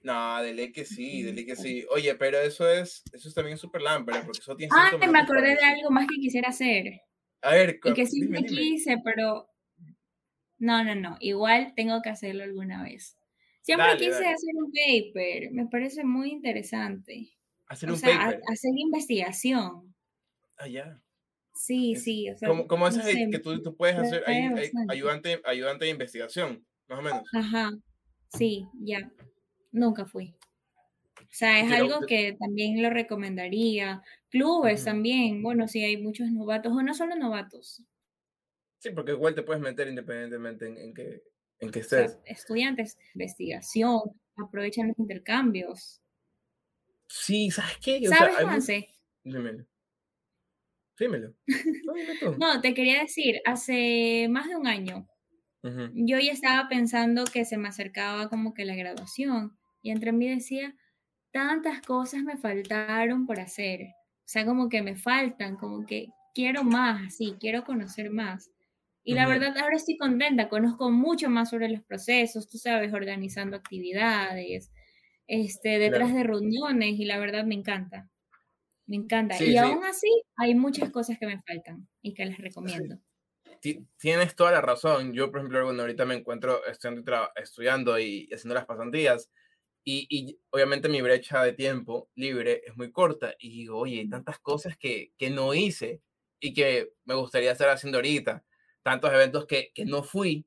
No, 0.00 0.42
dele 0.42 0.72
que 0.72 0.84
sí, 0.84 1.22
dele 1.22 1.46
que 1.46 1.54
sí. 1.54 1.86
Oye, 1.90 2.16
pero 2.16 2.40
eso 2.40 2.68
es, 2.68 3.04
eso 3.12 3.28
es 3.28 3.34
también 3.34 3.56
súper 3.56 3.82
lámpara, 3.82 4.24
porque 4.24 4.40
eso 4.40 4.56
tiene 4.56 4.72
Ah, 4.74 4.90
me 4.98 5.18
acordé 5.20 5.54
de 5.54 5.64
algo 5.64 5.90
más 5.90 6.08
que 6.08 6.16
quisiera 6.16 6.48
hacer. 6.48 7.02
A 7.42 7.54
ver, 7.54 7.78
y 7.84 7.92
que 7.92 8.06
sí 8.06 8.22
me 8.22 8.44
quise, 8.44 8.96
pero 9.04 9.51
no, 10.62 10.84
no, 10.84 10.94
no. 10.94 11.16
Igual 11.18 11.72
tengo 11.74 12.00
que 12.02 12.10
hacerlo 12.10 12.44
alguna 12.44 12.84
vez. 12.84 13.18
Siempre 13.62 13.96
quise 13.96 14.24
hacer 14.28 14.54
un 14.54 14.70
paper, 14.70 15.50
me 15.50 15.66
parece 15.66 16.04
muy 16.04 16.30
interesante. 16.30 17.32
Hacer 17.66 17.90
un 17.90 18.00
paper. 18.00 18.40
hacer 18.46 18.70
investigación. 18.76 19.92
Ah, 20.56 20.68
ya. 20.68 21.00
Sí, 21.52 21.96
sí. 21.96 22.30
O 22.30 22.38
sea, 22.38 22.48
como, 22.68 22.86
esas 22.86 23.04
que 23.06 23.40
tú, 23.40 23.60
tú, 23.60 23.76
puedes 23.76 23.96
hacer 23.96 24.22
ayudante, 24.88 25.40
ayudante 25.44 25.86
de 25.86 25.90
investigación, 25.90 26.64
más 26.86 27.00
o 27.00 27.02
menos. 27.02 27.22
Ajá. 27.34 27.72
Sí, 28.32 28.64
ya. 28.74 29.10
Nunca 29.72 30.04
fui. 30.04 30.32
O 31.18 31.34
sea, 31.34 31.58
es 31.58 31.72
algo 31.72 32.06
que 32.06 32.36
también 32.38 32.80
lo 32.80 32.88
recomendaría. 32.88 34.00
Clubes 34.28 34.84
también, 34.84 35.42
bueno, 35.42 35.66
sí 35.66 35.82
hay 35.82 35.96
muchos 35.96 36.30
novatos, 36.30 36.72
o 36.72 36.82
no 36.82 36.94
solo 36.94 37.16
novatos. 37.16 37.82
Sí, 38.82 38.90
porque 38.90 39.12
igual 39.12 39.32
te 39.36 39.44
puedes 39.44 39.62
meter 39.62 39.86
independientemente 39.86 40.66
en, 40.66 40.92
que, 40.92 41.22
en 41.60 41.70
que 41.70 41.78
estés. 41.78 42.18
estudiantes, 42.24 42.98
investigación, 43.14 44.00
aprovechan 44.36 44.88
los 44.88 44.98
intercambios. 44.98 46.02
Sí, 47.06 47.52
¿sabes 47.52 47.78
qué? 47.80 48.04
¿Sabes, 48.08 48.34
Juanse? 48.38 48.88
Dímelo. 49.22 49.64
Dímelo. 50.98 51.32
No, 52.40 52.60
te 52.60 52.74
quería 52.74 53.02
decir, 53.02 53.40
hace 53.44 54.26
más 54.28 54.48
de 54.48 54.56
un 54.56 54.66
año, 54.66 55.06
yo 55.92 56.18
ya 56.18 56.32
estaba 56.32 56.68
pensando 56.68 57.22
que 57.22 57.44
se 57.44 57.58
me 57.58 57.68
acercaba 57.68 58.28
como 58.28 58.52
que 58.52 58.64
la 58.64 58.74
graduación 58.74 59.56
y 59.80 59.92
entre 59.92 60.10
mí 60.10 60.28
decía, 60.28 60.74
tantas 61.30 61.82
cosas 61.82 62.24
me 62.24 62.36
faltaron 62.36 63.26
por 63.26 63.38
hacer. 63.38 63.82
O 63.82 64.28
sea, 64.32 64.44
como 64.44 64.68
que 64.68 64.82
me 64.82 64.96
faltan, 64.96 65.56
como 65.56 65.86
que 65.86 66.08
quiero 66.34 66.64
más, 66.64 67.06
así, 67.06 67.36
quiero 67.38 67.62
conocer 67.62 68.10
más. 68.10 68.51
Y 69.04 69.14
la 69.14 69.26
verdad, 69.26 69.56
ahora 69.58 69.76
estoy 69.76 69.96
contenta, 69.96 70.48
conozco 70.48 70.90
mucho 70.90 71.28
más 71.28 71.50
sobre 71.50 71.68
los 71.68 71.82
procesos, 71.82 72.48
tú 72.48 72.58
sabes, 72.58 72.92
organizando 72.92 73.56
actividades, 73.56 74.70
este, 75.26 75.78
detrás 75.80 76.14
de 76.14 76.22
reuniones, 76.22 76.98
y 76.98 77.04
la 77.04 77.18
verdad 77.18 77.44
me 77.44 77.56
encanta. 77.56 78.08
Me 78.86 78.96
encanta. 78.96 79.42
y 79.42 79.56
aún 79.56 79.84
así, 79.84 80.08
hay 80.36 80.54
muchas 80.54 80.90
cosas 80.90 81.18
que 81.18 81.26
me 81.26 81.40
faltan 81.42 81.88
y 82.00 82.14
que 82.14 82.26
les 82.26 82.38
recomiendo. 82.38 82.98
Tienes 83.98 84.34
toda 84.34 84.52
la 84.52 84.60
razón. 84.60 85.12
Yo, 85.12 85.30
por 85.30 85.38
ejemplo, 85.38 85.64
bueno, 85.64 85.82
ahorita 85.82 86.04
me 86.04 86.16
encuentro 86.16 86.64
estudiando, 86.66 87.30
estudiando 87.36 87.98
y 87.98 88.28
haciendo 88.32 88.54
las 88.54 88.66
pasantías 88.66 89.30
y, 89.84 90.38
obviamente 90.50 90.88
mi 90.88 91.02
brecha 91.02 91.42
de 91.42 91.52
tiempo 91.52 92.08
libre 92.14 92.62
es 92.66 92.76
muy 92.76 92.92
corta. 92.92 93.34
Y 93.38 93.50
digo, 93.50 93.78
oye, 93.78 94.00
hay 94.00 94.08
tantas 94.08 94.38
cosas 94.38 94.76
que, 94.76 95.12
que 95.16 95.30
no 95.30 95.54
hice 95.54 96.02
y 96.40 96.54
que 96.54 96.92
me 97.04 97.14
gustaría 97.14 97.52
estar 97.52 97.68
haciendo 97.68 97.98
ahorita. 97.98 98.44
Tantos 98.82 99.12
eventos 99.12 99.46
que, 99.46 99.70
que 99.74 99.84
no 99.84 100.02
fui 100.02 100.46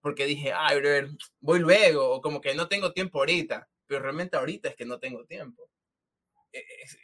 porque 0.00 0.26
dije, 0.26 0.52
ay, 0.54 0.78
voy 1.40 1.58
luego, 1.58 2.10
o 2.10 2.20
como 2.20 2.40
que 2.40 2.54
no 2.54 2.68
tengo 2.68 2.92
tiempo 2.92 3.18
ahorita. 3.18 3.68
Pero 3.86 4.00
realmente 4.00 4.36
ahorita 4.36 4.68
es 4.68 4.76
que 4.76 4.84
no 4.84 4.98
tengo 4.98 5.24
tiempo. 5.24 5.68
E, 6.52 6.64
es, 6.82 6.98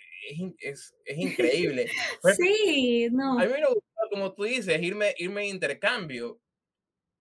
es, 0.59 0.95
es, 1.05 1.19
increíble. 1.19 1.91
sí, 2.37 3.09
no. 3.11 3.39
A 3.39 3.45
mí 3.45 3.53
me 3.53 3.67
gusta, 3.67 4.09
como 4.11 4.33
tú 4.35 4.45
dices, 4.45 4.81
irme, 4.81 5.15
irme 5.19 5.43
a 5.43 5.47
intercambio. 5.47 6.41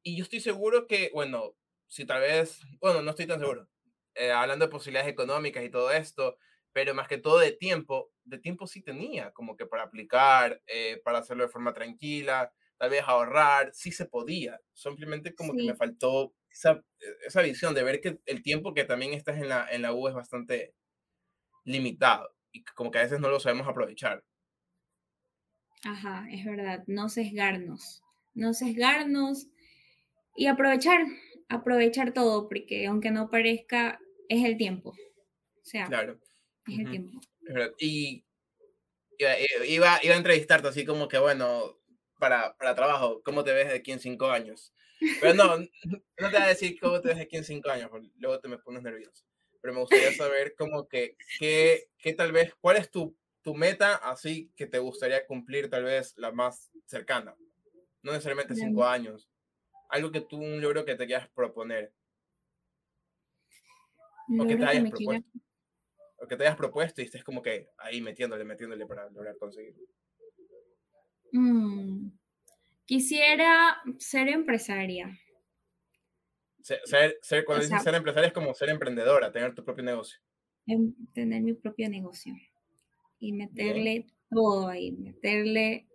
Y 0.04 0.18
yo 0.18 0.24
estoy 0.24 0.42
seguro 0.42 0.88
que, 0.88 1.10
bueno, 1.14 1.56
si 1.88 2.06
tal 2.06 2.22
vez, 2.22 2.62
bueno, 2.82 3.02
no 3.02 3.12
estoy 3.12 3.26
tan 3.28 3.40
seguro 3.40 3.68
eh, 4.16 4.32
hablando 4.32 4.66
de 4.66 4.72
posibilidades 4.72 5.12
económicas 5.12 5.64
y 5.64 5.70
todo 5.70 5.92
esto, 5.92 6.38
pero 6.72 6.94
más 6.94 7.08
que 7.08 7.18
todo 7.18 7.40
de 7.40 7.52
tiempo, 7.52 8.12
de 8.24 8.38
tiempo 8.38 8.68
sí 8.68 8.82
tenía, 8.82 9.32
como 9.32 9.56
que 9.56 9.66
para 9.66 9.84
aplicar, 9.84 10.62
eh, 10.68 11.02
para 11.04 11.20
hacerlo 11.20 11.44
de 11.44 11.50
forma 11.50 11.74
tranquila, 11.74 12.52
tal 12.84 12.90
vez 12.90 13.04
ahorrar, 13.08 13.70
sí 13.74 13.94
se 13.94 14.06
podía, 14.06 14.60
simplemente 14.74 15.34
como 15.34 15.54
que 15.54 15.64
me 15.64 15.74
faltó 15.74 16.34
esa, 16.52 16.84
esa, 17.26 17.42
visión 17.42 17.74
de 17.74 17.82
ver 17.82 18.02
que 18.02 18.20
el 18.26 18.44
tiempo 18.44 18.74
que 18.74 18.84
también 18.84 19.14
estás 19.14 19.38
en 19.38 19.48
la, 19.48 19.66
en 19.72 19.84
la 19.84 19.94
U 19.94 20.10
es 20.10 20.14
bastante 20.14 20.74
limitado 21.64 22.36
y 22.52 22.62
como 22.76 22.92
que 22.92 23.00
a 23.00 23.04
veces 23.04 23.22
no 23.22 23.30
lo 23.30 23.40
sabemos 23.40 23.70
aprovechar. 23.70 24.22
Ajá, 25.86 26.28
es 26.30 26.44
verdad, 26.44 26.84
no 26.88 27.08
sesgarnos, 27.08 28.04
no 28.34 28.54
sesgarnos 28.54 29.48
y 30.36 30.48
aprovechar, 30.48 31.06
aprovechar 31.48 32.12
todo, 32.12 32.50
porque 32.50 32.86
aunque 32.88 33.12
no 33.12 33.30
parezca, 33.30 33.98
es 34.28 34.44
el 34.44 34.58
tiempo. 34.58 34.90
O 34.90 35.66
sea, 35.66 35.86
claro. 35.86 36.20
es 36.68 36.80
el 36.80 36.90
tiempo. 36.90 37.22
Y 37.80 38.26
iba, 39.18 40.04
iba 40.04 40.16
a 40.16 40.18
entrevistarte 40.18 40.68
así 40.68 40.84
como 40.84 41.08
que, 41.08 41.18
bueno, 41.18 41.78
para, 42.20 42.56
para 42.58 42.76
trabajo, 42.76 43.22
¿cómo 43.24 43.44
te 43.44 43.54
ves 43.54 43.68
de 43.70 43.76
aquí 43.76 43.92
en 43.92 44.00
cinco 44.00 44.28
años? 44.30 44.74
Pero 45.22 45.34
no, 45.34 45.58
no 45.58 45.68
te 46.18 46.28
voy 46.28 46.36
a 46.36 46.48
decir 46.48 46.80
cómo 46.80 47.02
te 47.02 47.10
ves 47.10 47.18
de 47.18 47.24
aquí 47.24 47.38
en 47.38 47.44
cinco 47.44 47.70
años, 47.70 47.90
porque 47.90 48.10
luego 48.18 48.40
te 48.40 48.48
me 48.48 48.58
pones 48.58 48.84
nervioso. 48.84 49.26
Pero 49.62 49.74
me 49.74 49.80
gustaría 49.82 50.14
saber 50.14 50.56
como 50.56 50.88
que, 50.88 51.16
qué, 51.40 51.90
qué 51.98 52.14
tal 52.14 52.32
vez, 52.32 52.54
cuál 52.60 52.78
es 52.78 52.92
tu, 52.92 53.16
tu 53.42 53.56
meta 53.56 53.96
así 53.96 54.52
que 54.56 54.68
te 54.68 54.80
gustaría 54.80 55.26
cumplir 55.26 55.70
tal 55.70 55.84
vez 55.84 56.14
la 56.18 56.32
más 56.32 56.72
cercana. 56.86 57.36
No 58.02 58.12
necesariamente 58.12 58.56
cinco 58.56 58.86
años. 58.86 59.30
Algo 59.90 60.12
que 60.12 60.22
tú, 60.22 60.38
un 60.38 60.62
logro 60.62 60.84
que 60.84 60.96
te 60.96 61.06
quieras 61.06 61.30
proponer. 61.30 61.94
O 64.40 64.46
que 64.46 64.56
te 64.56 64.66
hayas 64.66 64.90
propuesto. 64.90 65.30
O 66.18 66.28
que 66.28 66.38
te 66.38 66.44
hayas 66.44 66.58
propuesto 66.58 67.02
y 67.02 67.06
estés 67.06 67.24
como 67.24 67.42
que 67.42 67.70
ahí 67.78 68.02
metiéndole, 68.02 68.44
metiéndole 68.44 68.86
para 68.86 69.10
lograr 69.10 69.38
conseguirlo. 69.38 69.86
Mm, 71.34 72.12
quisiera 72.86 73.76
ser 73.98 74.30
empresaria. 74.30 75.20
Ser, 76.62 77.18
ser, 77.22 77.44
cuando 77.44 77.66
dices 77.66 77.84
ser 77.84 77.96
empresaria 77.96 78.28
es 78.28 78.34
como 78.34 78.54
ser 78.54 78.70
emprendedora, 78.70 79.32
tener 79.32 79.54
tu 79.54 79.66
propio 79.66 79.84
negocio. 79.84 80.20
Em, 80.66 80.94
tener 81.14 81.42
mi 81.42 81.54
propio 81.54 81.90
negocio. 81.90 82.34
Y 83.20 83.34
meterle 83.34 84.06
todo 84.30 84.68
ahí, 84.70 84.92
meterle, 84.92 85.88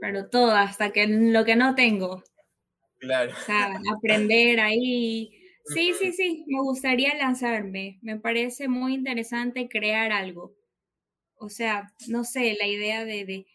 pero 0.00 0.28
todo, 0.28 0.52
hasta 0.52 0.90
que 0.90 1.06
lo 1.06 1.44
que 1.44 1.54
no 1.54 1.74
tengo. 1.74 2.24
Claro. 2.98 3.32
O 3.32 3.44
sea, 3.44 3.78
aprender 3.96 4.58
ahí. 4.60 5.38
Sí, 5.64 5.92
sí, 5.96 6.10
sí, 6.10 6.44
me 6.48 6.60
gustaría 6.60 7.14
lanzarme. 7.14 8.00
Me 8.02 8.18
parece 8.18 8.66
muy 8.66 8.94
interesante 8.94 9.68
crear 9.68 10.10
algo. 10.10 10.56
O 11.36 11.50
sea, 11.50 11.94
no 12.08 12.24
sé, 12.24 12.56
la 12.58 12.66
idea 12.66 13.04
de, 13.04 13.24
de, 13.24 13.46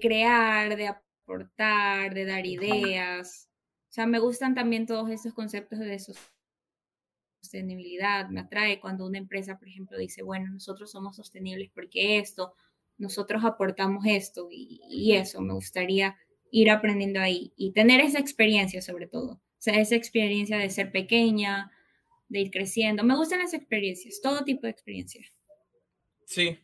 crear, 0.00 0.76
de 0.76 0.88
aportar, 0.88 2.14
de 2.14 2.24
dar 2.24 2.46
ideas. 2.46 3.48
O 3.88 3.92
sea, 3.92 4.06
me 4.06 4.18
gustan 4.18 4.54
también 4.54 4.86
todos 4.86 5.10
estos 5.10 5.34
conceptos 5.34 5.78
de 5.78 5.98
sostenibilidad. 7.40 8.28
Me 8.28 8.40
atrae 8.40 8.80
cuando 8.80 9.06
una 9.06 9.18
empresa, 9.18 9.58
por 9.58 9.68
ejemplo, 9.68 9.98
dice, 9.98 10.22
bueno, 10.22 10.50
nosotros 10.50 10.90
somos 10.90 11.16
sostenibles 11.16 11.70
porque 11.74 12.18
esto, 12.18 12.54
nosotros 12.96 13.44
aportamos 13.44 14.04
esto 14.06 14.48
y, 14.50 14.80
y 14.88 15.12
eso. 15.14 15.40
Me 15.40 15.54
gustaría 15.54 16.16
ir 16.50 16.70
aprendiendo 16.70 17.20
ahí 17.20 17.52
y 17.56 17.72
tener 17.72 18.00
esa 18.00 18.18
experiencia 18.18 18.82
sobre 18.82 19.06
todo. 19.06 19.32
O 19.32 19.60
sea, 19.60 19.80
esa 19.80 19.96
experiencia 19.96 20.56
de 20.58 20.70
ser 20.70 20.92
pequeña, 20.92 21.72
de 22.28 22.40
ir 22.40 22.50
creciendo. 22.50 23.04
Me 23.04 23.16
gustan 23.16 23.40
las 23.40 23.54
experiencias, 23.54 24.20
todo 24.22 24.44
tipo 24.44 24.62
de 24.62 24.70
experiencias. 24.70 25.32
Sí, 26.24 26.58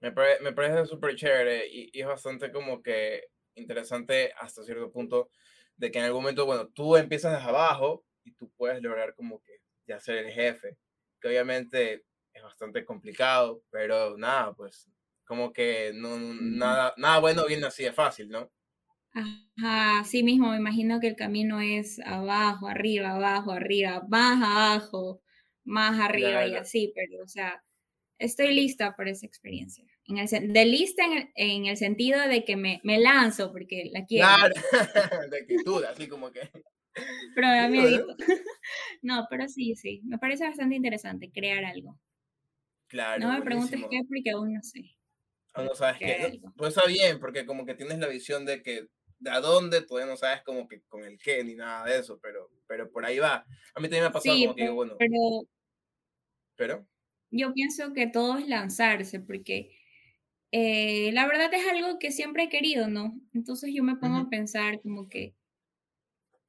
me, 0.00 0.12
parece 0.12 0.86
súper 0.86 1.14
chévere 1.14 1.66
y, 1.70 1.90
es 1.98 2.06
bastante 2.06 2.50
como 2.50 2.82
que 2.82 3.24
interesante 3.54 4.32
hasta 4.38 4.62
cierto 4.62 4.90
punto 4.90 5.30
de 5.76 5.90
que 5.90 5.98
en 5.98 6.04
algún 6.04 6.22
momento, 6.22 6.46
bueno, 6.46 6.68
tú 6.68 6.96
empiezas 6.96 7.32
desde 7.32 7.48
abajo 7.48 8.04
y 8.24 8.32
tú 8.32 8.50
puedes 8.56 8.82
lograr 8.82 9.14
como 9.14 9.42
que 9.42 9.60
ya 9.86 10.00
ser 10.00 10.18
el 10.18 10.32
jefe, 10.32 10.76
que 11.20 11.28
obviamente 11.28 12.04
es 12.32 12.42
bastante 12.42 12.84
complicado, 12.84 13.62
pero 13.70 14.16
nada, 14.16 14.52
pues 14.54 14.88
como 15.24 15.52
que 15.52 15.92
no, 15.94 16.18
nada, 16.18 16.94
nada 16.96 17.18
bueno 17.20 17.46
viene 17.46 17.66
así 17.66 17.84
de 17.84 17.92
fácil, 17.92 18.28
¿no? 18.28 18.50
Ajá, 19.12 20.04
sí 20.04 20.22
mismo, 20.22 20.50
me 20.50 20.56
imagino 20.56 21.00
que 21.00 21.08
el 21.08 21.16
camino 21.16 21.60
es 21.60 21.98
abajo, 22.00 22.68
arriba, 22.68 23.10
abajo, 23.10 23.50
arriba, 23.50 24.04
más 24.08 24.42
abajo, 24.42 25.20
más 25.64 25.98
arriba 25.98 26.46
y 26.46 26.54
así, 26.54 26.92
pero 26.94 27.24
o 27.24 27.28
sea, 27.28 27.62
estoy 28.18 28.54
lista 28.54 28.94
para 28.96 29.10
esa 29.10 29.26
experiencia. 29.26 29.89
En 30.10 30.18
el, 30.18 30.52
de 30.52 30.64
lista 30.64 31.04
en 31.36 31.66
el, 31.66 31.76
sentido 31.76 32.20
de 32.26 32.44
que 32.44 32.56
me, 32.56 32.80
me, 32.82 32.98
lanzo 32.98 33.52
porque 33.52 33.88
la 33.92 34.04
quiero. 34.04 34.26
Claro, 34.26 34.54
de 35.30 35.38
actitud, 35.38 35.84
así 35.84 36.08
como 36.08 36.32
que. 36.32 36.40
Pero 37.34 37.46
me 37.46 37.56
da 37.56 37.68
miedo. 37.68 38.06
no, 39.02 39.26
pero 39.30 39.48
sí, 39.48 39.76
sí, 39.76 40.02
me 40.04 40.18
parece 40.18 40.44
bastante 40.44 40.74
interesante 40.74 41.30
crear 41.30 41.64
algo. 41.64 41.96
Claro. 42.88 43.24
No 43.24 43.32
me 43.32 43.42
preguntes 43.42 43.80
qué 43.88 44.00
porque 44.08 44.30
aún 44.30 44.52
no 44.52 44.62
sé. 44.62 44.96
Aún 45.54 45.66
no 45.66 45.74
sabes 45.76 45.98
qué. 45.98 46.40
Pues 46.56 46.76
está 46.76 46.88
bien, 46.88 47.20
porque 47.20 47.46
como 47.46 47.64
que 47.64 47.74
tienes 47.74 48.00
la 48.00 48.08
visión 48.08 48.44
de 48.44 48.62
que 48.62 48.88
de 49.20 49.30
a 49.30 49.40
dónde, 49.40 49.82
todavía 49.82 50.10
no 50.10 50.16
sabes 50.16 50.42
como 50.42 50.66
que 50.66 50.82
con 50.88 51.04
el 51.04 51.18
qué 51.18 51.44
ni 51.44 51.54
nada 51.54 51.84
de 51.84 51.98
eso, 51.98 52.18
pero, 52.20 52.50
pero 52.66 52.90
por 52.90 53.04
ahí 53.04 53.18
va. 53.18 53.46
A 53.74 53.80
mí 53.80 53.84
también 53.84 54.02
me 54.02 54.08
ha 54.08 54.12
pasado 54.12 54.36
como 54.36 54.54
que, 54.54 54.68
bueno. 54.70 54.96
Pero, 54.98 55.48
pero... 56.56 56.86
Yo 57.30 57.52
pienso 57.52 57.92
que 57.92 58.08
todo 58.08 58.38
es 58.38 58.48
lanzarse, 58.48 59.20
porque 59.20 59.70
eh, 60.52 61.12
la 61.12 61.26
verdad 61.26 61.52
es 61.54 61.66
algo 61.68 61.98
que 61.98 62.10
siempre 62.10 62.44
he 62.44 62.48
querido, 62.48 62.88
¿no? 62.88 63.20
Entonces 63.34 63.72
yo 63.72 63.84
me 63.84 63.96
pongo 63.96 64.16
a 64.16 64.30
pensar 64.30 64.80
como 64.80 65.08
que 65.08 65.34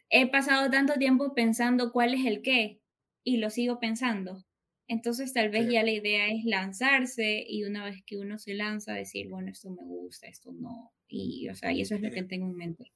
he 0.09 0.29
pasado 0.29 0.69
tanto 0.69 0.93
tiempo 0.95 1.33
pensando 1.33 1.91
cuál 1.91 2.13
es 2.13 2.25
el 2.25 2.41
qué 2.41 2.81
y 3.23 3.37
lo 3.37 3.49
sigo 3.49 3.79
pensando. 3.79 4.43
Entonces 4.87 5.31
tal 5.33 5.49
vez 5.49 5.69
ya 5.69 5.83
la 5.83 5.91
idea 5.91 6.27
es 6.27 6.43
lanzarse 6.43 7.45
y 7.47 7.63
una 7.63 7.85
vez 7.85 8.03
que 8.05 8.17
uno 8.17 8.37
se 8.37 8.53
lanza 8.55 8.93
decir, 8.93 9.29
bueno, 9.29 9.51
esto 9.51 9.69
me 9.69 9.83
gusta, 9.83 10.27
esto 10.27 10.51
no. 10.51 10.91
Y, 11.07 11.47
o 11.49 11.55
sea, 11.55 11.71
y 11.71 11.81
eso 11.81 11.95
es 11.95 12.01
lo 12.01 12.11
que 12.11 12.23
tengo 12.23 12.47
en 12.47 12.55
mente. 12.57 12.91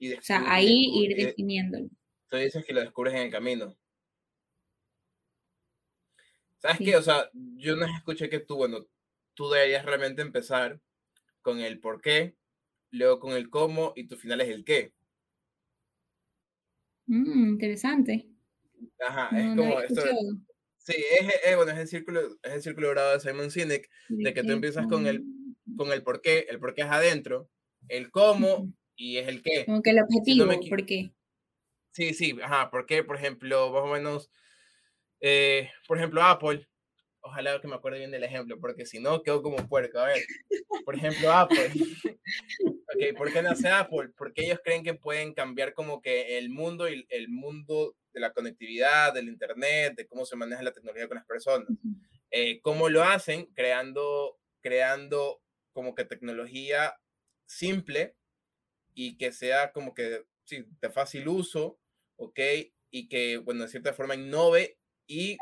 o 0.00 0.22
sea, 0.22 0.42
ahí 0.52 0.90
ir 0.94 1.14
definiéndolo. 1.14 1.88
Tú 2.28 2.38
dices 2.38 2.64
que 2.64 2.72
lo 2.72 2.80
descubres 2.80 3.14
en 3.14 3.20
el 3.20 3.30
camino. 3.30 3.76
¿Sabes 6.58 6.78
qué? 6.78 6.96
O 6.96 7.02
sea, 7.02 7.30
yo 7.56 7.76
no 7.76 7.86
escuché 7.86 8.28
que 8.28 8.40
tú, 8.40 8.56
bueno, 8.56 8.86
tú 9.34 9.50
deberías 9.50 9.84
realmente 9.84 10.22
empezar 10.22 10.80
con 11.42 11.60
el 11.60 11.80
por 11.80 12.00
qué, 12.00 12.36
luego 12.90 13.20
con 13.20 13.34
el 13.34 13.50
cómo 13.50 13.92
y 13.96 14.06
tu 14.06 14.16
final 14.16 14.40
es 14.40 14.48
el 14.48 14.64
qué. 14.64 14.92
Mm, 17.06 17.50
interesante. 17.50 18.28
Ajá, 19.00 19.36
es 19.38 19.56
como 19.56 19.80
esto. 19.80 20.02
Sí, 20.78 20.94
es, 21.44 21.56
bueno, 21.56 21.70
es 21.72 21.78
el 21.78 21.88
círculo, 21.88 22.20
es 22.42 22.52
el 22.52 22.62
círculo 22.62 22.88
dorado 22.88 23.12
de 23.12 23.20
Simon 23.20 23.50
Sinek, 23.50 23.88
de 24.08 24.34
que 24.34 24.42
tú 24.42 24.52
empiezas 24.52 24.86
con 24.88 25.06
el, 25.06 25.24
con 25.76 25.92
el 25.92 26.02
por 26.02 26.20
qué, 26.20 26.46
el 26.48 26.58
por 26.58 26.74
qué 26.74 26.82
es 26.82 26.88
adentro, 26.88 27.48
el 27.88 28.10
cómo 28.10 28.72
y 28.96 29.18
es 29.18 29.28
el 29.28 29.42
qué. 29.42 29.64
Como 29.66 29.82
que 29.82 29.90
el 29.90 30.00
objetivo, 30.00 30.46
¿por 30.68 30.84
qué? 30.84 31.12
Sí, 31.92 32.14
sí, 32.14 32.36
ajá, 32.42 32.70
¿por 32.70 32.86
qué? 32.86 33.04
Por 33.04 33.16
ejemplo, 33.16 33.70
más 33.70 33.82
o 33.82 33.86
menos, 33.86 34.30
eh, 35.20 35.70
por 35.86 35.98
ejemplo, 35.98 36.22
Apple, 36.22 36.66
ojalá 37.22 37.60
que 37.60 37.68
me 37.68 37.76
acuerde 37.76 37.98
bien 37.98 38.10
del 38.10 38.24
ejemplo, 38.24 38.58
porque 38.60 38.84
si 38.84 39.00
no, 39.00 39.22
quedo 39.22 39.42
como 39.42 39.68
puerco. 39.68 39.98
A 39.98 40.06
ver, 40.06 40.22
por 40.84 40.94
ejemplo, 40.94 41.32
Apple. 41.32 41.70
okay, 42.94 43.12
¿Por 43.12 43.32
qué 43.32 43.42
nace 43.42 43.68
Apple? 43.68 44.10
Porque 44.16 44.44
ellos 44.44 44.60
creen 44.62 44.82
que 44.82 44.94
pueden 44.94 45.32
cambiar 45.32 45.72
como 45.72 46.02
que 46.02 46.38
el 46.38 46.50
mundo 46.50 46.88
y 46.88 47.06
el 47.08 47.28
mundo 47.28 47.96
de 48.12 48.20
la 48.20 48.32
conectividad, 48.32 49.14
del 49.14 49.28
Internet, 49.28 49.94
de 49.96 50.06
cómo 50.06 50.24
se 50.26 50.36
maneja 50.36 50.62
la 50.62 50.72
tecnología 50.72 51.08
con 51.08 51.16
las 51.16 51.26
personas. 51.26 51.68
Eh, 52.30 52.60
¿Cómo 52.60 52.88
lo 52.88 53.02
hacen? 53.02 53.46
Creando, 53.54 54.38
creando 54.60 55.40
como 55.72 55.94
que 55.94 56.04
tecnología 56.04 56.94
simple 57.46 58.14
y 58.94 59.16
que 59.16 59.32
sea 59.32 59.72
como 59.72 59.94
que 59.94 60.24
sí, 60.44 60.64
de 60.80 60.90
fácil 60.90 61.28
uso, 61.28 61.78
¿ok? 62.16 62.40
Y 62.90 63.08
que, 63.08 63.38
bueno, 63.38 63.62
de 63.62 63.68
cierta 63.68 63.94
forma 63.94 64.14
innove 64.14 64.78
y 65.06 65.38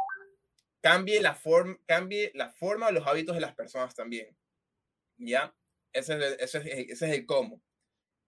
cambie 0.80 1.20
la, 1.20 1.34
forma 1.34 1.78
cambie 1.86 2.32
la 2.34 2.50
forma 2.50 2.88
o 2.88 2.92
los 2.92 3.06
hábitos 3.06 3.34
de 3.34 3.40
las 3.40 3.54
personas 3.54 3.94
también. 3.94 4.36
¿Ya? 5.18 5.54
Ese 5.92 6.14
es, 6.14 6.36
ese, 6.40 6.58
es, 6.58 6.90
ese 6.90 7.06
es 7.06 7.12
el 7.12 7.26
cómo. 7.26 7.62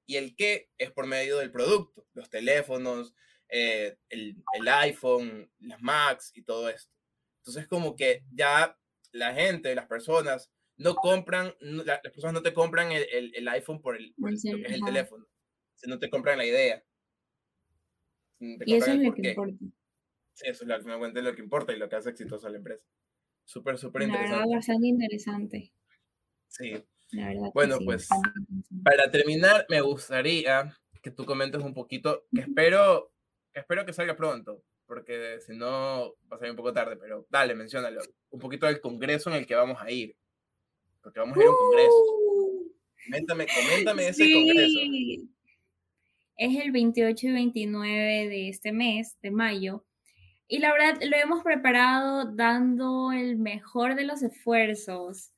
Y 0.07 0.17
el 0.17 0.35
qué 0.37 0.71
es 0.79 0.91
por 0.91 1.07
medio 1.07 1.39
del 1.39 1.53
producto, 1.53 2.07
los 2.13 2.29
teléfonos, 2.29 3.15
eh, 3.49 3.97
el, 4.09 4.43
el, 4.55 4.69
iPhone, 4.69 5.51
las 5.61 5.81
Macs 5.81 6.33
y 6.35 6.43
todo 6.43 6.69
esto. 6.69 6.93
Entonces, 7.39 7.67
como 7.69 7.97
que 7.97 8.25
ya 8.31 8.79
la 9.13 9.35
gente, 9.35 9.75
las 9.75 9.87
personas, 9.87 10.51
no 10.77 10.95
compran, 10.95 11.55
las 11.61 12.01
personas 12.01 12.35
no 12.35 12.43
te 12.43 12.53
compran 12.53 12.93
el, 12.93 13.07
el, 13.13 13.35
el 13.35 13.49
iPhone 13.49 13.81
por 13.81 13.97
el, 13.97 14.15
por 14.15 14.33
es 14.33 14.45
el 14.45 14.85
teléfono, 14.85 15.27
sino 15.77 15.99
te 15.99 16.11
compran 16.11 16.39
la 16.39 16.47
idea. 16.47 16.85
Y 18.41 18.75
eso 18.75 18.91
es 18.91 18.99
lo 18.99 19.15
que 19.15 19.29
importa. 19.29 19.65
Sí, 20.35 20.49
eso 20.49 20.65
es 20.65 20.69
lo 20.69 21.13
que, 21.13 21.23
lo 21.23 21.35
que 21.35 21.43
importa 21.43 21.73
y 21.73 21.79
lo 21.79 21.89
que 21.89 21.97
hace 21.97 22.11
exitosa 22.11 22.49
la 22.49 22.59
empresa. 22.59 22.85
Súper, 23.45 23.79
súper 23.79 24.03
interesante. 24.03 24.33
La 24.33 24.39
verdad, 24.39 24.55
bastante 24.57 24.87
interesante. 24.87 25.73
Sí. 26.49 26.85
bueno, 27.55 27.79
pues 27.85 28.09
para 28.83 29.11
terminar, 29.11 29.67
me 29.69 29.81
gustaría 29.81 30.77
que 31.03 31.11
tú 31.11 31.25
comentes 31.25 31.63
un 31.63 31.75
poquito, 31.75 32.27
que 32.33 32.43
espero, 32.43 33.13
espero 33.53 33.85
que 33.85 33.93
salga 33.93 34.17
pronto, 34.17 34.63
porque 34.87 35.41
si 35.41 35.57
no 35.57 36.15
va 36.31 36.37
a 36.37 36.39
salir 36.39 36.53
un 36.53 36.57
poco 36.57 36.73
tarde, 36.73 36.97
pero 36.97 37.27
dale, 37.29 37.55
menciónalo. 37.55 38.01
Un 38.31 38.41
poquito 38.41 38.67
del 38.67 38.81
congreso 38.81 39.31
en 39.31 39.37
el 39.37 39.47
que 39.47 39.55
vamos 39.55 39.79
a 39.81 39.91
ir. 39.91 40.17
Porque 41.03 41.19
vamos 41.19 41.37
a 41.37 41.41
ir 41.41 41.47
a 41.47 41.51
un 41.51 41.57
congreso. 41.57 41.93
¡Uh! 41.93 42.73
Coméntame, 43.05 43.47
coméntame 43.47 44.09
ese 44.09 44.33
congreso. 44.33 44.79
Es 46.37 46.61
el 46.61 46.73
28 46.73 47.27
y 47.27 47.33
29 47.33 48.29
de 48.29 48.49
este 48.49 48.73
mes, 48.73 49.17
de 49.21 49.31
mayo. 49.31 49.85
Y 50.53 50.59
la 50.59 50.71
verdad, 50.71 51.01
lo 51.01 51.17
hemos 51.17 51.43
preparado 51.43 52.27
dando 52.27 53.11
el 53.11 53.39
mejor 53.39 53.95
de 53.95 54.05
los 54.05 54.23
esfuerzos. 54.23 55.33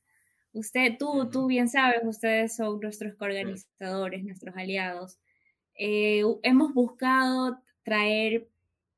Usted, 0.53 0.97
tú, 0.99 1.31
tú 1.31 1.47
bien 1.47 1.69
sabes, 1.69 2.01
ustedes 2.03 2.57
son 2.57 2.81
nuestros 2.81 3.15
organizadores, 3.21 4.25
nuestros 4.25 4.57
aliados. 4.57 5.21
Eh, 5.79 6.25
hemos 6.43 6.75
buscado 6.75 7.61
traer, 7.85 8.49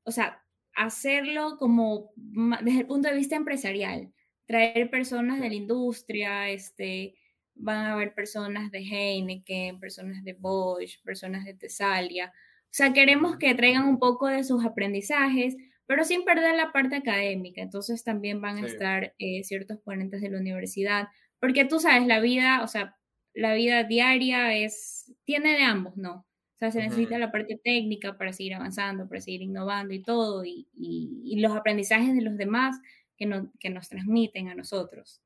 o 0.05 0.11
sea, 0.11 0.43
hacerlo 0.75 1.57
como 1.59 2.09
desde 2.15 2.79
el 2.79 2.87
punto 2.87 3.09
de 3.09 3.15
vista 3.15 3.35
empresarial, 3.35 4.11
traer 4.47 4.89
personas 4.89 5.39
de 5.39 5.49
la 5.49 5.55
industria, 5.55 6.49
este, 6.49 7.13
van 7.53 7.85
a 7.85 7.93
haber 7.93 8.15
personas 8.15 8.71
de 8.71 8.79
Heineken, 8.79 9.79
personas 9.79 10.23
de 10.23 10.33
Bosch, 10.33 10.99
personas 11.03 11.45
de 11.45 11.53
Tesalia. 11.53 12.33
O 12.63 12.69
sea, 12.71 12.91
queremos 12.91 13.37
que 13.37 13.53
traigan 13.53 13.87
un 13.87 13.99
poco 13.99 14.25
de 14.25 14.43
sus 14.43 14.65
aprendizajes, 14.65 15.55
pero 15.87 16.03
sin 16.03 16.25
perder 16.25 16.55
la 16.55 16.71
parte 16.71 16.97
académica. 16.97 17.61
Entonces 17.61 18.03
también 18.03 18.41
van 18.41 18.57
a 18.57 18.67
estar 18.67 19.15
eh, 19.17 19.43
ciertos 19.43 19.79
ponentes 19.79 20.21
de 20.21 20.29
la 20.29 20.39
universidad, 20.39 21.07
porque 21.39 21.65
tú 21.65 21.79
sabes, 21.79 22.05
la 22.05 22.19
vida, 22.19 22.61
o 22.61 22.67
sea, 22.67 22.97
la 23.33 23.53
vida 23.53 23.83
diaria 23.83 24.53
es, 24.53 25.13
tiene 25.23 25.53
de 25.53 25.63
ambos, 25.63 25.95
¿no? 25.95 26.25
O 26.55 26.59
sea, 26.59 26.71
se 26.71 26.79
necesita 26.79 27.19
la 27.19 27.31
parte 27.31 27.59
técnica 27.63 28.17
para 28.17 28.33
seguir 28.33 28.55
avanzando, 28.55 29.07
para 29.07 29.21
seguir 29.21 29.43
innovando 29.43 29.93
y 29.93 30.01
todo, 30.01 30.43
y, 30.43 30.67
y, 30.73 31.39
los 31.39 31.55
aprendizajes 31.55 32.15
de 32.15 32.23
los 32.23 32.35
demás 32.35 32.79
que, 33.15 33.27
no, 33.27 33.51
que 33.59 33.69
nos 33.69 33.87
transmiten 33.89 34.49
a 34.49 34.55
nosotros. 34.55 35.21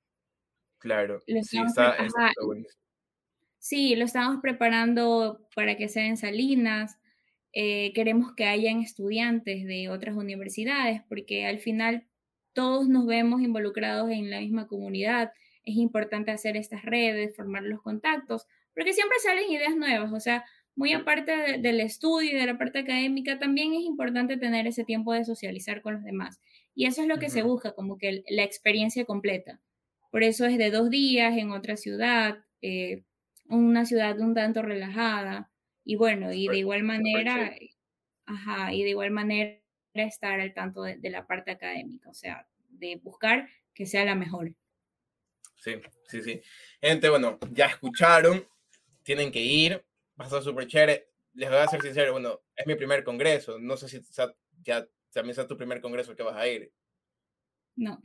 Claro, 0.77 1.21
sí, 1.25 1.57
está, 1.57 1.95
sí, 3.59 3.95
lo 3.95 4.03
estamos 4.03 4.41
preparando 4.41 5.47
para 5.55 5.77
que 5.77 5.87
sea 5.87 6.05
en 6.05 6.17
Salinas, 6.17 6.97
eh, 7.53 7.91
queremos 7.93 8.33
que 8.33 8.45
hayan 8.45 8.79
estudiantes 8.79 9.65
de 9.65 9.89
otras 9.89 10.15
universidades, 10.15 11.01
porque 11.09 11.45
al 11.45 11.59
final 11.59 12.05
todos 12.53 12.87
nos 12.87 13.05
vemos 13.05 13.41
involucrados 13.41 14.09
en 14.11 14.29
la 14.29 14.39
misma 14.39 14.67
comunidad. 14.67 15.31
Es 15.63 15.75
importante 15.75 16.31
hacer 16.31 16.57
estas 16.57 16.83
redes, 16.83 17.35
formar 17.35 17.63
los 17.63 17.81
contactos, 17.81 18.47
porque 18.73 18.93
siempre 18.93 19.17
salen 19.19 19.51
ideas 19.51 19.75
nuevas. 19.75 20.11
O 20.13 20.19
sea, 20.19 20.45
muy 20.75 20.93
aparte 20.93 21.59
del 21.59 21.81
estudio 21.81 22.31
y 22.31 22.39
de 22.39 22.45
la 22.45 22.57
parte 22.57 22.79
académica, 22.79 23.37
también 23.37 23.73
es 23.73 23.83
importante 23.83 24.37
tener 24.37 24.67
ese 24.67 24.83
tiempo 24.83 25.13
de 25.13 25.25
socializar 25.25 25.81
con 25.81 25.95
los 25.95 26.03
demás. 26.03 26.39
Y 26.73 26.85
eso 26.85 27.01
es 27.01 27.07
lo 27.07 27.19
que 27.19 27.29
se 27.29 27.43
busca, 27.43 27.73
como 27.73 27.97
que 27.97 28.23
la 28.29 28.43
experiencia 28.43 29.05
completa. 29.05 29.59
Por 30.09 30.23
eso 30.23 30.45
es 30.45 30.57
de 30.57 30.71
dos 30.71 30.89
días 30.89 31.37
en 31.37 31.51
otra 31.51 31.75
ciudad, 31.77 32.39
eh, 32.61 33.03
una 33.47 33.85
ciudad 33.85 34.19
un 34.19 34.33
tanto 34.33 34.61
relajada, 34.61 35.50
y 35.83 35.95
bueno, 35.95 36.31
y 36.31 36.47
de 36.47 36.57
igual 36.57 36.83
manera, 36.83 37.55
ajá, 38.25 38.73
y 38.73 38.83
de 38.83 38.89
igual 38.89 39.11
manera 39.11 39.59
estar 39.93 40.39
al 40.39 40.53
tanto 40.53 40.83
de, 40.83 41.09
la 41.09 41.25
parte 41.25 41.51
académica, 41.51 42.09
o 42.09 42.13
sea, 42.13 42.47
de 42.69 42.97
buscar 42.97 43.49
que 43.73 43.85
sea 43.85 44.05
la 44.05 44.15
mejor. 44.15 44.53
Sí, 45.55 45.75
sí, 46.07 46.21
sí. 46.21 46.41
Gente, 46.81 47.09
bueno, 47.09 47.39
ya 47.51 47.67
escucharon, 47.67 48.47
tienen 49.03 49.31
que 49.31 49.39
ir, 49.39 49.83
va 50.19 50.25
a 50.25 50.27
estar 50.27 50.41
súper 50.41 50.67
chévere. 50.67 51.09
Les 51.33 51.49
voy 51.49 51.59
a 51.59 51.67
ser 51.67 51.81
sincero, 51.81 52.11
bueno, 52.11 52.41
es 52.55 52.67
mi 52.67 52.75
primer 52.75 53.03
congreso, 53.03 53.57
no 53.59 53.77
sé 53.77 53.87
si 53.87 54.01
ya 54.63 54.87
también 55.13 55.39
es 55.39 55.47
tu 55.47 55.57
primer 55.57 55.81
congreso 55.81 56.15
que 56.15 56.23
vas 56.23 56.35
a 56.35 56.47
ir. 56.47 56.71
No. 57.75 57.99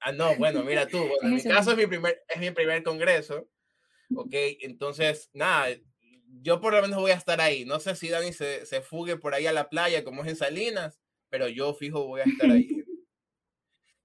Ah, 0.00 0.12
no, 0.12 0.34
bueno, 0.36 0.64
mira 0.64 0.86
tú, 0.86 0.98
bueno, 1.08 1.28
en 1.28 1.34
mi 1.34 1.42
caso 1.42 1.72
es 1.72 1.76
mi 1.76 1.86
primer, 1.86 2.22
es 2.28 2.40
mi 2.40 2.50
primer 2.50 2.82
congreso, 2.82 3.48
ok, 4.14 4.34
entonces, 4.60 5.30
nada, 5.32 5.68
yo 6.40 6.60
por 6.60 6.72
lo 6.72 6.82
menos 6.82 6.98
voy 6.98 7.10
a 7.10 7.16
estar 7.16 7.40
ahí. 7.40 7.64
No 7.64 7.80
sé 7.80 7.94
si 7.94 8.08
Dani 8.08 8.32
se, 8.32 8.64
se 8.66 8.80
fugue 8.80 9.16
por 9.16 9.34
ahí 9.34 9.46
a 9.46 9.52
la 9.52 9.68
playa 9.68 10.04
como 10.04 10.22
es 10.22 10.28
en 10.28 10.36
Salinas, 10.36 11.00
pero 11.28 11.48
yo 11.48 11.74
fijo 11.74 12.06
voy 12.06 12.20
a 12.22 12.24
estar 12.24 12.50
ahí. 12.50 12.68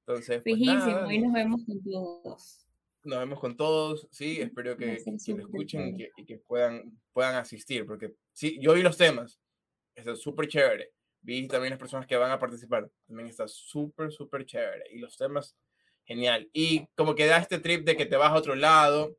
Entonces, 0.06 0.42
pues 0.44 0.56
Fijísimo, 0.56 1.12
y 1.12 1.20
nos 1.20 1.34
vemos 1.34 1.62
con 1.66 1.84
todos. 1.84 2.68
Nos 3.04 3.20
vemos 3.20 3.40
con 3.40 3.58
todos, 3.58 4.08
sí, 4.12 4.40
espero 4.42 4.78
que, 4.78 4.98
que 4.98 5.34
lo 5.34 5.44
escuchen 5.44 5.88
y 5.90 5.98
que, 5.98 6.12
y 6.18 6.26
que, 6.26 6.38
puedan, 6.38 6.98
puedan 7.14 7.36
asistir, 7.36 7.86
porque 7.86 8.14
sí, 8.32 8.58
yo 8.62 8.74
vi 8.74 8.82
los 8.82 8.98
temas, 8.98 9.40
está 9.96 10.16
súper 10.16 10.48
chévere. 10.48 10.94
Vi 11.22 11.48
también 11.48 11.72
las 11.72 11.80
personas 11.80 12.08
que 12.08 12.16
van 12.16 12.32
a 12.32 12.40
participar, 12.40 12.90
también 13.06 13.28
está 13.28 13.48
súper, 13.48 14.12
súper 14.12 14.46
chévere. 14.46 14.86
Y 14.94 15.00
los 15.00 15.18
temas, 15.18 15.58
genial. 16.06 16.50
Y 16.54 16.88
como 16.96 17.16
que 17.16 17.26
da 17.26 17.38
este 17.38 17.60
trip 17.60 17.86
de 17.86 17.98
que 17.98 18.06
te 18.06 18.16
vas 18.16 18.32
a 18.32 18.36
otro 18.36 18.56
lado, 18.56 19.18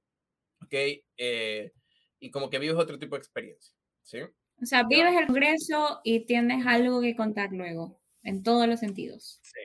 ¿ok? 0.62 0.74
Eh, 1.18 1.72
y 2.20 2.30
como 2.30 2.50
que 2.50 2.58
vives 2.58 2.76
otro 2.76 2.98
tipo 2.98 3.16
de 3.16 3.20
experiencia, 3.20 3.74
¿sí? 4.02 4.20
O 4.60 4.66
sea, 4.66 4.82
vives 4.82 5.14
el 5.16 5.26
progreso 5.26 6.00
y 6.02 6.26
tienes 6.26 6.66
algo 6.66 7.00
que 7.00 7.14
contar 7.14 7.52
luego, 7.52 8.00
en 8.22 8.42
todos 8.42 8.66
los 8.66 8.80
sentidos. 8.80 9.40
Sí, 9.42 9.60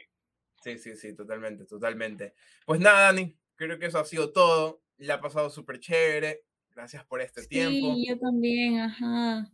Sí, 0.63 0.77
sí, 0.77 0.95
sí, 0.95 1.13
totalmente, 1.13 1.65
totalmente. 1.65 2.33
Pues 2.65 2.79
nada, 2.79 3.11
Dani, 3.11 3.37
creo 3.55 3.77
que 3.77 3.87
eso 3.87 3.99
ha 3.99 4.05
sido 4.05 4.31
todo. 4.31 4.81
Le 4.97 5.11
ha 5.11 5.19
pasado 5.19 5.49
súper 5.49 5.79
chévere. 5.79 6.45
Gracias 6.73 7.05
por 7.05 7.19
este 7.19 7.45
tiempo. 7.45 7.93
Sí, 7.93 8.07
yo 8.07 8.17
también, 8.17 8.79
ajá. 8.79 9.51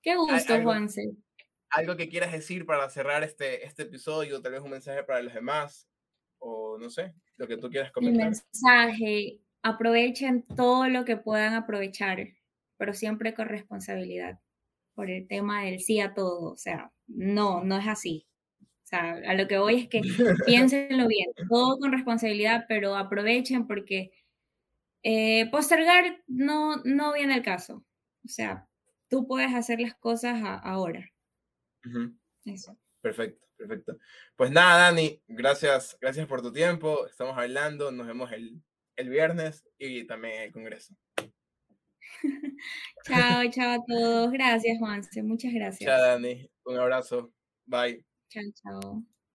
Qué 0.00 0.14
gusto, 0.14 0.54
algo, 0.54 0.70
Juanse. 0.70 1.16
Algo 1.70 1.96
que 1.96 2.08
quieras 2.08 2.30
decir 2.30 2.64
para 2.64 2.88
cerrar 2.90 3.24
este, 3.24 3.66
este 3.66 3.82
episodio, 3.82 4.40
tal 4.40 4.52
vez 4.52 4.60
un 4.60 4.70
mensaje 4.70 5.02
para 5.02 5.20
los 5.20 5.34
demás, 5.34 5.88
o 6.38 6.78
no 6.78 6.90
sé, 6.90 7.12
lo 7.36 7.48
que 7.48 7.56
tú 7.56 7.68
quieras 7.68 7.90
comentar. 7.90 8.30
Mi 8.30 8.36
mensaje, 8.36 9.40
aprovechen 9.62 10.46
todo 10.54 10.88
lo 10.88 11.04
que 11.04 11.16
puedan 11.16 11.54
aprovechar, 11.54 12.20
pero 12.82 12.94
siempre 12.94 13.32
con 13.32 13.46
responsabilidad, 13.46 14.40
por 14.96 15.08
el 15.08 15.28
tema 15.28 15.62
del 15.62 15.78
sí 15.78 16.00
a 16.00 16.14
todo, 16.14 16.50
o 16.50 16.56
sea, 16.56 16.90
no, 17.06 17.62
no 17.62 17.78
es 17.78 17.86
así. 17.86 18.26
O 18.60 18.86
sea, 18.86 19.20
a 19.24 19.34
lo 19.34 19.46
que 19.46 19.58
voy 19.58 19.82
es 19.82 19.88
que 19.88 20.00
piénsenlo 20.46 21.06
bien, 21.06 21.30
todo 21.48 21.78
con 21.78 21.92
responsabilidad, 21.92 22.64
pero 22.66 22.96
aprovechen 22.96 23.68
porque 23.68 24.10
eh, 25.04 25.48
postergar 25.52 26.24
no, 26.26 26.78
no 26.82 27.12
viene 27.12 27.34
al 27.34 27.44
caso. 27.44 27.84
O 28.24 28.28
sea, 28.28 28.68
tú 29.08 29.28
puedes 29.28 29.54
hacer 29.54 29.78
las 29.78 29.94
cosas 29.94 30.40
ahora. 30.42 31.08
Eso. 32.44 32.76
Perfecto, 33.00 33.46
perfecto. 33.56 33.96
Pues 34.34 34.50
nada, 34.50 34.90
Dani, 34.90 35.22
gracias, 35.28 35.96
gracias 36.00 36.26
por 36.26 36.42
tu 36.42 36.52
tiempo. 36.52 37.06
Estamos 37.06 37.38
hablando, 37.38 37.92
nos 37.92 38.08
vemos 38.08 38.32
el, 38.32 38.60
el 38.96 39.08
viernes 39.08 39.68
y 39.78 40.04
también 40.04 40.42
el 40.42 40.52
Congreso. 40.52 40.96
chao, 43.06 43.50
chao 43.50 43.80
a 43.80 43.84
todos. 43.86 44.32
Gracias, 44.32 44.78
Juanse. 44.78 45.22
Muchas 45.22 45.52
gracias. 45.52 45.88
Chao, 45.88 46.00
Dani. 46.00 46.48
Un 46.64 46.78
abrazo. 46.78 47.32
Bye. 47.66 48.04
Chao, 48.28 48.42
chao. 48.62 49.11